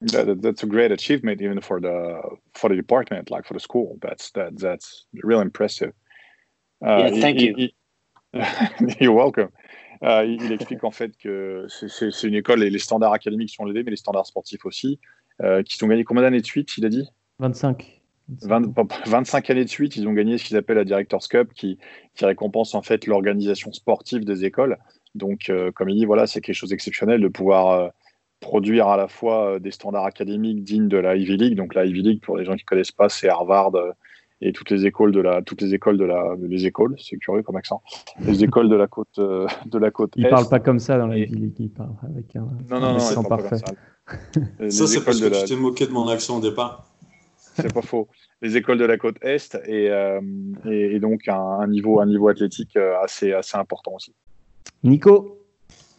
That, 0.01 0.41
that's 0.41 0.63
a 0.63 0.67
great 0.67 0.91
achievement, 0.91 1.41
even 1.41 1.61
for 1.61 1.79
the 1.79 2.21
for 2.53 2.69
the 2.69 2.75
department, 2.75 3.31
like 3.31 3.45
for 3.45 3.53
the 3.53 3.59
school. 3.59 3.97
That's 4.01 4.31
that 4.31 4.57
that's 4.57 5.05
real 5.23 5.39
impressive. 5.39 5.93
Uh, 6.85 7.09
yeah, 7.11 7.21
thank 7.21 7.39
he, 7.39 7.45
you. 7.47 7.55
He, 7.55 7.75
You're 8.99 9.15
welcome. 9.15 9.49
Euh, 10.03 10.25
il 10.25 10.51
explique 10.51 10.83
en 10.83 10.91
fait 10.91 11.15
que 11.17 11.65
c'est 11.69 12.27
une 12.27 12.35
école 12.35 12.63
et 12.63 12.69
les 12.69 12.79
standards 12.79 13.13
académiques 13.13 13.51
sont 13.51 13.65
élevés, 13.65 13.83
mais 13.83 13.91
les 13.91 13.97
standards 13.97 14.27
sportifs 14.27 14.65
aussi, 14.65 14.99
euh, 15.41 15.63
qui 15.63 15.77
sont 15.77 15.87
gagnés 15.87 16.03
combien 16.03 16.23
d'années 16.23 16.41
de 16.41 16.45
suite, 16.45 16.77
il 16.77 16.85
a 16.85 16.89
dit? 16.89 17.07
25. 17.39 18.01
25 18.27 19.49
années 19.51 19.63
de 19.63 19.69
suite, 19.69 19.95
ils 19.95 20.07
ont 20.07 20.13
gagné 20.13 20.37
ce 20.37 20.43
qu'ils 20.43 20.57
appellent 20.57 20.77
la 20.77 20.83
Directors 20.83 21.27
Cup, 21.29 21.53
qui, 21.53 21.77
qui 22.15 22.25
récompense 22.25 22.75
en 22.75 22.81
fait 22.81 23.05
l'organisation 23.05 23.71
sportive 23.71 24.25
des 24.25 24.45
écoles. 24.45 24.77
Donc, 25.13 25.49
euh, 25.49 25.71
comme 25.71 25.89
il 25.89 25.95
dit, 25.95 26.05
voilà, 26.05 26.27
c'est 26.27 26.41
quelque 26.41 26.55
chose 26.55 26.71
d'exceptionnel 26.71 27.21
de 27.21 27.27
pouvoir 27.27 27.91
produire 28.45 28.87
à 28.87 28.97
la 28.97 29.07
fois 29.07 29.59
des 29.59 29.71
standards 29.71 30.05
académiques 30.05 30.63
dignes 30.63 30.87
de 30.87 30.97
la 30.97 31.15
Ivy 31.15 31.37
League. 31.37 31.55
Donc, 31.55 31.73
la 31.73 31.85
Ivy 31.85 32.01
League, 32.01 32.21
pour 32.21 32.37
les 32.37 32.45
gens 32.45 32.53
qui 32.53 32.63
ne 32.63 32.71
connaissent 32.71 32.91
pas, 32.91 33.09
c'est 33.09 33.27
Harvard, 33.27 33.71
et 34.41 34.51
toutes 34.51 34.69
les 34.69 34.85
écoles 34.85 35.11
de 35.11 35.21
la 35.21 35.41
toutes 35.41 35.61
les 35.61 35.73
écoles 35.73 35.97
de 35.97 36.03
la 36.03 36.35
les 36.37 36.65
écoles 36.65 36.95
c'est 36.99 37.17
curieux 37.17 37.41
comme 37.41 37.55
accent 37.55 37.81
les 38.19 38.43
écoles 38.43 38.69
de 38.69 38.75
la 38.75 38.87
côte 38.87 39.17
euh, 39.17 39.47
de 39.65 39.77
la 39.77 39.91
côte 39.91 40.11
il 40.17 40.27
parle 40.27 40.49
pas 40.49 40.59
comme 40.59 40.79
ça 40.79 40.97
dans 40.97 41.07
la 41.07 41.15
ville 41.15 41.53
il 41.57 41.69
parle 41.69 41.95
avec 42.03 42.35
un 42.35 42.47
non 42.69 42.79
non 42.79 42.97
non 42.97 43.23
parfait. 43.23 43.57
ça, 43.57 43.73
c'est 44.87 45.03
parce 45.05 45.21
que 45.21 45.41
tu 45.41 45.45
t'es 45.47 45.55
moqué 45.55 45.87
de 45.87 45.91
mon 45.91 46.07
accent 46.09 46.37
au 46.37 46.41
départ. 46.41 46.85
C'est 47.37 47.73
pas 47.73 47.81
faux. 47.81 48.09
Les 48.41 48.57
écoles 48.57 48.77
de 48.77 48.85
la 48.85 48.97
côte 48.97 49.15
est 49.21 49.55
et, 49.65 49.89
euh, 49.89 50.19
et, 50.65 50.99
donc 50.99 51.27
un, 51.29 51.67
niveau 51.67 52.01
un 52.01 52.05
niveau 52.05 52.27
athlétique 52.27 52.75
euh, 52.75 53.01
assez 53.01 53.31
assez 53.31 53.57
important 53.57 53.93
aussi. 53.95 54.13
Nico 54.83 55.39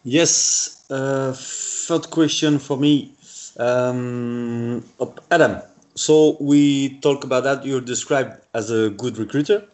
yes 0.07 0.87
uh, 0.91 1.35
third 1.37 2.09
question 2.11 2.59
for 2.59 2.79
me 2.79 3.13
um, 3.59 4.85
Adam 5.31 5.63
So 5.95 6.37
we 6.41 6.99
talk 7.01 7.25
about 7.25 7.45
that. 7.45 7.65
You're 7.65 7.81
described 7.81 8.39
as 8.53 8.71
a 8.71 8.91
good 8.91 9.17
recruiter. 9.17 9.65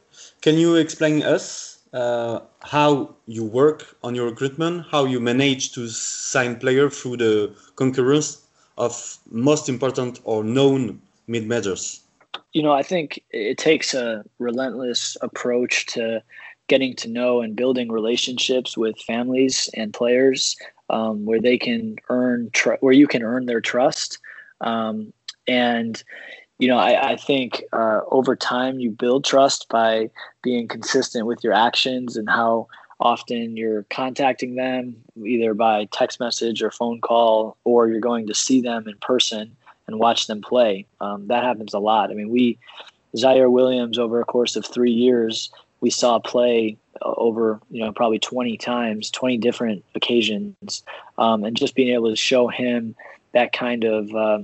Can 0.40 0.56
you 0.56 0.76
explain 0.76 1.22
us 1.22 1.80
uh, 1.92 2.40
how 2.60 3.16
you 3.26 3.44
work 3.44 3.96
on 4.04 4.14
your 4.14 4.26
recruitment, 4.26 4.86
how 4.90 5.04
you 5.04 5.18
manage 5.18 5.72
to 5.72 5.88
sign 5.88 6.60
players 6.60 6.96
through 7.00 7.16
the 7.16 7.54
concurrence 7.74 8.40
of 8.78 9.18
most 9.30 9.68
important 9.68 10.20
or 10.22 10.44
known 10.44 11.02
mid 11.26 11.48
majors? 11.48 12.00
You 12.52 12.62
know, 12.62 12.72
I 12.72 12.82
think 12.82 13.20
it 13.30 13.58
takes 13.58 13.92
a 13.92 14.24
relentless 14.38 15.16
approach 15.22 15.86
to 15.86 16.22
getting 16.68 16.94
to 16.96 17.08
know 17.08 17.40
and 17.40 17.56
building 17.56 17.90
relationships 17.90 18.76
with 18.76 18.98
families 19.00 19.68
and 19.74 19.92
players 19.92 20.56
um, 20.90 21.24
where 21.24 21.40
they 21.40 21.58
can 21.58 21.96
earn 22.08 22.50
tr- 22.52 22.80
where 22.80 22.92
you 22.92 23.06
can 23.06 23.22
earn 23.22 23.46
their 23.46 23.60
trust 23.60 24.18
um, 24.60 25.12
and 25.46 26.02
you 26.62 26.68
know, 26.68 26.78
I, 26.78 27.10
I 27.10 27.16
think 27.16 27.64
uh, 27.72 28.02
over 28.12 28.36
time 28.36 28.78
you 28.78 28.92
build 28.92 29.24
trust 29.24 29.68
by 29.68 30.10
being 30.44 30.68
consistent 30.68 31.26
with 31.26 31.42
your 31.42 31.52
actions 31.52 32.16
and 32.16 32.30
how 32.30 32.68
often 33.00 33.56
you're 33.56 33.82
contacting 33.90 34.54
them, 34.54 34.94
either 35.26 35.54
by 35.54 35.86
text 35.86 36.20
message 36.20 36.62
or 36.62 36.70
phone 36.70 37.00
call, 37.00 37.56
or 37.64 37.88
you're 37.88 37.98
going 37.98 38.28
to 38.28 38.34
see 38.34 38.60
them 38.60 38.86
in 38.86 38.96
person 38.98 39.56
and 39.88 39.98
watch 39.98 40.28
them 40.28 40.40
play. 40.40 40.86
Um, 41.00 41.26
that 41.26 41.42
happens 41.42 41.74
a 41.74 41.80
lot. 41.80 42.12
I 42.12 42.14
mean, 42.14 42.28
we, 42.28 42.60
Ziaire 43.16 43.50
Williams, 43.50 43.98
over 43.98 44.20
a 44.20 44.24
course 44.24 44.54
of 44.54 44.64
three 44.64 44.92
years, 44.92 45.50
we 45.82 45.90
saw 45.90 46.18
play 46.18 46.78
uh, 47.02 47.12
over, 47.18 47.60
you 47.70 47.84
know, 47.84 47.92
probably 47.92 48.18
20 48.18 48.56
times, 48.56 49.10
20 49.10 49.36
different 49.36 49.84
occasions. 49.94 50.82
Um, 51.18 51.44
and 51.44 51.56
just 51.56 51.74
being 51.74 51.92
able 51.92 52.08
to 52.08 52.16
show 52.16 52.48
him 52.48 52.94
that 53.34 53.52
kind 53.52 53.84
of 53.84 54.14
uh, 54.14 54.38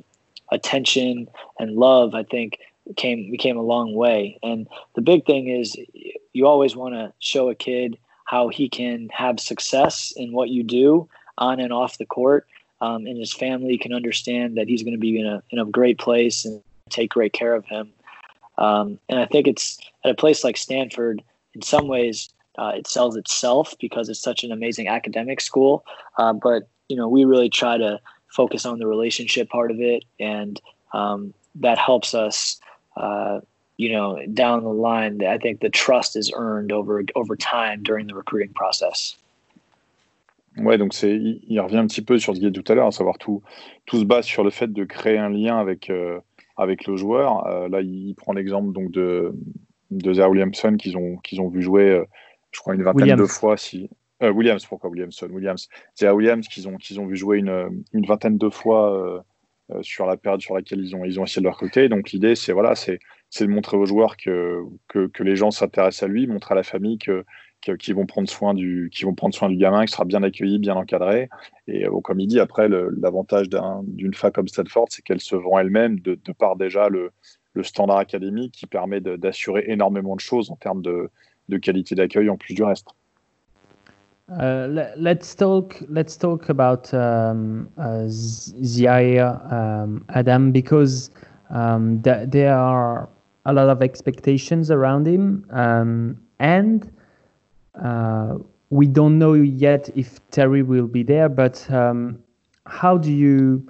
attention 0.52 1.28
and 1.58 1.76
love, 1.76 2.14
I 2.14 2.24
think 2.24 2.58
came 2.96 3.30
we 3.30 3.38
came 3.38 3.56
a 3.56 3.62
long 3.62 3.94
way. 3.94 4.38
And 4.42 4.66
the 4.94 5.02
big 5.02 5.24
thing 5.24 5.48
is 5.48 5.76
you 6.32 6.46
always 6.46 6.74
want 6.74 6.94
to 6.94 7.12
show 7.20 7.48
a 7.48 7.54
kid 7.54 7.96
how 8.24 8.48
he 8.48 8.68
can 8.68 9.08
have 9.12 9.40
success 9.40 10.12
in 10.16 10.32
what 10.32 10.48
you 10.50 10.62
do 10.62 11.08
on 11.38 11.60
and 11.60 11.72
off 11.72 11.98
the 11.98 12.06
court. 12.06 12.46
Um, 12.80 13.06
and 13.06 13.18
his 13.18 13.32
family 13.32 13.78
can 13.78 13.92
understand 13.92 14.56
that 14.56 14.68
he's 14.68 14.82
going 14.82 14.94
to 14.94 14.98
be 14.98 15.18
in 15.18 15.26
a 15.26 15.42
in 15.50 15.58
a 15.58 15.64
great 15.64 15.98
place 15.98 16.44
and 16.44 16.62
take 16.90 17.10
great 17.10 17.32
care 17.32 17.54
of 17.54 17.64
him. 17.64 17.92
Um, 18.56 18.98
and 19.08 19.20
I 19.20 19.26
think 19.26 19.46
it's 19.46 19.78
at 20.04 20.10
a 20.10 20.14
place 20.14 20.42
like 20.42 20.56
Stanford, 20.56 21.22
in 21.58 21.62
some 21.62 21.88
ways, 21.88 22.28
uh, 22.56 22.72
it 22.76 22.86
sells 22.86 23.16
itself 23.16 23.74
because 23.80 24.08
it's 24.08 24.20
such 24.20 24.44
an 24.44 24.52
amazing 24.52 24.86
academic 24.86 25.40
school. 25.40 25.84
Uh, 26.18 26.32
but 26.32 26.68
you 26.88 26.96
know, 26.96 27.08
we 27.08 27.24
really 27.24 27.50
try 27.50 27.76
to 27.76 28.00
focus 28.28 28.64
on 28.64 28.78
the 28.78 28.86
relationship 28.86 29.48
part 29.48 29.72
of 29.72 29.80
it, 29.80 30.04
and 30.20 30.60
um, 30.92 31.34
that 31.56 31.78
helps 31.78 32.14
us. 32.14 32.60
Uh, 32.96 33.40
you 33.76 33.92
know, 33.92 34.18
down 34.34 34.64
the 34.64 34.70
line, 34.70 35.24
I 35.24 35.38
think 35.38 35.60
the 35.60 35.68
trust 35.68 36.16
is 36.16 36.32
earned 36.34 36.72
over 36.72 37.02
over 37.14 37.36
time 37.36 37.82
during 37.82 38.06
the 38.06 38.14
recruiting 38.14 38.52
process. 38.54 39.16
Ouais, 40.56 40.78
donc 40.78 40.92
c'est, 40.92 41.14
il, 41.14 41.60
revient 41.60 41.76
un 41.76 41.86
petit 41.86 42.02
peu 42.02 42.18
sur 42.18 42.34
ce 42.34 42.40
qu'il 42.40 42.50
dit 42.50 42.62
tout 42.62 42.72
à 42.72 42.74
l'heure, 42.74 42.88
à 42.88 42.90
savoir 42.90 43.16
tout, 43.18 43.42
tout 43.86 44.00
se 44.00 44.04
base 44.04 44.24
sur 44.24 44.42
le 44.42 44.50
fait 44.50 44.72
de 44.72 44.82
créer 44.82 45.16
un 45.16 45.28
lien 45.28 45.56
avec, 45.56 45.88
euh, 45.88 46.18
avec 46.56 46.88
le 46.88 46.96
joueur. 46.96 47.46
Euh, 47.46 47.68
là, 47.68 47.80
il 47.80 48.16
prend 48.16 48.32
l'exemple 48.32 48.72
donc 48.72 48.90
de, 48.90 49.32
de 49.90 50.12
Zach 50.12 50.30
Williamson 50.30 50.76
qu'ils 50.76 50.96
ont, 50.96 51.16
qu'ils 51.18 51.40
ont 51.40 51.48
vu 51.48 51.62
jouer, 51.62 51.90
euh, 51.90 52.04
je 52.50 52.60
crois, 52.60 52.74
une 52.74 52.82
vingtaine 52.82 53.16
de 53.16 53.24
fois. 53.24 53.56
Si, 53.56 53.88
euh, 54.22 54.30
Williams, 54.30 54.64
pourquoi 54.66 54.90
Williamson 54.90 55.28
Williams. 55.30 55.68
C'est 55.94 56.06
à 56.06 56.14
Williams 56.14 56.46
qu'ils 56.48 56.68
ont, 56.68 56.76
qu'ils 56.76 57.00
ont 57.00 57.06
vu 57.06 57.16
jouer 57.16 57.38
une, 57.38 57.84
une 57.92 58.06
vingtaine 58.06 58.38
de 58.38 58.50
fois 58.50 58.92
euh, 58.94 59.82
sur 59.82 60.06
la 60.06 60.16
période 60.16 60.40
sur 60.40 60.54
laquelle 60.54 60.80
ils 60.80 60.96
ont, 60.96 61.04
ils 61.04 61.20
ont 61.20 61.24
essayé 61.24 61.40
de 61.40 61.46
le 61.46 61.50
recruter. 61.50 61.88
Donc 61.88 62.10
l'idée, 62.10 62.34
c'est 62.34 62.52
voilà, 62.52 62.74
c'est, 62.74 62.98
de 63.40 63.46
montrer 63.46 63.76
aux 63.76 63.86
joueurs 63.86 64.16
que, 64.16 64.62
que, 64.88 65.06
que 65.06 65.22
les 65.22 65.36
gens 65.36 65.50
s'intéressent 65.50 66.04
à 66.04 66.08
lui, 66.08 66.26
montrer 66.26 66.52
à 66.52 66.56
la 66.56 66.62
famille 66.62 66.98
que, 66.98 67.24
qu'ils 67.78 67.94
vont 67.94 68.06
prendre 68.06 68.28
soin 68.28 68.54
du, 68.54 68.88
qui 68.92 69.04
vont 69.04 69.14
prendre 69.14 69.34
soin 69.34 69.48
du 69.48 69.56
gamin, 69.56 69.84
qui 69.84 69.92
sera 69.92 70.04
bien 70.04 70.22
accueilli, 70.22 70.58
bien 70.58 70.74
encadré. 70.74 71.28
Et 71.66 71.86
comme 72.02 72.20
il 72.20 72.26
dit, 72.26 72.40
après, 72.40 72.68
l'avantage 72.68 73.48
d'une 73.82 74.14
fac 74.14 74.32
comme 74.32 74.48
Stanford, 74.48 74.86
c'est 74.90 75.02
qu'elle 75.02 75.20
se 75.20 75.36
vend 75.36 75.58
elle-même 75.58 76.00
de, 76.00 76.14
de 76.14 76.32
par 76.32 76.56
déjà 76.56 76.88
le, 76.88 77.10
le 77.58 77.64
standard 77.64 77.98
académique 77.98 78.52
qui 78.52 78.66
permet 78.66 79.00
d'assurer 79.00 79.64
énormément 79.66 80.14
de 80.14 80.20
choses 80.20 80.50
en 80.50 80.56
termes 80.56 80.80
de, 80.80 81.10
qualité 81.58 81.94
d'accueil 81.94 82.30
en 82.30 82.36
plus 82.36 82.54
du 82.54 82.62
reste. 82.62 82.88
Uh, 84.30 84.68
let's 84.96 85.34
talk. 85.34 85.82
Let's 85.88 86.16
talk 86.18 86.50
about 86.50 86.92
um, 86.92 87.66
uh, 87.78 88.04
Zaire 88.08 89.40
um, 89.50 90.04
Adam 90.10 90.52
because 90.52 91.10
um, 91.48 92.02
th- 92.02 92.28
there 92.28 92.54
are 92.54 93.08
a 93.46 93.52
lot 93.54 93.70
of 93.70 93.80
expectations 93.80 94.70
around 94.70 95.06
him, 95.06 95.46
um, 95.50 96.18
and 96.40 96.92
uh, 97.82 98.36
we 98.68 98.86
don't 98.86 99.18
know 99.18 99.32
yet 99.32 99.88
if 99.96 100.20
Terry 100.30 100.62
will 100.62 100.88
be 100.88 101.02
there. 101.02 101.30
But 101.30 101.66
um, 101.70 102.18
how 102.66 102.98
do 102.98 103.10
you 103.10 103.66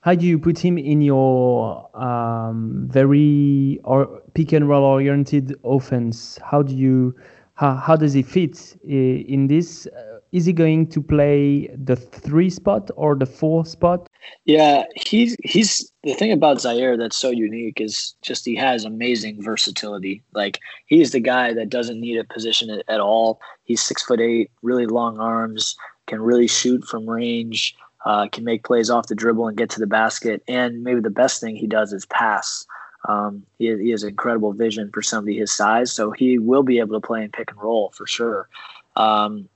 how 0.00 0.14
do 0.14 0.26
you 0.26 0.38
put 0.38 0.58
him 0.58 0.78
in 0.78 1.02
your 1.02 1.88
um, 1.96 2.88
very 2.90 3.78
or 3.84 4.22
pick 4.34 4.52
and 4.52 4.68
roll 4.68 4.84
oriented 4.84 5.54
offense? 5.64 6.38
How 6.42 6.62
do 6.62 6.74
you 6.74 7.14
how, 7.54 7.74
how 7.74 7.96
does 7.96 8.14
he 8.14 8.22
fit 8.22 8.76
in 8.82 9.46
this? 9.46 9.86
Uh, 9.86 10.20
is 10.32 10.46
he 10.46 10.52
going 10.52 10.86
to 10.86 11.02
play 11.02 11.68
the 11.76 11.96
three 11.96 12.48
spot 12.48 12.90
or 12.96 13.14
the 13.14 13.26
four 13.26 13.66
spot? 13.66 14.08
Yeah, 14.46 14.84
he's 14.94 15.36
he's 15.44 15.92
the 16.02 16.14
thing 16.14 16.32
about 16.32 16.58
Ziaire 16.58 16.96
that's 16.96 17.18
so 17.18 17.28
unique 17.28 17.80
is 17.80 18.14
just 18.22 18.46
he 18.46 18.56
has 18.56 18.84
amazing 18.86 19.42
versatility. 19.42 20.22
Like 20.32 20.60
he's 20.86 21.10
the 21.10 21.20
guy 21.20 21.52
that 21.52 21.68
doesn't 21.68 22.00
need 22.00 22.16
a 22.16 22.24
position 22.24 22.80
at 22.88 23.00
all. 23.00 23.40
He's 23.64 23.82
six 23.82 24.02
foot 24.02 24.20
eight, 24.20 24.50
really 24.62 24.86
long 24.86 25.18
arms, 25.18 25.76
can 26.06 26.22
really 26.22 26.46
shoot 26.46 26.84
from 26.84 27.10
range, 27.10 27.76
uh, 28.04 28.28
can 28.28 28.44
make 28.44 28.64
plays 28.64 28.90
off 28.90 29.08
the 29.08 29.14
dribble 29.14 29.48
and 29.48 29.56
get 29.56 29.70
to 29.70 29.80
the 29.80 29.86
basket. 29.86 30.42
And 30.48 30.82
maybe 30.82 31.00
the 31.00 31.10
best 31.10 31.40
thing 31.40 31.56
he 31.56 31.66
does 31.66 31.92
is 31.92 32.06
pass. 32.06 32.66
Um, 33.08 33.44
he, 33.58 33.76
he 33.78 33.90
has 33.90 34.02
incredible 34.02 34.52
vision 34.52 34.90
for 34.92 35.02
somebody 35.02 35.38
his 35.38 35.52
size, 35.52 35.92
so 35.92 36.10
he 36.10 36.38
will 36.38 36.62
be 36.62 36.78
able 36.78 37.00
to 37.00 37.06
play 37.06 37.22
in 37.24 37.30
pick 37.30 37.50
and 37.50 37.60
roll 37.60 37.92
for 37.96 38.06
sure. 38.06 38.48
Um, 38.96 39.48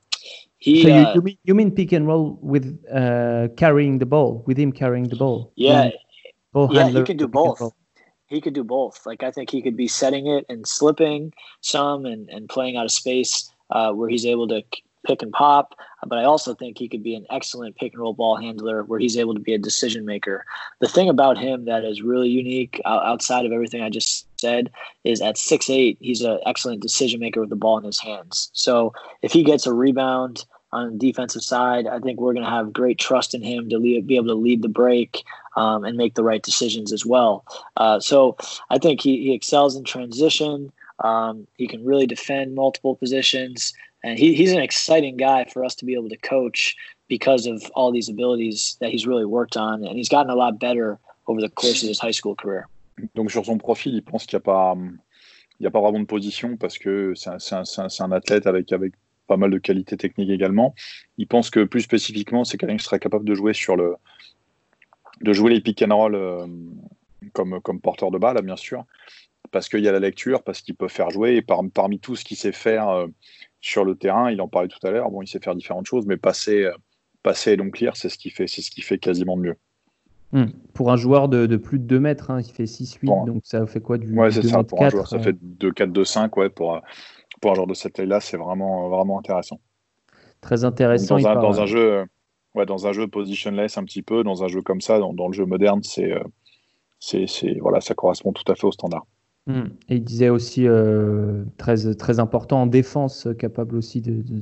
he, 0.57 0.81
so 0.81 0.87
you, 0.87 0.95
uh, 0.95 1.13
you, 1.13 1.21
mean, 1.21 1.37
you 1.43 1.53
mean 1.53 1.71
pick 1.71 1.91
and 1.91 2.07
roll 2.07 2.39
with 2.41 2.83
uh, 2.91 3.49
carrying 3.55 3.99
the 3.99 4.05
ball, 4.07 4.43
with 4.47 4.57
him 4.57 4.71
carrying 4.71 5.07
the 5.09 5.15
ball? 5.15 5.51
Yeah, 5.55 5.91
ball 6.53 6.69
yeah, 6.73 6.87
he 6.87 7.03
can 7.03 7.17
do 7.17 7.27
both. 7.27 7.61
He 8.27 8.41
could 8.41 8.55
do 8.55 8.63
both. 8.63 9.05
Like 9.05 9.21
I 9.21 9.29
think 9.29 9.51
he 9.51 9.61
could 9.61 9.77
be 9.77 9.87
setting 9.87 10.25
it 10.25 10.45
and 10.49 10.67
slipping 10.67 11.31
some, 11.61 12.05
and, 12.05 12.27
and 12.29 12.49
playing 12.49 12.77
out 12.77 12.85
of 12.85 12.91
space 12.91 13.51
uh, 13.69 13.91
where 13.91 14.09
he's 14.09 14.25
able 14.25 14.47
to 14.47 14.63
pick 15.05 15.21
and 15.21 15.31
pop, 15.31 15.75
but 16.05 16.17
I 16.19 16.23
also 16.23 16.53
think 16.53 16.77
he 16.77 16.87
could 16.87 17.03
be 17.03 17.15
an 17.15 17.25
excellent 17.29 17.75
pick 17.75 17.93
and 17.93 18.01
roll 18.01 18.13
ball 18.13 18.37
handler 18.37 18.83
where 18.83 18.99
he's 18.99 19.17
able 19.17 19.33
to 19.33 19.39
be 19.39 19.53
a 19.53 19.59
decision 19.59 20.05
maker. 20.05 20.45
The 20.79 20.87
thing 20.87 21.09
about 21.09 21.37
him 21.37 21.65
that 21.65 21.83
is 21.83 22.01
really 22.01 22.29
unique 22.29 22.81
outside 22.85 23.45
of 23.45 23.51
everything 23.51 23.81
I 23.81 23.89
just 23.89 24.27
said 24.39 24.71
is 25.03 25.21
at 25.21 25.37
six 25.37 25.69
eight, 25.69 25.97
he's 25.99 26.21
an 26.21 26.39
excellent 26.45 26.81
decision 26.81 27.19
maker 27.19 27.41
with 27.41 27.49
the 27.49 27.55
ball 27.55 27.77
in 27.77 27.83
his 27.83 27.99
hands. 27.99 28.49
So 28.53 28.93
if 29.21 29.31
he 29.31 29.43
gets 29.43 29.65
a 29.65 29.73
rebound 29.73 30.45
on 30.71 30.91
the 30.91 30.97
defensive 30.97 31.43
side, 31.43 31.87
I 31.87 31.99
think 31.99 32.19
we're 32.19 32.33
going 32.33 32.45
to 32.45 32.49
have 32.49 32.73
great 32.73 32.99
trust 32.99 33.33
in 33.33 33.41
him 33.41 33.69
to 33.69 33.79
be 33.79 34.15
able 34.15 34.27
to 34.27 34.33
lead 34.33 34.61
the 34.61 34.67
break 34.67 35.23
um, 35.55 35.85
and 35.85 35.97
make 35.97 36.15
the 36.15 36.23
right 36.23 36.43
decisions 36.43 36.91
as 36.91 37.05
well. 37.05 37.45
Uh, 37.77 37.99
so 37.99 38.35
I 38.69 38.77
think 38.77 39.01
he, 39.01 39.23
he 39.23 39.33
excels 39.33 39.75
in 39.75 39.85
transition. 39.85 40.71
Um, 40.99 41.47
he 41.57 41.67
can 41.67 41.85
really 41.85 42.07
defend 42.07 42.55
multiple 42.55 42.95
positions 42.95 43.73
and 44.05 44.19
he, 44.19 44.35
he's 44.35 44.53
an 44.53 44.61
exciting 44.61 45.17
guy 45.17 45.45
for 45.51 45.65
us 45.65 45.75
to 45.75 45.85
be 45.85 45.93
able 45.95 46.09
to 46.09 46.17
coach 46.17 46.75
because 47.07 47.47
of 47.47 47.63
all 47.75 47.91
these 47.91 48.09
abilities 48.09 48.77
that 48.79 48.91
he's 48.91 49.05
really 49.07 49.25
worked 49.25 49.57
on, 49.57 49.83
and 49.83 49.97
he's 49.97 50.09
gotten 50.09 50.29
a 50.29 50.35
lot 50.35 50.59
better 50.59 50.99
over 51.27 51.41
the 51.41 51.49
course 51.49 51.81
of 51.83 51.89
his 51.89 51.99
high 51.99 52.15
school 52.19 52.35
career. 52.35 52.67
Donc 53.15 53.31
sur 53.31 53.43
son 53.43 53.57
profil, 53.57 53.95
il 53.95 54.03
pense 54.03 54.25
qu'il 54.25 54.37
n'y 54.37 54.43
a 54.43 54.45
pas 54.45 54.77
il 55.59 55.63
n'y 55.63 55.67
a 55.67 55.71
pas 55.71 55.81
vraiment 55.81 55.99
de 55.99 56.05
position 56.05 56.57
parce 56.57 56.77
que 56.77 57.13
c'est 57.15 57.29
un, 57.29 57.63
un, 57.77 57.87
un, 57.99 58.11
athlète 58.11 58.45
avec, 58.45 58.71
avec 58.73 58.93
pas 59.27 59.37
mal 59.37 59.51
de 59.51 59.57
qualités 59.57 59.97
techniques 59.97 60.29
également. 60.29 60.75
Il 61.17 61.27
pense 61.27 61.49
que 61.49 61.63
plus 61.63 61.81
spécifiquement, 61.81 62.43
c'est 62.43 62.57
quelqu'un 62.57 62.77
qui 62.77 62.83
serait 62.83 62.99
capable 62.99 63.25
de 63.25 63.35
jouer 63.35 63.53
sur 63.53 63.75
le 63.75 63.95
de 65.21 65.31
jouer 65.31 65.53
les 65.53 65.61
pick 65.61 65.81
and 65.81 65.95
roll 65.95 66.13
euh, 66.13 66.45
comme, 67.31 67.61
comme 67.61 67.79
porteur 67.79 68.11
de 68.11 68.17
balle, 68.17 68.41
bien 68.43 68.57
sûr, 68.57 68.83
parce 69.51 69.69
qu'il 69.69 69.79
y 69.79 69.87
a 69.87 69.93
la 69.93 70.01
lecture, 70.01 70.43
parce 70.43 70.61
qu'il 70.61 70.75
peut 70.75 70.89
faire 70.89 71.09
jouer. 71.09 71.35
Et 71.37 71.41
parmi 71.41 71.99
tout 71.99 72.17
ce 72.17 72.25
qu'il 72.25 72.35
sait 72.35 72.51
faire 72.51 72.89
euh, 72.89 73.07
sur 73.65 73.83
le 73.83 73.95
terrain, 73.95 74.29
il 74.29 74.39
en 74.41 74.47
parlait 74.47 74.67
tout 74.67 74.85
à 74.85 74.91
l'heure, 74.91 75.09
bon, 75.09 75.23
il 75.23 75.27
sait 75.27 75.39
faire 75.39 75.55
différentes 75.55 75.87
choses, 75.87 76.05
mais 76.05 76.17
passer, 76.17 76.65
euh, 76.65 76.73
passer 77.23 77.53
et 77.53 77.57
donc 77.57 77.79
lire, 77.79 77.97
c'est 77.97 78.09
ce 78.09 78.17
qu'il 78.17 78.31
fait, 78.31 78.45
c'est 78.45 78.61
ce 78.61 78.69
qui 78.69 78.81
fait 78.81 78.99
quasiment 78.99 79.35
mieux. 79.35 79.55
Hmm. 80.31 80.45
Pour 80.73 80.91
un 80.91 80.97
joueur 80.97 81.29
de, 81.29 81.47
de, 81.47 81.57
plus 81.57 81.79
de 81.79 81.85
2 81.85 81.99
mètres, 81.99 82.29
hein, 82.29 82.41
il 82.41 82.51
fait 82.51 82.65
6-8, 82.65 83.25
donc 83.25 83.41
ça 83.43 83.65
fait 83.65 83.81
quoi 83.81 83.97
du 83.97 84.13
Ouais, 84.13 84.29
c'est 84.29 84.43
ça, 84.43 84.63
pour 84.63 84.83
un 84.83 84.89
joueur, 84.89 85.07
ça 85.07 85.17
fait 85.17 85.35
2-4-2-5, 85.59 86.37
ouais, 86.37 86.49
pour, 86.49 86.79
pour 87.41 87.51
un 87.51 87.53
joueur 87.55 87.65
de 87.65 87.73
cette 87.73 87.93
taille-là, 87.93 88.19
c'est 88.19 88.37
vraiment, 88.37 88.87
vraiment 88.89 89.17
intéressant. 89.17 89.59
Très 90.41 90.63
intéressant. 90.63 91.17
Dans, 91.17 91.27
un, 91.27 91.35
dans 91.35 91.61
un, 91.61 91.65
jeu, 91.65 92.05
ouais, 92.53 92.67
dans 92.67 92.85
un 92.85 92.91
jeu 92.91 93.07
positionless 93.07 93.79
un 93.79 93.83
petit 93.83 94.03
peu, 94.03 94.23
dans 94.23 94.43
un 94.43 94.47
jeu 94.47 94.61
comme 94.61 94.81
ça, 94.81 94.99
dans, 94.99 95.11
dans 95.11 95.27
le 95.27 95.33
jeu 95.33 95.45
moderne, 95.45 95.81
c'est, 95.81 96.13
c'est, 96.99 97.57
voilà, 97.59 97.81
ça 97.81 97.95
correspond 97.95 98.31
tout 98.31 98.49
à 98.51 98.53
fait 98.53 98.67
au 98.67 98.71
standard. 98.71 99.07
Hmm. 99.47 99.65
Et 99.89 99.97
il 99.97 100.03
disait 100.03 100.29
aussi 100.29 100.67
euh, 100.67 101.43
très, 101.57 101.93
très 101.93 102.19
important 102.19 102.63
en 102.63 102.67
défense, 102.67 103.27
capable 103.37 103.75
aussi 103.75 104.01
de, 104.01 104.23
de, 104.23 104.41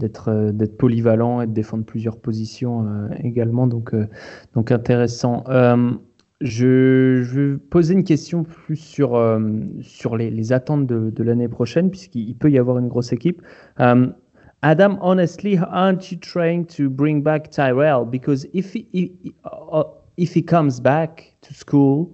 d'être, 0.00 0.30
euh, 0.30 0.50
d'être 0.50 0.76
polyvalent 0.76 1.40
et 1.40 1.46
de 1.46 1.52
défendre 1.52 1.84
plusieurs 1.84 2.16
positions 2.16 2.88
euh, 2.88 3.08
également. 3.22 3.68
Donc, 3.68 3.94
donc 4.54 4.72
intéressant. 4.72 5.44
Je, 6.42 7.22
je, 7.22 7.40
vais 7.40 7.58
poser 7.58 7.92
une 7.92 8.02
question 8.02 8.44
plus 8.44 8.76
sur, 8.76 9.10
sur 9.82 10.16
les, 10.16 10.30
les 10.30 10.52
attentes 10.54 10.86
de, 10.86 11.10
de, 11.10 11.22
l'année 11.22 11.48
prochaine, 11.48 11.90
puisqu'il 11.90 12.34
peut 12.34 12.50
y 12.50 12.58
avoir 12.58 12.78
une 12.78 12.88
grosse 12.88 13.12
équipe. 13.12 13.42
Um, 13.78 14.14
Adam, 14.62 14.98
honestly, 15.02 15.58
aren't 15.58 16.10
you 16.10 16.18
trying 16.18 16.64
to 16.64 16.88
bring 16.88 17.22
back 17.22 17.50
Tyrell? 17.50 18.06
Because 18.06 18.46
if 18.54 18.72
he, 18.72 18.86
if, 18.94 19.10
if 20.16 20.34
he 20.34 20.42
comes 20.42 20.80
back 20.80 21.36
to 21.42 21.52
school, 21.52 22.08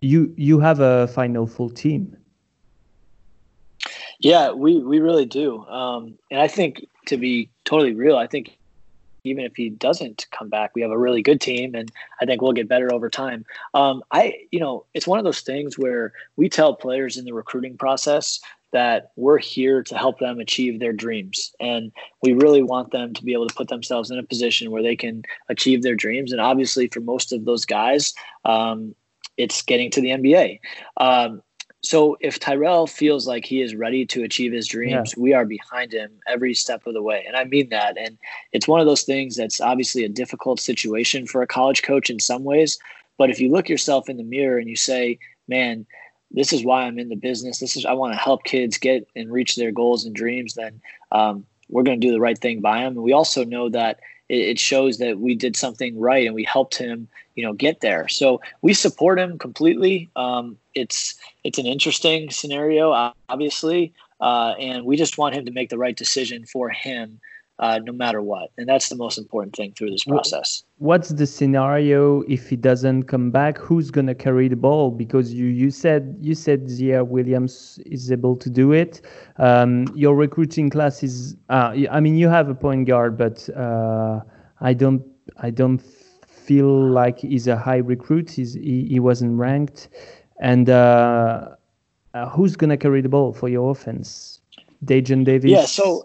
you 0.00 0.32
you 0.36 0.60
have 0.60 0.80
a 0.80 1.08
final 1.08 1.46
full 1.46 1.70
team. 1.70 2.16
Yeah, 4.20 4.52
we 4.52 4.78
we 4.78 5.00
really 5.00 5.26
do, 5.26 5.64
um, 5.66 6.18
and 6.30 6.40
I 6.40 6.48
think 6.48 6.86
to 7.06 7.16
be 7.16 7.50
totally 7.64 7.94
real, 7.94 8.16
I 8.16 8.26
think 8.26 8.58
even 9.24 9.44
if 9.44 9.56
he 9.56 9.70
doesn't 9.70 10.26
come 10.30 10.48
back, 10.48 10.70
we 10.74 10.82
have 10.82 10.90
a 10.90 10.98
really 10.98 11.22
good 11.22 11.40
team, 11.40 11.74
and 11.74 11.90
I 12.20 12.26
think 12.26 12.40
we'll 12.40 12.52
get 12.52 12.68
better 12.68 12.92
over 12.92 13.10
time. 13.10 13.44
Um, 13.74 14.02
I, 14.12 14.34
you 14.50 14.60
know, 14.60 14.86
it's 14.94 15.06
one 15.06 15.18
of 15.18 15.24
those 15.24 15.40
things 15.40 15.78
where 15.78 16.12
we 16.36 16.48
tell 16.48 16.74
players 16.74 17.16
in 17.16 17.24
the 17.24 17.34
recruiting 17.34 17.76
process 17.76 18.40
that 18.72 19.12
we're 19.16 19.38
here 19.38 19.82
to 19.82 19.96
help 19.96 20.18
them 20.18 20.38
achieve 20.38 20.80
their 20.80 20.92
dreams, 20.92 21.52
and 21.60 21.92
we 22.22 22.32
really 22.32 22.62
want 22.62 22.92
them 22.92 23.12
to 23.14 23.24
be 23.24 23.32
able 23.32 23.48
to 23.48 23.54
put 23.54 23.68
themselves 23.68 24.10
in 24.10 24.18
a 24.18 24.22
position 24.22 24.70
where 24.70 24.82
they 24.82 24.96
can 24.96 25.22
achieve 25.48 25.82
their 25.82 25.94
dreams. 25.94 26.32
And 26.32 26.40
obviously, 26.40 26.88
for 26.88 27.00
most 27.00 27.32
of 27.32 27.44
those 27.44 27.64
guys, 27.64 28.14
um, 28.44 28.94
it's 29.36 29.62
getting 29.62 29.90
to 29.92 30.00
the 30.00 30.10
NBA. 30.10 30.60
Um, 30.96 31.42
so 31.82 32.16
if 32.20 32.40
Tyrell 32.40 32.86
feels 32.86 33.28
like 33.28 33.44
he 33.44 33.60
is 33.62 33.74
ready 33.74 34.04
to 34.06 34.24
achieve 34.24 34.52
his 34.52 34.66
dreams, 34.66 35.14
yeah. 35.16 35.22
we 35.22 35.32
are 35.34 35.44
behind 35.44 35.92
him 35.92 36.10
every 36.26 36.52
step 36.52 36.86
of 36.86 36.94
the 36.94 37.02
way. 37.02 37.24
And 37.26 37.36
I 37.36 37.44
mean 37.44 37.68
that. 37.68 37.96
And 37.96 38.18
it's 38.52 38.66
one 38.66 38.80
of 38.80 38.86
those 38.86 39.02
things 39.02 39.36
that's 39.36 39.60
obviously 39.60 40.04
a 40.04 40.08
difficult 40.08 40.58
situation 40.58 41.26
for 41.26 41.42
a 41.42 41.46
college 41.46 41.82
coach 41.82 42.10
in 42.10 42.18
some 42.18 42.42
ways. 42.42 42.78
But 43.18 43.30
if 43.30 43.40
you 43.40 43.50
look 43.50 43.68
yourself 43.68 44.08
in 44.08 44.16
the 44.16 44.24
mirror 44.24 44.58
and 44.58 44.68
you 44.68 44.76
say, 44.76 45.18
man, 45.46 45.86
this 46.30 46.52
is 46.52 46.64
why 46.64 46.82
I'm 46.82 46.98
in 46.98 47.08
the 47.08 47.16
business. 47.16 47.60
This 47.60 47.76
is 47.76 47.86
I 47.86 47.92
want 47.92 48.12
to 48.14 48.18
help 48.18 48.44
kids 48.44 48.78
get 48.78 49.06
and 49.14 49.32
reach 49.32 49.54
their 49.54 49.70
goals 49.70 50.04
and 50.04 50.14
dreams. 50.14 50.54
Then 50.54 50.80
um, 51.12 51.46
we're 51.68 51.84
going 51.84 52.00
to 52.00 52.06
do 52.06 52.12
the 52.12 52.20
right 52.20 52.38
thing 52.38 52.60
by 52.60 52.80
them. 52.80 52.94
And 52.94 53.02
we 53.02 53.12
also 53.12 53.44
know 53.44 53.68
that 53.68 54.00
it, 54.28 54.58
shows 54.58 54.98
that 54.98 55.18
we 55.18 55.34
did 55.34 55.56
something 55.56 55.98
right 55.98 56.26
and 56.26 56.34
we 56.34 56.44
helped 56.44 56.76
him 56.76 57.08
you 57.34 57.44
know 57.44 57.52
get 57.52 57.80
there. 57.80 58.08
So 58.08 58.40
we 58.62 58.74
support 58.74 59.18
him 59.18 59.38
completely. 59.38 60.08
Um, 60.16 60.56
it's 60.74 61.14
it's 61.44 61.58
an 61.58 61.66
interesting 61.66 62.30
scenario 62.30 63.14
obviously 63.28 63.92
uh, 64.20 64.54
and 64.58 64.84
we 64.84 64.96
just 64.96 65.18
want 65.18 65.34
him 65.34 65.44
to 65.44 65.52
make 65.52 65.70
the 65.70 65.78
right 65.78 65.96
decision 65.96 66.46
for 66.46 66.70
him 66.70 67.20
uh, 67.58 67.78
no 67.84 67.92
matter 67.92 68.20
what 68.20 68.50
and 68.58 68.68
that's 68.68 68.88
the 68.88 68.96
most 68.96 69.16
important 69.18 69.54
thing 69.56 69.72
through 69.72 69.90
this 69.90 70.04
process 70.04 70.62
what's 70.78 71.10
the 71.10 71.26
scenario 71.26 72.20
if 72.22 72.48
he 72.48 72.56
doesn't 72.56 73.04
come 73.04 73.30
back 73.30 73.56
who's 73.56 73.90
going 73.90 74.06
to 74.06 74.14
carry 74.14 74.48
the 74.48 74.56
ball 74.56 74.90
because 74.90 75.32
you 75.32 75.46
you 75.46 75.70
said 75.70 76.16
you 76.20 76.34
said 76.34 76.68
Zia 76.68 77.02
Williams 77.02 77.80
is 77.86 78.12
able 78.12 78.36
to 78.36 78.50
do 78.50 78.72
it 78.72 79.00
um, 79.38 79.86
your 79.94 80.14
recruiting 80.14 80.68
class 80.68 81.02
is 81.02 81.36
uh, 81.48 81.74
I 81.90 82.00
mean 82.00 82.16
you 82.16 82.28
have 82.28 82.48
a 82.48 82.54
point 82.54 82.86
guard 82.86 83.16
but 83.16 83.48
uh, 83.56 84.20
I 84.60 84.74
don't 84.74 85.02
I 85.38 85.50
don't 85.50 85.80
feel 86.46 86.88
like 86.90 87.18
he's 87.18 87.48
a 87.48 87.56
high 87.56 87.78
recruit. 87.78 88.30
He's, 88.30 88.54
he, 88.54 88.86
he 88.88 89.00
wasn't 89.00 89.38
ranked. 89.38 89.88
And 90.40 90.70
uh, 90.70 91.48
uh, 92.14 92.28
who's 92.30 92.56
going 92.56 92.70
to 92.70 92.76
carry 92.76 93.00
the 93.00 93.08
ball 93.08 93.32
for 93.32 93.48
your 93.48 93.70
offense? 93.70 94.40
Daejon 94.84 95.24
Davis? 95.24 95.50
Yeah, 95.50 95.64
so 95.64 96.04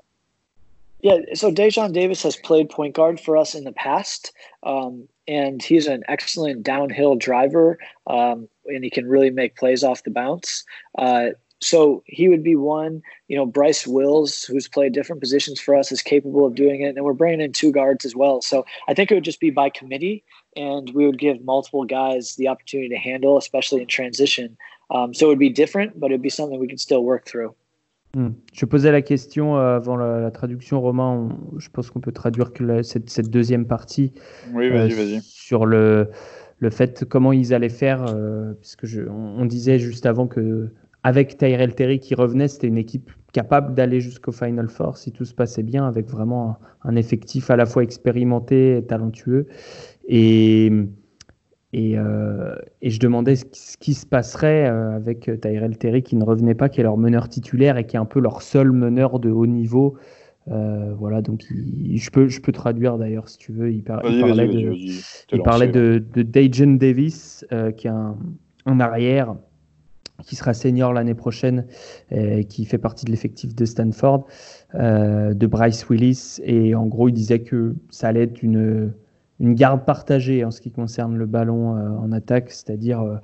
yeah, 1.01 1.17
so 1.33 1.51
Daejon 1.51 1.93
Davis 1.93 2.23
has 2.23 2.35
played 2.35 2.69
point 2.69 2.95
guard 2.95 3.19
for 3.19 3.35
us 3.35 3.55
in 3.55 3.63
the 3.63 3.71
past, 3.71 4.31
um, 4.63 5.07
and 5.27 5.61
he's 5.61 5.87
an 5.87 6.03
excellent 6.07 6.63
downhill 6.63 7.15
driver, 7.15 7.77
um, 8.07 8.47
and 8.65 8.83
he 8.83 8.89
can 8.89 9.07
really 9.07 9.31
make 9.31 9.55
plays 9.55 9.83
off 9.83 10.03
the 10.03 10.11
bounce. 10.11 10.63
Uh, 10.97 11.29
so 11.59 12.03
he 12.05 12.27
would 12.27 12.43
be 12.43 12.55
one. 12.55 13.01
You 13.27 13.37
know, 13.37 13.45
Bryce 13.45 13.85
Wills, 13.85 14.43
who's 14.43 14.67
played 14.67 14.93
different 14.93 15.21
positions 15.21 15.59
for 15.59 15.75
us, 15.75 15.91
is 15.91 16.01
capable 16.01 16.45
of 16.45 16.55
doing 16.55 16.81
it, 16.81 16.95
and 16.95 17.05
we're 17.05 17.13
bringing 17.13 17.41
in 17.41 17.53
two 17.53 17.71
guards 17.71 18.05
as 18.05 18.15
well. 18.15 18.41
So 18.41 18.65
I 18.87 18.93
think 18.93 19.11
it 19.11 19.15
would 19.15 19.23
just 19.23 19.39
be 19.39 19.51
by 19.51 19.69
committee, 19.69 20.23
and 20.55 20.91
we 20.93 21.05
would 21.05 21.19
give 21.19 21.43
multiple 21.43 21.85
guys 21.85 22.35
the 22.35 22.47
opportunity 22.47 22.89
to 22.89 22.97
handle, 22.97 23.37
especially 23.37 23.81
in 23.81 23.87
transition. 23.87 24.57
Um, 24.89 25.13
so 25.13 25.27
it 25.27 25.29
would 25.29 25.39
be 25.39 25.49
different, 25.49 25.99
but 25.99 26.11
it'd 26.11 26.21
be 26.21 26.29
something 26.29 26.59
we 26.59 26.67
could 26.67 26.79
still 26.79 27.03
work 27.03 27.25
through. 27.25 27.55
Hmm. 28.15 28.29
Je 28.53 28.65
posais 28.65 28.91
la 28.91 29.01
question 29.01 29.57
euh, 29.57 29.77
avant 29.77 29.95
la, 29.95 30.19
la 30.19 30.31
traduction, 30.31 30.81
Romain. 30.81 31.29
On, 31.53 31.59
je 31.59 31.69
pense 31.69 31.89
qu'on 31.89 32.01
peut 32.01 32.11
traduire 32.11 32.51
que 32.51 32.63
la, 32.63 32.83
cette, 32.83 33.09
cette, 33.09 33.29
deuxième 33.29 33.65
partie 33.65 34.13
oui, 34.53 34.69
vas-y, 34.69 34.91
euh, 34.91 34.95
vas-y. 34.95 35.21
sur 35.21 35.65
le, 35.65 36.09
le 36.59 36.69
fait 36.69 37.05
comment 37.05 37.31
ils 37.31 37.53
allaient 37.53 37.69
faire, 37.69 38.05
euh, 38.09 38.53
puisque 38.59 38.85
je, 38.85 39.03
on, 39.03 39.41
on, 39.41 39.45
disait 39.45 39.79
juste 39.79 40.05
avant 40.05 40.27
que 40.27 40.73
avec 41.03 41.37
Tyrell 41.37 41.73
Terry 41.73 41.99
qui 41.99 42.13
revenait, 42.13 42.47
c'était 42.47 42.67
une 42.67 42.77
équipe 42.77 43.11
capable 43.33 43.73
d'aller 43.73 44.01
jusqu'au 44.01 44.31
Final 44.31 44.69
Four 44.69 44.97
si 44.97 45.11
tout 45.11 45.25
se 45.25 45.33
passait 45.33 45.63
bien, 45.63 45.87
avec 45.87 46.07
vraiment 46.09 46.59
un, 46.83 46.95
effectif 46.95 47.49
à 47.49 47.55
la 47.55 47.65
fois 47.65 47.83
expérimenté 47.83 48.77
et 48.77 48.85
talentueux. 48.85 49.47
Et, 50.07 50.71
et, 51.73 51.97
euh, 51.97 52.55
et 52.81 52.89
je 52.89 52.99
demandais 52.99 53.35
ce 53.35 53.45
qui, 53.45 53.59
ce 53.59 53.77
qui 53.77 53.93
se 53.93 54.05
passerait 54.05 54.67
euh, 54.67 54.95
avec 54.95 55.31
Tyrell 55.41 55.77
Terry 55.77 56.03
qui 56.03 56.15
ne 56.15 56.23
revenait 56.23 56.55
pas, 56.55 56.69
qui 56.69 56.81
est 56.81 56.83
leur 56.83 56.97
meneur 56.97 57.29
titulaire 57.29 57.77
et 57.77 57.85
qui 57.85 57.95
est 57.95 57.99
un 57.99 58.05
peu 58.05 58.19
leur 58.19 58.41
seul 58.41 58.71
meneur 58.71 59.19
de 59.19 59.29
haut 59.29 59.47
niveau. 59.47 59.97
Euh, 60.47 60.93
voilà, 60.97 61.21
donc 61.21 61.45
il, 61.51 61.97
je, 61.97 62.09
peux, 62.09 62.27
je 62.27 62.41
peux 62.41 62.51
traduire 62.51 62.97
d'ailleurs 62.97 63.29
si 63.29 63.37
tu 63.37 63.51
veux. 63.51 63.71
Il, 63.71 63.83
par, 63.83 64.01
il 64.05 64.19
parlait, 64.21 64.47
de, 64.47 64.73
il 64.73 65.41
parlait 65.43 65.67
de, 65.67 66.03
de 66.13 66.23
Dajan 66.23 66.73
Davis, 66.73 67.45
euh, 67.51 67.71
qui 67.71 67.87
est 67.87 67.91
un, 67.91 68.17
un 68.65 68.79
arrière 68.79 69.35
qui 70.23 70.35
sera 70.35 70.53
senior 70.53 70.93
l'année 70.93 71.15
prochaine, 71.15 71.65
et 72.11 72.45
qui 72.45 72.65
fait 72.65 72.77
partie 72.77 73.05
de 73.05 73.11
l'effectif 73.11 73.55
de 73.55 73.65
Stanford, 73.65 74.27
euh, 74.75 75.33
de 75.33 75.47
Bryce 75.47 75.89
Willis. 75.89 76.39
Et 76.43 76.75
en 76.75 76.85
gros, 76.85 77.09
il 77.09 77.13
disait 77.13 77.39
que 77.39 77.75
ça 77.89 78.09
allait 78.09 78.23
être 78.23 78.43
une, 78.43 78.93
une 79.41 79.55
garde 79.55 79.83
partagée 79.85 80.45
en 80.45 80.51
ce 80.51 80.61
qui 80.61 80.71
concerne 80.71 81.17
le 81.17 81.25
ballon 81.25 81.75
euh, 81.75 81.89
en 81.97 82.11
attaque, 82.11 82.51
c'est-à-dire 82.51 83.01
euh, 83.01 83.15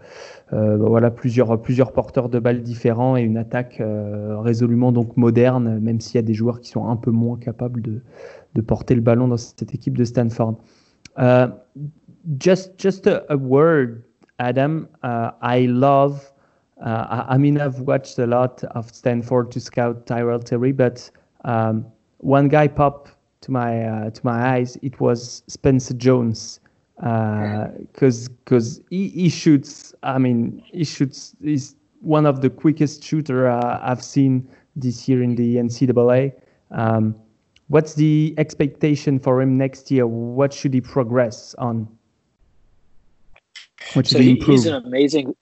euh, 0.52 0.76
bah 0.78 0.86
voilà, 0.88 1.12
plusieurs, 1.12 1.62
plusieurs 1.62 1.94
porteurs 1.94 2.28
de 2.28 2.40
balles 2.40 2.64
différents 2.64 3.16
et 3.16 3.22
une 3.22 3.38
attaque 3.38 3.82
résolument 3.82 4.92
donc 4.92 5.16
moderne, 5.16 5.80
même 5.80 6.02
s'il 6.02 6.16
y 6.16 6.18
a 6.18 6.24
des 6.24 6.34
joueurs 6.34 6.60
qui 6.60 6.70
sont 6.70 6.90
un 6.90 6.96
peu 6.96 7.12
moins 7.12 7.38
capables 7.38 7.82
de, 7.82 8.02
de 8.56 8.62
porter 8.62 8.96
le 8.96 9.02
ballon 9.02 9.28
dans 9.28 9.38
cette 9.38 9.74
équipe 9.74 9.96
de 9.96 10.04
Stanford. 10.04 10.58
Just, 12.40 12.74
just 12.78 13.08
a, 13.08 13.38
word, 13.38 14.04
Adam. 14.40 14.88
Uh, 15.04 15.32
I 15.42 15.68
love 15.68 16.34
Uh, 16.80 17.26
I, 17.28 17.40
mean, 17.40 17.60
I've 17.60 17.80
watched 17.80 18.20
a 18.20 18.28
lot 18.28 18.64
of 18.76 18.94
Stanford 18.94 19.50
to 19.54 19.60
scout 19.60 20.06
Tyrell 20.06 20.38
Terry, 20.40 20.72
but 20.72 21.10
um, 21.44 21.88
one 22.20 22.50
guy 22.50 22.68
popped 22.68 23.17
to 23.42 23.52
my 23.52 23.84
uh, 23.84 24.10
to 24.10 24.22
my 24.26 24.56
eyes. 24.56 24.78
It 24.82 25.00
was 25.00 25.44
Spencer 25.48 25.94
Jones, 25.94 26.60
because 26.98 28.28
uh, 28.28 28.32
because 28.44 28.82
he, 28.90 29.10
he 29.10 29.30
shoots. 29.30 29.94
I 30.04 30.18
mean, 30.18 30.64
he 30.66 30.84
shoots. 30.84 31.36
He's 31.42 31.76
one 32.02 32.26
of 32.26 32.42
the 32.42 32.50
quickest 32.50 33.04
shooter 33.04 33.50
uh, 33.50 33.80
I've 33.82 34.04
seen 34.04 34.48
this 34.76 35.08
year 35.08 35.22
in 35.24 35.36
the 35.36 35.56
NCAA. 35.56 36.34
Um, 36.72 37.16
what's 37.68 37.96
the 37.96 38.34
expectation 38.38 39.20
for 39.20 39.42
him 39.42 39.58
next 39.58 39.92
year? 39.92 40.08
What 40.08 40.54
should 40.54 40.74
he 40.74 40.82
progress 40.82 41.56
on? 41.56 41.88
What 43.94 44.08
should 44.08 44.18
so 44.18 44.24
he 44.24 44.32
improve? 44.32 44.50
He's 44.50 44.66
an 44.66 44.76
amazing. 44.76 45.36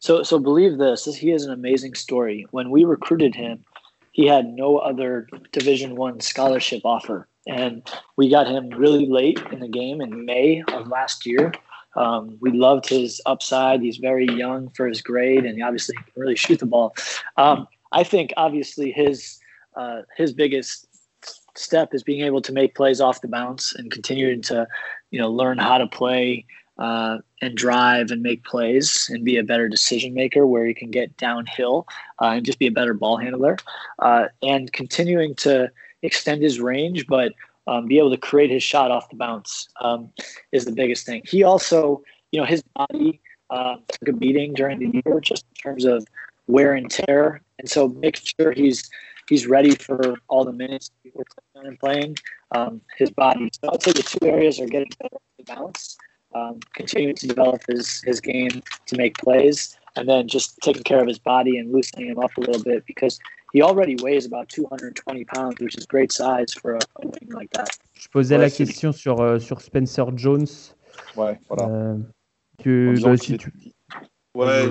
So 0.00 0.22
so 0.22 0.38
believe 0.38 0.78
this. 0.78 1.04
He 1.04 1.30
is 1.30 1.44
an 1.44 1.52
amazing 1.52 1.94
story. 1.94 2.46
When 2.50 2.70
we 2.70 2.84
recruited 2.84 3.34
him, 3.34 3.64
he 4.12 4.26
had 4.26 4.46
no 4.46 4.78
other 4.78 5.28
Division 5.52 5.96
One 5.96 6.20
scholarship 6.20 6.82
offer, 6.84 7.26
and 7.46 7.88
we 8.16 8.28
got 8.30 8.46
him 8.46 8.70
really 8.70 9.06
late 9.06 9.40
in 9.52 9.60
the 9.60 9.68
game 9.68 10.00
in 10.00 10.24
May 10.24 10.62
of 10.72 10.88
last 10.88 11.26
year. 11.26 11.52
Um, 11.96 12.36
we 12.40 12.50
loved 12.50 12.88
his 12.88 13.20
upside. 13.26 13.80
He's 13.80 13.98
very 13.98 14.26
young 14.26 14.70
for 14.70 14.88
his 14.88 15.00
grade, 15.00 15.44
and 15.44 15.56
he 15.56 15.62
obviously 15.62 15.94
can 15.94 16.04
really 16.16 16.36
shoot 16.36 16.58
the 16.58 16.66
ball. 16.66 16.94
Um, 17.36 17.68
I 17.92 18.02
think 18.02 18.32
obviously 18.36 18.90
his 18.90 19.38
uh, 19.76 20.02
his 20.16 20.32
biggest 20.32 20.86
step 21.56 21.94
is 21.94 22.02
being 22.02 22.24
able 22.24 22.42
to 22.42 22.52
make 22.52 22.74
plays 22.74 23.00
off 23.00 23.20
the 23.20 23.28
bounce 23.28 23.74
and 23.74 23.90
continuing 23.90 24.42
to, 24.42 24.66
you 25.10 25.20
know, 25.20 25.30
learn 25.30 25.58
how 25.58 25.78
to 25.78 25.86
play 25.86 26.44
uh, 26.78 27.18
and 27.40 27.56
drive 27.56 28.10
and 28.10 28.22
make 28.22 28.44
plays 28.44 29.08
and 29.12 29.24
be 29.24 29.36
a 29.36 29.44
better 29.44 29.68
decision 29.68 30.12
maker 30.14 30.46
where 30.46 30.66
he 30.66 30.74
can 30.74 30.90
get 30.90 31.16
downhill 31.16 31.86
uh, 32.20 32.26
and 32.26 32.44
just 32.44 32.58
be 32.58 32.66
a 32.66 32.72
better 32.72 32.94
ball 32.94 33.16
handler 33.16 33.56
uh, 34.00 34.26
and 34.42 34.72
continuing 34.72 35.34
to 35.36 35.70
extend 36.04 36.42
his 36.42 36.60
range, 36.60 37.06
but 37.06 37.32
um, 37.66 37.86
be 37.86 37.98
able 37.98 38.10
to 38.10 38.16
create 38.16 38.50
his 38.50 38.62
shot 38.62 38.90
off 38.90 39.08
the 39.08 39.16
bounce 39.16 39.68
um, 39.80 40.10
is 40.52 40.64
the 40.64 40.72
biggest 40.72 41.06
thing. 41.06 41.22
He 41.26 41.42
also, 41.42 42.02
you 42.30 42.40
know, 42.40 42.46
his 42.46 42.62
body 42.76 43.20
uh, 43.50 43.76
took 43.88 44.08
a 44.08 44.12
beating 44.12 44.52
during 44.54 44.78
the 44.78 45.02
year 45.04 45.20
just 45.20 45.46
in 45.50 45.54
terms 45.54 45.84
of 45.84 46.06
wear 46.46 46.74
and 46.74 46.90
tear, 46.90 47.40
and 47.58 47.68
so 47.68 47.88
make 47.88 48.16
sure 48.16 48.52
he's 48.52 48.88
he's 49.28 49.46
ready 49.46 49.74
for 49.74 50.16
all 50.28 50.44
the 50.44 50.52
minutes 50.52 50.90
we're 51.14 51.76
playing. 51.76 52.16
Um, 52.52 52.80
his 52.98 53.10
body. 53.10 53.50
So 53.60 53.70
I'd 53.72 53.82
say 53.82 53.92
the 53.92 54.02
two 54.02 54.26
areas 54.26 54.60
are 54.60 54.66
getting 54.66 54.90
better 55.00 55.16
the 55.38 55.44
bounce, 55.44 55.96
um, 56.34 56.60
continuing 56.74 57.16
to 57.16 57.26
develop 57.26 57.62
his 57.68 58.02
his 58.02 58.20
game 58.20 58.62
to 58.86 58.96
make 58.96 59.16
plays, 59.18 59.76
and 59.96 60.08
then 60.08 60.28
just 60.28 60.58
taking 60.58 60.82
care 60.82 61.00
of 61.00 61.08
his 61.08 61.18
body 61.18 61.58
and 61.58 61.72
loosening 61.72 62.08
him 62.08 62.18
up 62.18 62.36
a 62.36 62.40
little 62.40 62.62
bit 62.62 62.84
because 62.86 63.18
he 63.54 63.62
already 63.62 63.96
weighs 64.02 64.26
about 64.26 64.48
220 64.48 65.24
pounds, 65.24 65.54
which 65.60 65.76
is 65.78 65.86
great 65.86 66.12
size 66.12 66.52
for 66.52 66.74
a 66.74 66.80
wing 67.02 67.30
like 67.32 67.50
that. 67.52 67.68
Je 67.94 68.08
posais 68.08 68.34
ouais, 68.34 68.42
la 68.42 68.50
question 68.50 68.92
sur, 68.92 69.20
euh, 69.20 69.38
sur 69.38 69.60
Spencer 69.60 70.04
Jones. 70.16 70.46
Ouais, 71.16 71.38
voilà. 71.48 71.72
Euh, 71.72 71.98
que, 72.62 73.00
bah, 73.02 73.16
si 73.16 73.38
tu... 73.38 73.52
Ouais, 74.34 74.64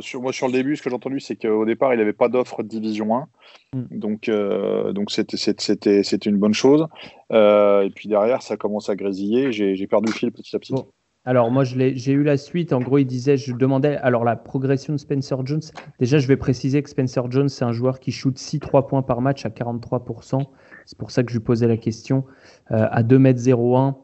sur, 0.00 0.22
moi 0.22 0.32
sur 0.32 0.46
le 0.46 0.54
début, 0.54 0.76
ce 0.76 0.82
que 0.82 0.88
j'ai 0.88 0.96
entendu, 0.96 1.20
c'est 1.20 1.36
qu'au 1.36 1.66
départ, 1.66 1.92
il 1.92 1.98
n'avait 1.98 2.14
pas 2.14 2.30
d'offre 2.30 2.62
de 2.62 2.68
Division 2.68 3.14
1. 3.14 3.28
Mm. 3.74 3.98
Donc, 3.98 4.28
euh, 4.30 4.92
donc 4.94 5.10
c'était, 5.10 5.36
c'était, 5.36 6.02
c'était 6.02 6.30
une 6.30 6.38
bonne 6.38 6.54
chose. 6.54 6.86
Euh, 7.30 7.82
et 7.82 7.90
puis 7.90 8.08
derrière, 8.08 8.40
ça 8.40 8.56
commence 8.56 8.88
à 8.88 8.96
grésiller. 8.96 9.52
J'ai, 9.52 9.76
j'ai 9.76 9.86
perdu 9.86 10.10
le 10.10 10.16
fil 10.16 10.32
petit 10.32 10.56
à 10.56 10.58
petit. 10.58 10.72
Bon. 10.72 10.86
Alors 11.26 11.50
moi 11.50 11.64
j'ai 11.64 12.12
eu 12.12 12.22
la 12.22 12.36
suite. 12.36 12.72
En 12.72 12.80
gros, 12.80 12.98
il 12.98 13.04
disait, 13.04 13.36
je 13.36 13.54
demandais 13.54 13.96
alors 13.96 14.24
la 14.24 14.36
progression 14.36 14.94
de 14.94 14.98
Spencer 14.98 15.44
Jones. 15.44 15.60
Déjà, 15.98 16.18
je 16.18 16.26
vais 16.26 16.36
préciser 16.36 16.82
que 16.82 16.88
Spencer 16.88 17.30
Jones 17.30 17.48
c'est 17.48 17.64
un 17.64 17.72
joueur 17.72 18.00
qui 18.00 18.10
shoot 18.10 18.36
6 18.38 18.60
3 18.60 18.86
points 18.86 19.02
par 19.02 19.20
match 19.20 19.44
à 19.44 19.50
43%. 19.50 20.42
C'est 20.86 20.98
pour 20.98 21.10
ça 21.10 21.22
que 21.22 21.30
je 21.30 21.36
lui 21.36 21.44
posais 21.44 21.68
la 21.68 21.76
question 21.76 22.24
euh, 22.70 22.86
à 22.90 23.02
2m01. 23.02 23.96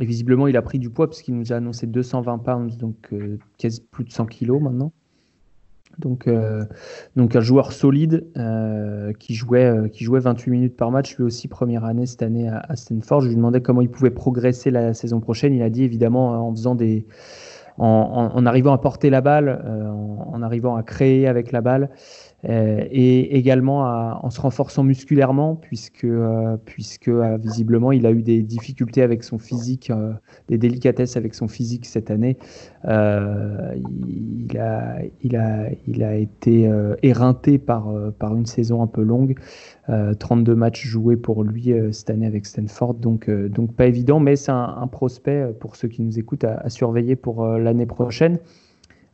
Et 0.00 0.04
visiblement, 0.04 0.48
il 0.48 0.56
a 0.56 0.62
pris 0.62 0.80
du 0.80 0.90
poids 0.90 1.06
parce 1.06 1.22
qu'il 1.22 1.36
nous 1.36 1.52
a 1.52 1.56
annoncé 1.56 1.86
220 1.86 2.38
pounds, 2.38 2.76
donc 2.76 2.96
euh, 3.12 3.38
plus 3.92 4.04
de 4.04 4.10
100 4.10 4.26
kilos 4.26 4.60
maintenant. 4.60 4.92
Donc, 5.98 6.26
euh, 6.26 6.64
donc 7.16 7.36
un 7.36 7.40
joueur 7.40 7.72
solide 7.72 8.26
euh, 8.36 9.12
qui, 9.18 9.34
jouait, 9.34 9.64
euh, 9.64 9.88
qui 9.88 10.04
jouait 10.04 10.20
28 10.20 10.50
minutes 10.50 10.76
par 10.76 10.90
match, 10.90 11.16
lui 11.16 11.24
aussi 11.24 11.48
première 11.48 11.84
année 11.84 12.06
cette 12.06 12.22
année 12.22 12.48
à, 12.48 12.62
à, 12.68 12.76
Stanford. 12.76 13.22
Je 13.22 13.28
lui 13.28 13.36
demandais 13.36 13.60
comment 13.60 13.80
il 13.80 13.90
pouvait 13.90 14.10
progresser 14.10 14.70
la 14.70 14.94
saison 14.94 15.20
prochaine. 15.20 15.54
Il 15.54 15.62
a 15.62 15.70
dit 15.70 15.84
évidemment 15.84 16.48
en 16.48 16.50
faisant 16.52 16.74
des, 16.74 17.06
en, 17.78 18.46
arrivant 18.46 18.72
à 18.72 18.78
porter 18.78 19.10
la 19.10 19.20
balle, 19.20 19.62
en, 19.66 20.34
en, 20.34 20.42
arrivant 20.42 20.76
à 20.76 20.82
créer 20.82 21.26
avec 21.26 21.52
la 21.52 21.60
balle 21.60 21.90
euh, 21.90 22.23
et 22.46 23.36
également 23.36 23.80
en 24.24 24.30
se 24.30 24.40
renforçant 24.40 24.82
musculairement, 24.84 25.56
puisque, 25.56 26.04
euh, 26.04 26.56
euh, 27.08 27.36
visiblement 27.38 27.92
il 27.92 28.06
a 28.06 28.12
eu 28.12 28.22
des 28.22 28.42
difficultés 28.42 29.02
avec 29.02 29.24
son 29.24 29.38
physique, 29.38 29.90
des 30.48 30.58
délicatesses 30.58 31.16
avec 31.16 31.34
son 31.34 31.48
physique 31.48 31.86
cette 31.86 32.10
année. 32.10 32.36
il, 32.84 32.90
a, 34.58 34.98
été 36.16 36.70
éreinté 37.02 37.58
par, 37.58 37.88
une 38.34 38.46
saison 38.46 38.82
un 38.82 38.86
peu 38.86 39.02
longue. 39.02 39.38
32 40.18 40.54
matchs 40.54 40.86
joués 40.86 41.16
pour 41.16 41.44
lui 41.44 41.72
cette 41.92 42.10
année 42.10 42.26
avec 42.26 42.46
Stanford, 42.46 42.94
donc, 42.94 43.30
donc 43.30 43.74
pas 43.74 43.86
évident, 43.86 44.20
mais 44.20 44.36
c'est 44.36 44.52
un, 44.52 44.88
prospect 44.90 45.54
pour 45.60 45.76
ceux 45.76 45.88
qui 45.88 46.02
nous 46.02 46.18
écoutent 46.18 46.44
à, 46.44 46.58
à 46.58 46.68
surveiller 46.68 47.16
pour 47.16 47.46
l'année 47.46 47.86
prochaine. 47.86 48.38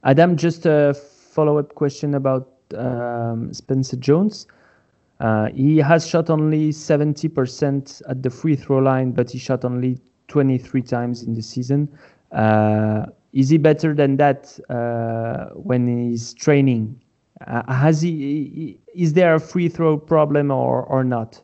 Adam, 0.02 0.36
just 0.36 0.66
a 0.66 0.94
follow-up 0.94 1.72
question 1.74 2.14
about 2.14 2.59
um, 2.74 3.52
Spencer 3.52 3.96
Jones. 3.96 4.46
Uh, 5.20 5.48
he 5.54 5.76
has 5.78 6.06
shot 6.06 6.30
only 6.30 6.70
70% 6.70 8.02
at 8.08 8.22
the 8.22 8.30
free 8.30 8.56
throw 8.56 8.78
line, 8.78 9.12
but 9.12 9.30
he 9.30 9.38
shot 9.38 9.64
only 9.64 9.98
23 10.28 10.82
times 10.82 11.22
in 11.22 11.34
the 11.34 11.42
season. 11.42 11.88
Uh, 12.32 13.06
is 13.32 13.48
he 13.48 13.58
better 13.58 13.94
than 13.94 14.16
that 14.16 14.58
uh, 14.70 15.54
when 15.54 15.86
he's 15.86 16.32
training? 16.34 17.00
Uh, 17.46 17.70
has 17.72 18.02
he? 18.02 18.78
Is 18.94 19.12
there 19.14 19.34
a 19.34 19.40
free 19.40 19.68
throw 19.68 19.96
problem 19.96 20.50
or 20.50 20.82
or 20.82 21.04
not? 21.04 21.40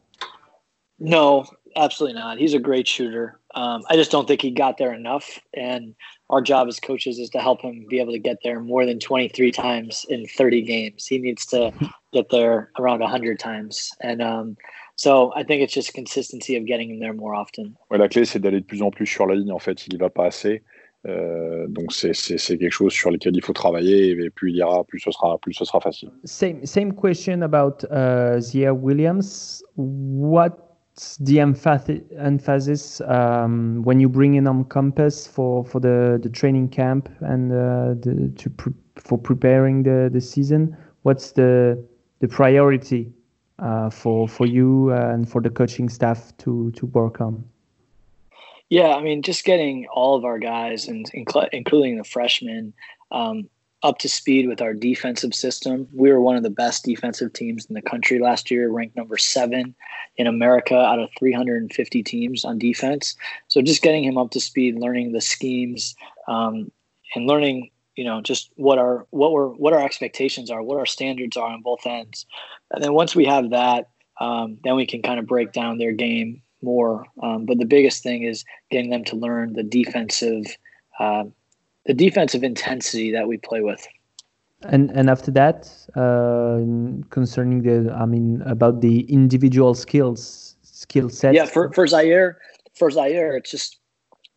No, 0.99 1.47
absolutely 1.77 2.19
not. 2.19 2.39
He's 2.39 2.55
a 2.55 2.59
great 2.59 2.87
shooter. 2.89 3.39
Um, 3.57 3.83
I 3.89 3.97
just 3.97 4.11
don't 4.11 4.29
think 4.29 4.43
he 4.43 4.51
got 4.51 4.77
there 4.77 4.93
enough, 4.93 5.41
and 5.55 5.95
our 6.29 6.43
job 6.43 6.69
as 6.69 6.79
coaches 6.79 7.19
is 7.19 7.31
to 7.31 7.39
help 7.39 7.63
him 7.63 7.87
be 7.89 7.99
able 8.01 8.13
to 8.13 8.19
get 8.19 8.39
there 8.45 8.61
more 8.61 8.85
than 8.85 9.01
23 9.01 9.51
times 9.51 10.05
in 10.11 10.27
30 10.27 10.63
games. 10.63 11.07
He 11.07 11.19
needs 11.19 11.47
to 11.47 11.73
get 12.13 12.29
there 12.29 12.71
around 12.79 13.01
100 13.01 13.39
times. 13.39 13.91
And 14.03 14.21
um, 14.21 14.57
so 14.97 15.33
I 15.35 15.43
think 15.43 15.63
it's 15.63 15.73
just 15.73 15.95
consistency 15.95 16.57
of 16.57 16.67
getting 16.67 16.91
him 16.91 17.01
there 17.01 17.15
more 17.15 17.35
often. 17.35 17.77
Ouais, 17.91 17.99
la 17.99 18.09
clé, 18.09 18.27
c'est 18.27 18.41
d'aller 18.41 18.61
de 18.61 18.67
plus 18.67 18.83
en 18.83 18.91
plus 18.91 19.07
sur 19.07 19.27
la 19.27 19.35
ligne. 19.35 19.53
En 19.53 19.59
fait, 19.59 19.87
il 19.87 19.95
n'y 19.95 19.99
va 19.99 20.11
pas 20.11 20.27
assez. 20.27 20.63
Euh, 21.07 21.67
donc 21.69 21.93
c'est 21.93 22.59
quelque 22.59 22.71
chose 22.71 22.93
sur 22.93 23.11
lequel 23.11 23.37
il 23.37 23.43
faut 23.43 23.53
travailler 23.53 24.11
et 24.11 24.31
plus 24.31 24.51
il 24.51 24.57
ira, 24.57 24.83
plus 24.85 24.99
ce 24.99 25.13
sera, 25.13 25.39
plus 25.39 25.53
ce 25.55 25.65
sera 25.65 25.81
facile. 25.81 26.11
Same, 26.25 26.67
same 26.67 26.93
question 26.93 27.43
about 27.43 27.85
uh, 27.91 28.41
Zia 28.41 28.75
Williams. 28.75 29.63
What 29.77 30.66
the 31.21 31.41
emphasis 31.41 33.01
um, 33.03 33.83
when 33.83 34.01
you 34.01 34.09
bring 34.09 34.35
in 34.35 34.47
on 34.47 34.65
Compass 34.65 35.27
for, 35.27 35.65
for 35.65 35.79
the, 35.79 36.19
the 36.23 36.31
training 36.31 36.69
camp 36.69 37.09
and 37.21 37.53
uh, 37.53 37.95
the, 38.01 38.33
to 38.37 38.51
pre 38.51 38.73
for 38.97 39.19
preparing 39.19 39.83
the, 39.83 40.09
the 40.13 40.21
season? 40.21 40.77
What's 41.03 41.33
the 41.33 41.83
the 42.21 42.29
priority 42.29 43.13
uh, 43.59 43.91
for 43.91 44.27
for 44.29 44.47
you 44.47 44.91
and 44.93 45.29
for 45.29 45.41
the 45.41 45.51
coaching 45.51 45.89
staff 45.89 46.37
to 46.39 46.71
to 46.73 46.87
work 46.87 47.21
on? 47.21 47.45
Yeah, 48.69 48.95
I 48.95 49.03
mean, 49.03 49.23
just 49.23 49.45
getting 49.45 49.87
all 49.93 50.17
of 50.17 50.25
our 50.25 50.39
guys 50.39 50.89
and 50.89 51.09
including 51.13 51.99
the 51.99 52.05
freshmen 52.05 52.73
um, 53.13 53.49
up 53.87 53.99
to 53.99 54.09
speed 54.09 54.49
with 54.49 54.61
our 54.61 54.75
defensive 54.75 55.33
system. 55.33 55.87
We 55.93 56.11
were 56.11 56.21
one 56.21 56.35
of 56.35 56.43
the 56.43 56.51
best 56.51 56.85
defensive 56.85 57.33
teams 57.33 57.67
in 57.67 57.75
the 57.75 57.83
country 57.83 58.19
last 58.19 58.51
year, 58.51 58.69
ranked 58.69 58.97
number 58.97 59.17
seven 59.17 59.77
in 60.17 60.27
America 60.27 60.77
out 60.77 60.99
of 60.99 61.09
350 61.17 62.03
teams 62.03 62.45
on 62.45 62.59
defense. 62.59 63.15
So 63.47 63.63
just 63.63 63.83
getting 63.83 64.03
him 64.03 64.19
up 64.19 64.33
to 64.33 64.41
speed, 64.41 64.75
learning 64.75 65.13
the 65.13 65.21
schemes, 65.21 65.95
um, 66.27 66.73
and 67.15 67.29
learning, 67.29 67.71
you 67.95 68.05
know, 68.05 68.21
just 68.21 68.51
what 68.57 68.79
our 68.79 69.07
what 69.11 69.31
we're 69.31 69.51
what 69.51 69.73
our 69.73 69.85
expectations 69.85 70.51
are, 70.51 70.65
what 70.65 70.79
our 70.79 70.87
standards 70.87 71.37
are 71.37 71.49
on 71.49 71.63
both 71.63 71.87
ends. 71.87 72.27
And 72.73 72.83
then 72.83 72.93
once 72.93 73.15
we 73.15 73.25
have 73.27 73.51
that, 73.51 73.89
um, 74.21 74.59
then 74.65 74.75
we 74.75 74.87
can 74.87 75.01
kind 75.01 75.21
of 75.21 75.27
break 75.27 75.53
down 75.53 75.79
their 75.79 75.93
game 75.93 76.43
more. 76.61 77.07
Um, 77.23 77.47
but 77.47 77.59
the 77.59 77.67
biggest 77.67 78.03
thing 78.03 78.25
is 78.25 78.45
getting 78.69 78.91
them 78.91 79.05
to 79.05 79.17
learn 79.17 79.53
the 79.53 79.63
defensive. 79.63 80.45
Uh, 80.99 81.25
the 81.87 81.95
defensive 81.95 82.43
intensity 82.43 83.13
that 83.13 83.27
we 83.29 83.39
play 83.39 83.63
with. 83.63 83.87
And 84.63 84.91
and 84.91 85.11
after 85.11 85.31
that, 85.33 85.71
uh, 85.95 86.59
concerning 87.11 87.63
the, 87.63 87.93
I 87.93 88.07
mean, 88.07 88.43
about 88.43 88.81
the 88.81 89.01
individual 89.03 89.75
skills, 89.75 90.57
skill 90.63 91.09
set. 91.09 91.35
Yeah, 91.35 91.45
for 91.45 91.71
for 91.73 91.87
Ziaire, 91.87 92.37
for 92.75 92.91
Ziaire, 92.91 93.37
it's 93.37 93.51
just 93.51 93.79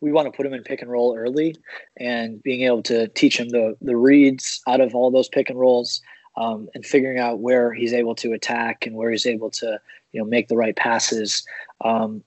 we 0.00 0.12
want 0.12 0.26
to 0.26 0.32
put 0.36 0.46
him 0.46 0.52
in 0.52 0.62
pick 0.62 0.82
and 0.82 0.90
roll 0.90 1.16
early, 1.16 1.56
and 1.96 2.42
being 2.42 2.62
able 2.62 2.82
to 2.84 3.08
teach 3.08 3.40
him 3.40 3.48
the 3.48 3.76
the 3.80 3.96
reads 3.96 4.60
out 4.68 4.80
of 4.80 4.94
all 4.94 5.10
those 5.10 5.28
pick 5.28 5.48
and 5.48 5.58
rolls, 5.58 6.02
um, 6.36 6.68
and 6.74 6.84
figuring 6.84 7.18
out 7.18 7.40
where 7.40 7.72
he's 7.72 7.94
able 7.94 8.14
to 8.16 8.32
attack 8.32 8.86
and 8.86 8.96
where 8.96 9.10
he's 9.10 9.26
able 9.26 9.50
to 9.50 9.80
you 10.12 10.20
know 10.20 10.26
make 10.26 10.48
the 10.48 10.56
right 10.56 10.76
passes. 10.76 11.44
Um, 11.82 12.22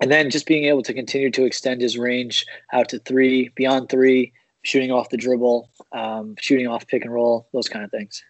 and 0.00 0.10
then 0.10 0.30
just 0.30 0.46
being 0.46 0.64
able 0.64 0.82
to 0.82 0.94
continue 0.94 1.30
to 1.30 1.44
extend 1.44 1.80
his 1.80 1.98
range 1.98 2.46
out 2.72 2.88
to 2.90 2.98
three, 3.00 3.50
beyond 3.54 3.90
three, 3.90 4.32
shooting 4.62 4.90
off 4.90 5.08
the 5.08 5.16
dribble, 5.16 5.68
um, 5.92 6.34
shooting 6.38 6.66
off 6.66 6.86
pick 6.86 7.04
and 7.04 7.12
roll, 7.12 7.46
those 7.52 7.68
kind 7.68 7.84
of 7.84 7.90
things. 7.90 8.22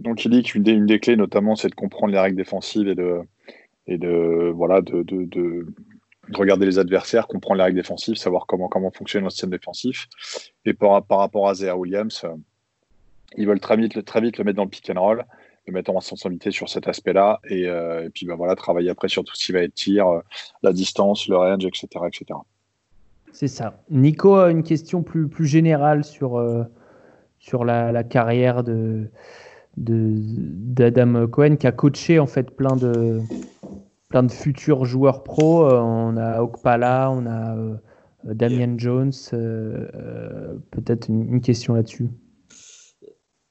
Donc 0.00 0.24
il 0.24 0.30
dit 0.30 0.42
qu'une 0.42 0.62
des, 0.62 1.00
clés 1.00 1.16
notamment 1.16 1.56
c'est 1.56 1.68
de 1.68 1.74
comprendre 1.74 2.12
les 2.12 2.18
règles 2.18 2.36
défensives 2.36 2.88
et 2.88 2.94
de, 3.98 4.50
voilà, 4.50 4.80
de, 4.80 5.02
de, 5.02 5.24
de, 5.24 5.66
regarder 6.32 6.66
les 6.66 6.78
adversaires, 6.78 7.26
comprendre 7.28 7.58
les 7.58 7.64
règles 7.64 7.76
défensives, 7.76 8.16
savoir 8.16 8.46
comment, 8.46 8.90
fonctionne 8.90 9.24
le 9.24 9.30
système 9.30 9.50
défensif. 9.50 10.08
Et 10.64 10.74
par, 10.74 11.02
rapport 11.08 11.48
à 11.48 11.54
Zéa 11.54 11.76
Williams, 11.76 12.22
euh, 12.24 12.34
ils 13.36 13.46
veulent 13.46 13.60
très 13.60 13.76
vite, 13.76 13.94
le 13.94 14.44
mettre 14.44 14.56
dans 14.56 14.64
le 14.64 14.70
pick 14.70 14.90
and 14.90 15.00
roll, 15.00 15.24
le 15.66 15.72
mettre 15.72 15.90
en 15.90 15.94
responsabilité 15.94 16.50
sur 16.50 16.68
cet 16.68 16.88
aspect-là, 16.88 17.40
et, 17.48 17.66
euh, 17.66 18.08
puis 18.12 18.26
ben 18.26 18.34
voilà, 18.34 18.54
travailler 18.56 18.90
après 18.90 19.08
sur 19.08 19.24
tout 19.24 19.34
ce 19.34 19.46
qui 19.46 19.52
va 19.52 19.60
être 19.60 19.74
tir, 19.74 20.08
euh, 20.08 20.20
la 20.62 20.72
distance, 20.72 21.28
le 21.28 21.36
range, 21.36 21.64
etc. 21.64 21.88
etc. 22.06 22.38
C'est 23.34 23.48
ça. 23.48 23.82
Nico 23.90 24.36
a 24.36 24.48
une 24.48 24.62
question 24.62 25.02
plus, 25.02 25.26
plus 25.26 25.46
générale 25.46 26.04
sur, 26.04 26.38
euh, 26.38 26.62
sur 27.40 27.64
la, 27.64 27.90
la, 27.90 28.04
carrière 28.04 28.62
de 28.62 29.10
d'Adam 29.76 31.26
Cohen 31.26 31.56
qui 31.56 31.66
a 31.66 31.72
coaché 31.72 32.20
en 32.20 32.28
fait 32.28 32.52
plein 32.52 32.76
de 32.76 33.18
plein 34.08 34.22
de 34.22 34.30
futurs 34.30 34.84
joueurs 34.84 35.24
pro. 35.24 35.66
Euh, 35.66 35.80
on 35.80 36.16
a 36.16 36.40
Okpala, 36.40 37.10
on 37.10 37.26
a 37.26 37.56
euh, 37.56 37.74
Damian 38.22 38.78
Jones. 38.78 39.10
Euh, 39.32 40.54
peut-être 40.70 41.08
une, 41.08 41.28
une, 41.28 41.40
question 41.40 41.74
là-dessus. 41.74 42.08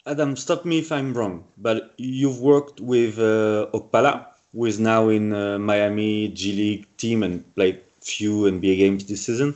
Adam, 0.06 0.38
stop 0.38 0.64
me 0.64 0.78
if 0.78 0.92
I'm 0.92 1.14
wrong, 1.14 1.44
but 1.58 1.92
you've 1.98 2.42
worked 2.42 2.80
with 2.80 3.20
uh, 3.20 3.68
Okpala, 3.74 4.28
who 4.54 4.66
is 4.66 4.80
now 4.80 5.10
in 5.10 5.34
uh, 5.34 5.60
Miami 5.60 6.30
G 6.34 6.54
League 6.54 6.88
team 6.96 7.24
and 7.24 7.42
played 7.56 7.82
few 8.04 8.44
NBA 8.44 8.78
games 8.78 9.06
this 9.06 9.26
season. 9.26 9.56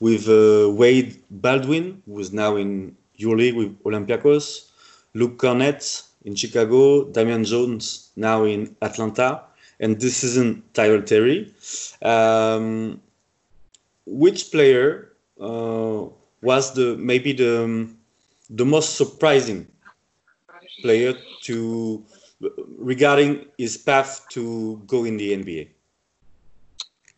With 0.00 0.28
uh, 0.28 0.70
Wade 0.70 1.22
Baldwin, 1.30 2.02
who 2.06 2.18
is 2.18 2.32
now 2.32 2.56
in 2.56 2.96
EuroLeague 3.18 3.56
with 3.56 3.78
Olympiacos. 3.84 4.68
Luke 5.14 5.38
Kornet 5.38 6.02
in 6.24 6.34
Chicago. 6.34 7.04
Damian 7.04 7.44
Jones 7.44 8.10
now 8.16 8.44
in 8.44 8.74
Atlanta. 8.82 9.42
and 9.82 10.00
this 10.00 10.22
isn't 10.22 10.62
Tyrell 10.74 11.02
Terry. 11.02 11.52
Um, 12.00 13.02
which 14.06 14.50
player 14.50 15.12
uh, 15.40 16.06
was 16.40 16.72
the 16.74 16.96
maybe 16.96 17.32
the 17.32 17.88
the 18.48 18.64
most 18.64 18.96
surprising 18.96 19.66
player 20.80 21.14
to 21.42 22.04
regarding 22.78 23.46
his 23.58 23.76
path 23.76 24.26
to 24.30 24.80
go 24.86 25.04
in 25.04 25.16
the 25.16 25.32
NBA? 25.32 25.68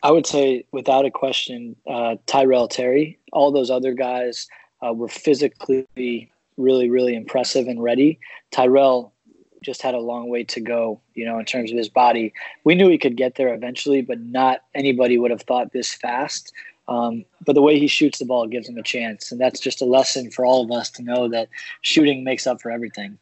I 0.05 0.11
would 0.11 0.27
say, 0.27 0.67
without 0.71 1.07
a 1.07 1.11
question, 1.11 1.77
uh, 1.89 2.17
Tyrell 2.27 2.69
Terry. 2.69 3.19
All 3.33 3.51
those 3.51 3.71
other 3.71 3.95
guys 3.95 4.47
uh, 4.87 4.93
were 4.93 5.09
physically 5.09 6.31
really, 6.59 6.91
really 6.91 7.17
impressive 7.17 7.67
and 7.69 7.83
ready. 7.83 8.21
Tyrell 8.51 9.15
just 9.63 9.81
had 9.81 9.95
a 9.95 9.99
long 10.01 10.29
way 10.29 10.45
to 10.45 10.61
go, 10.61 11.01
you 11.15 11.25
know, 11.25 11.39
in 11.39 11.47
terms 11.47 11.73
of 11.73 11.79
his 11.79 11.89
body. 11.89 12.35
We 12.65 12.75
knew 12.75 12.91
he 12.91 12.99
could 12.99 13.17
get 13.17 13.37
there 13.37 13.55
eventually, 13.55 14.03
but 14.03 14.21
not 14.21 14.61
anybody 14.75 15.17
would 15.17 15.31
have 15.31 15.41
thought 15.41 15.73
this 15.73 15.95
fast. 15.95 16.53
Um, 16.87 17.25
but 17.47 17.55
the 17.55 17.63
way 17.63 17.79
he 17.79 17.87
shoots 17.87 18.19
the 18.19 18.27
ball 18.27 18.47
gives 18.47 18.69
him 18.69 18.77
a 18.77 18.83
chance. 18.83 19.33
And 19.33 19.41
that's 19.41 19.59
just 19.59 19.81
a 19.81 19.87
lesson 19.87 20.31
for 20.31 20.45
all 20.45 20.63
of 20.63 20.71
us 20.71 20.91
to 20.91 21.03
know 21.03 21.31
that 21.31 21.49
shooting 21.81 22.25
makes 22.25 22.47
up 22.47 22.61
for 22.61 22.71
everything. 22.71 23.19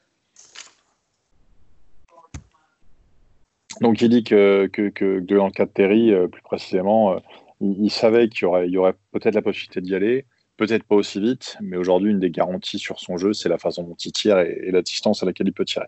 Donc 3.80 4.00
il 4.02 4.08
dit 4.08 4.24
que, 4.24 4.68
que, 4.72 4.90
que 4.90 5.20
dans 5.20 5.46
le 5.46 5.52
cas 5.52 5.66
de 5.66 5.70
Terry, 5.70 6.12
euh, 6.12 6.28
plus 6.28 6.42
précisément, 6.42 7.12
euh, 7.12 7.18
il, 7.60 7.84
il, 7.84 7.90
savait 7.90 8.28
qu'il 8.28 8.42
y 8.42 8.44
aurait, 8.44 8.66
il 8.66 8.72
y 8.72 8.78
aurait 8.78 8.94
peut-être 9.12 9.34
la 9.34 9.42
possibilité 9.42 9.80
d'y 9.80 9.94
aller, 9.94 10.26
peut-être 10.56 10.84
pas 10.84 10.94
aussi 10.94 11.20
vite, 11.20 11.56
mais 11.60 11.76
aujourd'hui, 11.76 12.10
une 12.10 12.20
des 12.20 12.30
garanties 12.30 12.78
sur 12.78 13.00
son 13.00 13.16
jeu, 13.16 13.32
c'est 13.32 13.48
la 13.48 13.58
façon 13.58 13.82
dont 13.82 13.96
il 14.04 14.12
tire 14.12 14.38
et, 14.38 14.60
et 14.64 14.70
la 14.70 14.82
distance 14.82 15.22
à 15.22 15.26
laquelle 15.26 15.48
il 15.48 15.52
peut 15.52 15.64
tirer. 15.64 15.86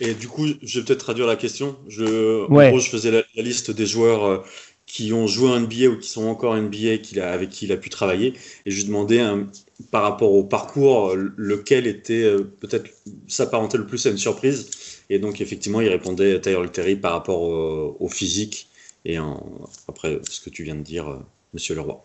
Et 0.00 0.14
du 0.14 0.28
coup, 0.28 0.46
je 0.62 0.78
vais 0.78 0.84
peut-être 0.84 1.00
traduire 1.00 1.26
la 1.26 1.36
question. 1.36 1.76
Je, 1.88 2.46
ouais. 2.48 2.66
En 2.66 2.70
gros, 2.70 2.80
je 2.80 2.90
faisais 2.90 3.10
la, 3.10 3.22
la 3.34 3.42
liste 3.42 3.70
des 3.70 3.86
joueurs 3.86 4.24
euh, 4.24 4.38
qui 4.86 5.12
ont 5.12 5.26
joué 5.26 5.50
en 5.50 5.60
NBA 5.60 5.88
ou 5.88 5.98
qui 5.98 6.08
sont 6.08 6.26
encore 6.26 6.52
en 6.52 6.62
NBA 6.62 6.98
qu'il 6.98 7.20
a, 7.20 7.32
avec 7.32 7.50
qui 7.50 7.66
il 7.66 7.72
a 7.72 7.76
pu 7.76 7.90
travailler. 7.90 8.34
Et 8.64 8.70
je 8.70 8.76
lui 8.76 8.84
demandais 8.86 9.20
un, 9.20 9.46
par 9.90 10.02
rapport 10.02 10.32
au 10.32 10.44
parcours, 10.44 11.14
lequel 11.14 11.86
était 11.86 12.22
euh, 12.22 12.42
peut-être 12.60 12.90
s'apparentait 13.26 13.78
le 13.78 13.86
plus 13.86 14.06
à 14.06 14.10
une 14.10 14.18
surprise. 14.18 14.70
Et 15.10 15.18
donc, 15.18 15.40
effectivement, 15.40 15.80
il 15.80 15.88
répondait 15.88 16.40
Tyler 16.40 16.68
Terry 16.72 16.96
par 16.96 17.12
rapport 17.12 17.42
au, 17.42 17.96
au 17.98 18.08
physique 18.08 18.68
et 19.04 19.18
en, 19.18 19.42
après 19.88 20.20
ce 20.28 20.40
que 20.40 20.50
tu 20.50 20.62
viens 20.64 20.74
de 20.74 20.82
dire, 20.82 21.08
euh, 21.08 21.18
monsieur 21.54 21.74
Leroy. 21.74 22.02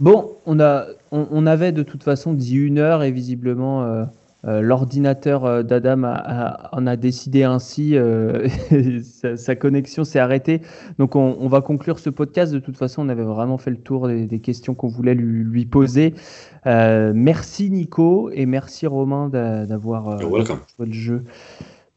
Bon, 0.00 0.36
on, 0.44 0.60
a, 0.60 0.86
on, 1.10 1.26
on, 1.30 1.46
avait 1.46 1.72
de 1.72 1.82
toute 1.82 2.02
façon 2.02 2.34
dit 2.34 2.56
une 2.56 2.78
heure 2.78 3.02
et 3.02 3.10
visiblement. 3.10 3.84
Euh 3.84 4.04
euh, 4.46 4.60
l'ordinateur 4.60 5.44
euh, 5.44 5.62
d'Adam 5.64 6.04
a, 6.04 6.12
a, 6.12 6.76
en 6.76 6.86
a 6.86 6.94
décidé 6.96 7.42
ainsi, 7.42 7.96
sa, 9.02 9.36
sa, 9.36 9.56
connexion 9.56 10.04
s'est 10.04 10.18
arrêtée. 10.18 10.60
Donc 10.98 11.16
on, 11.16 11.36
on, 11.40 11.48
va 11.48 11.60
conclure 11.60 11.98
ce 11.98 12.10
podcast. 12.10 12.52
De 12.52 12.58
toute 12.58 12.76
façon, 12.76 13.04
on 13.04 13.08
avait 13.08 13.24
vraiment 13.24 13.58
fait 13.58 13.70
le 13.70 13.78
tour 13.78 14.06
des, 14.06 14.26
des 14.26 14.38
questions 14.38 14.74
qu'on 14.74 14.88
voulait 14.88 15.14
lui, 15.14 15.42
lui 15.42 15.66
poser. 15.66 16.14
Merci 16.64 17.70
Nico 17.70 18.30
et 18.32 18.44
merci 18.44 18.86
Romain 18.86 19.28
d'avoir 19.28 20.20
joué 20.20 20.44
le 20.80 20.92
jeu 20.92 21.24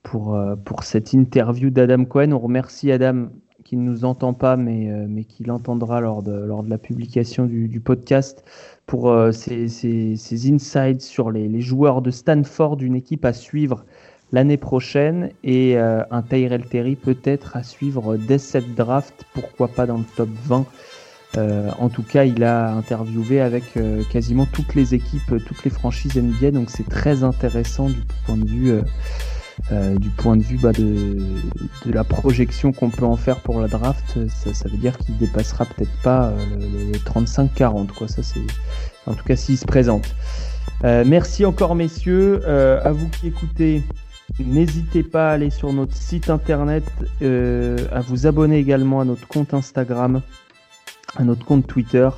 pour, 0.03 0.39
pour 0.65 0.83
cette 0.83 1.13
interview 1.13 1.69
d'Adam 1.69 2.05
Cohen. 2.05 2.31
On 2.31 2.39
remercie 2.39 2.91
Adam 2.91 3.27
qui 3.63 3.77
ne 3.77 3.83
nous 3.83 4.03
entend 4.03 4.33
pas, 4.33 4.57
mais, 4.57 4.89
mais 5.07 5.25
qui 5.25 5.43
l'entendra 5.43 6.01
lors 6.01 6.23
de, 6.23 6.31
lors 6.31 6.63
de 6.63 6.69
la 6.69 6.79
publication 6.79 7.45
du, 7.45 7.79
podcast 7.79 8.43
pour 8.89 9.11
euh, 9.11 9.31
ces, 9.31 9.67
ces, 9.67 10.15
ces, 10.15 10.51
insights 10.51 11.01
sur 11.01 11.29
les, 11.29 11.61
joueurs 11.61 12.01
de 12.01 12.09
Stanford, 12.09 12.81
une 12.81 12.95
équipe 12.95 13.23
à 13.23 13.33
suivre 13.33 13.85
l'année 14.31 14.57
prochaine 14.57 15.31
et 15.43 15.77
euh, 15.77 16.01
un 16.09 16.23
Tyrell 16.23 16.65
Terry 16.65 16.95
peut-être 16.95 17.55
à 17.55 17.61
suivre 17.61 18.17
dès 18.17 18.39
cette 18.39 18.73
draft, 18.73 19.25
pourquoi 19.33 19.67
pas 19.67 19.85
dans 19.85 19.97
le 19.97 20.05
top 20.15 20.29
20. 20.45 20.65
Euh, 21.37 21.69
en 21.77 21.89
tout 21.89 22.01
cas, 22.01 22.23
il 22.23 22.43
a 22.43 22.71
interviewé 22.73 23.39
avec 23.39 23.77
euh, 23.77 24.01
quasiment 24.11 24.47
toutes 24.47 24.73
les 24.73 24.95
équipes, 24.95 25.35
toutes 25.45 25.63
les 25.63 25.69
franchises 25.69 26.15
NBA, 26.15 26.49
donc 26.49 26.71
c'est 26.71 26.89
très 26.89 27.23
intéressant 27.23 27.89
du 27.89 28.01
point 28.25 28.37
de 28.37 28.47
vue 28.47 28.73
euh, 29.71 29.95
du 29.95 30.09
point 30.09 30.37
de 30.37 30.43
vue 30.43 30.57
bah, 30.57 30.71
de, 30.71 31.17
de, 31.85 31.91
la 31.91 32.03
projection 32.03 32.71
qu'on 32.71 32.89
peut 32.89 33.05
en 33.05 33.17
faire 33.17 33.41
pour 33.41 33.61
la 33.61 33.67
draft, 33.67 34.17
ça, 34.29 34.53
ça 34.53 34.69
veut 34.69 34.77
dire 34.77 34.97
qu'il 34.97 35.17
dépassera 35.17 35.65
peut-être 35.65 36.01
pas 36.01 36.27
euh, 36.27 36.45
le, 36.59 36.91
le 36.93 36.97
35-40. 36.99 37.87
Quoi. 37.87 38.07
Ça, 38.07 38.23
c'est 38.23 38.41
en 39.05 39.13
tout 39.13 39.23
cas 39.23 39.35
s'il 39.35 39.57
se 39.57 39.65
présente. 39.65 40.15
Euh, 40.83 41.03
merci 41.05 41.45
encore 41.45 41.75
messieurs. 41.75 42.41
Euh, 42.45 42.79
à 42.83 42.91
vous 42.91 43.09
qui 43.09 43.27
écoutez, 43.27 43.83
n'hésitez 44.39 45.03
pas 45.03 45.29
à 45.29 45.33
aller 45.33 45.49
sur 45.49 45.73
notre 45.73 45.95
site 45.95 46.29
internet, 46.29 46.83
euh, 47.21 47.77
à 47.91 47.99
vous 47.99 48.27
abonner 48.27 48.57
également 48.57 49.01
à 49.01 49.05
notre 49.05 49.27
compte 49.27 49.53
Instagram, 49.53 50.21
à 51.17 51.23
notre 51.23 51.45
compte 51.45 51.67
Twitter. 51.67 52.09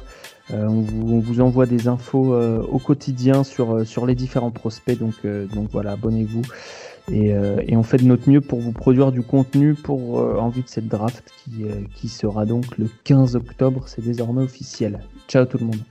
On 0.54 0.82
vous, 0.82 1.14
on, 1.14 1.20
vous, 1.20 1.40
envoie 1.40 1.66
des 1.66 1.88
infos 1.88 2.36
au 2.36 2.78
quotidien 2.78 3.46
sur, 3.46 3.88
sur 3.88 4.06
les 4.06 4.16
différents 4.16 4.52
prospects. 4.52 5.00
Donc, 5.00 5.26
donc 5.26 5.70
voilà, 5.72 5.94
abonnez-vous. 5.94 6.42
Et, 7.10 7.34
euh, 7.34 7.62
et, 7.68 7.76
on 7.76 7.84
fait 7.84 7.98
de 7.98 8.06
notre 8.06 8.30
mieux 8.30 8.42
pour 8.42 8.60
vous 8.60 8.72
produire 8.72 9.12
du 9.12 9.22
contenu 9.22 9.74
pour 9.74 10.20
euh, 10.20 10.38
en 10.38 10.50
vue 10.50 10.62
de 10.62 10.68
cette 10.68 10.88
draft 10.88 11.32
qui, 11.44 11.64
euh, 11.64 11.82
qui 11.96 12.08
sera 12.08 12.46
donc 12.46 12.78
le 12.78 12.90
15 13.04 13.36
octobre. 13.36 13.88
C'est 13.88 14.04
désormais 14.04 14.44
officiel. 14.44 15.00
Ciao 15.28 15.46
tout 15.46 15.58
le 15.58 15.66
monde. 15.66 15.82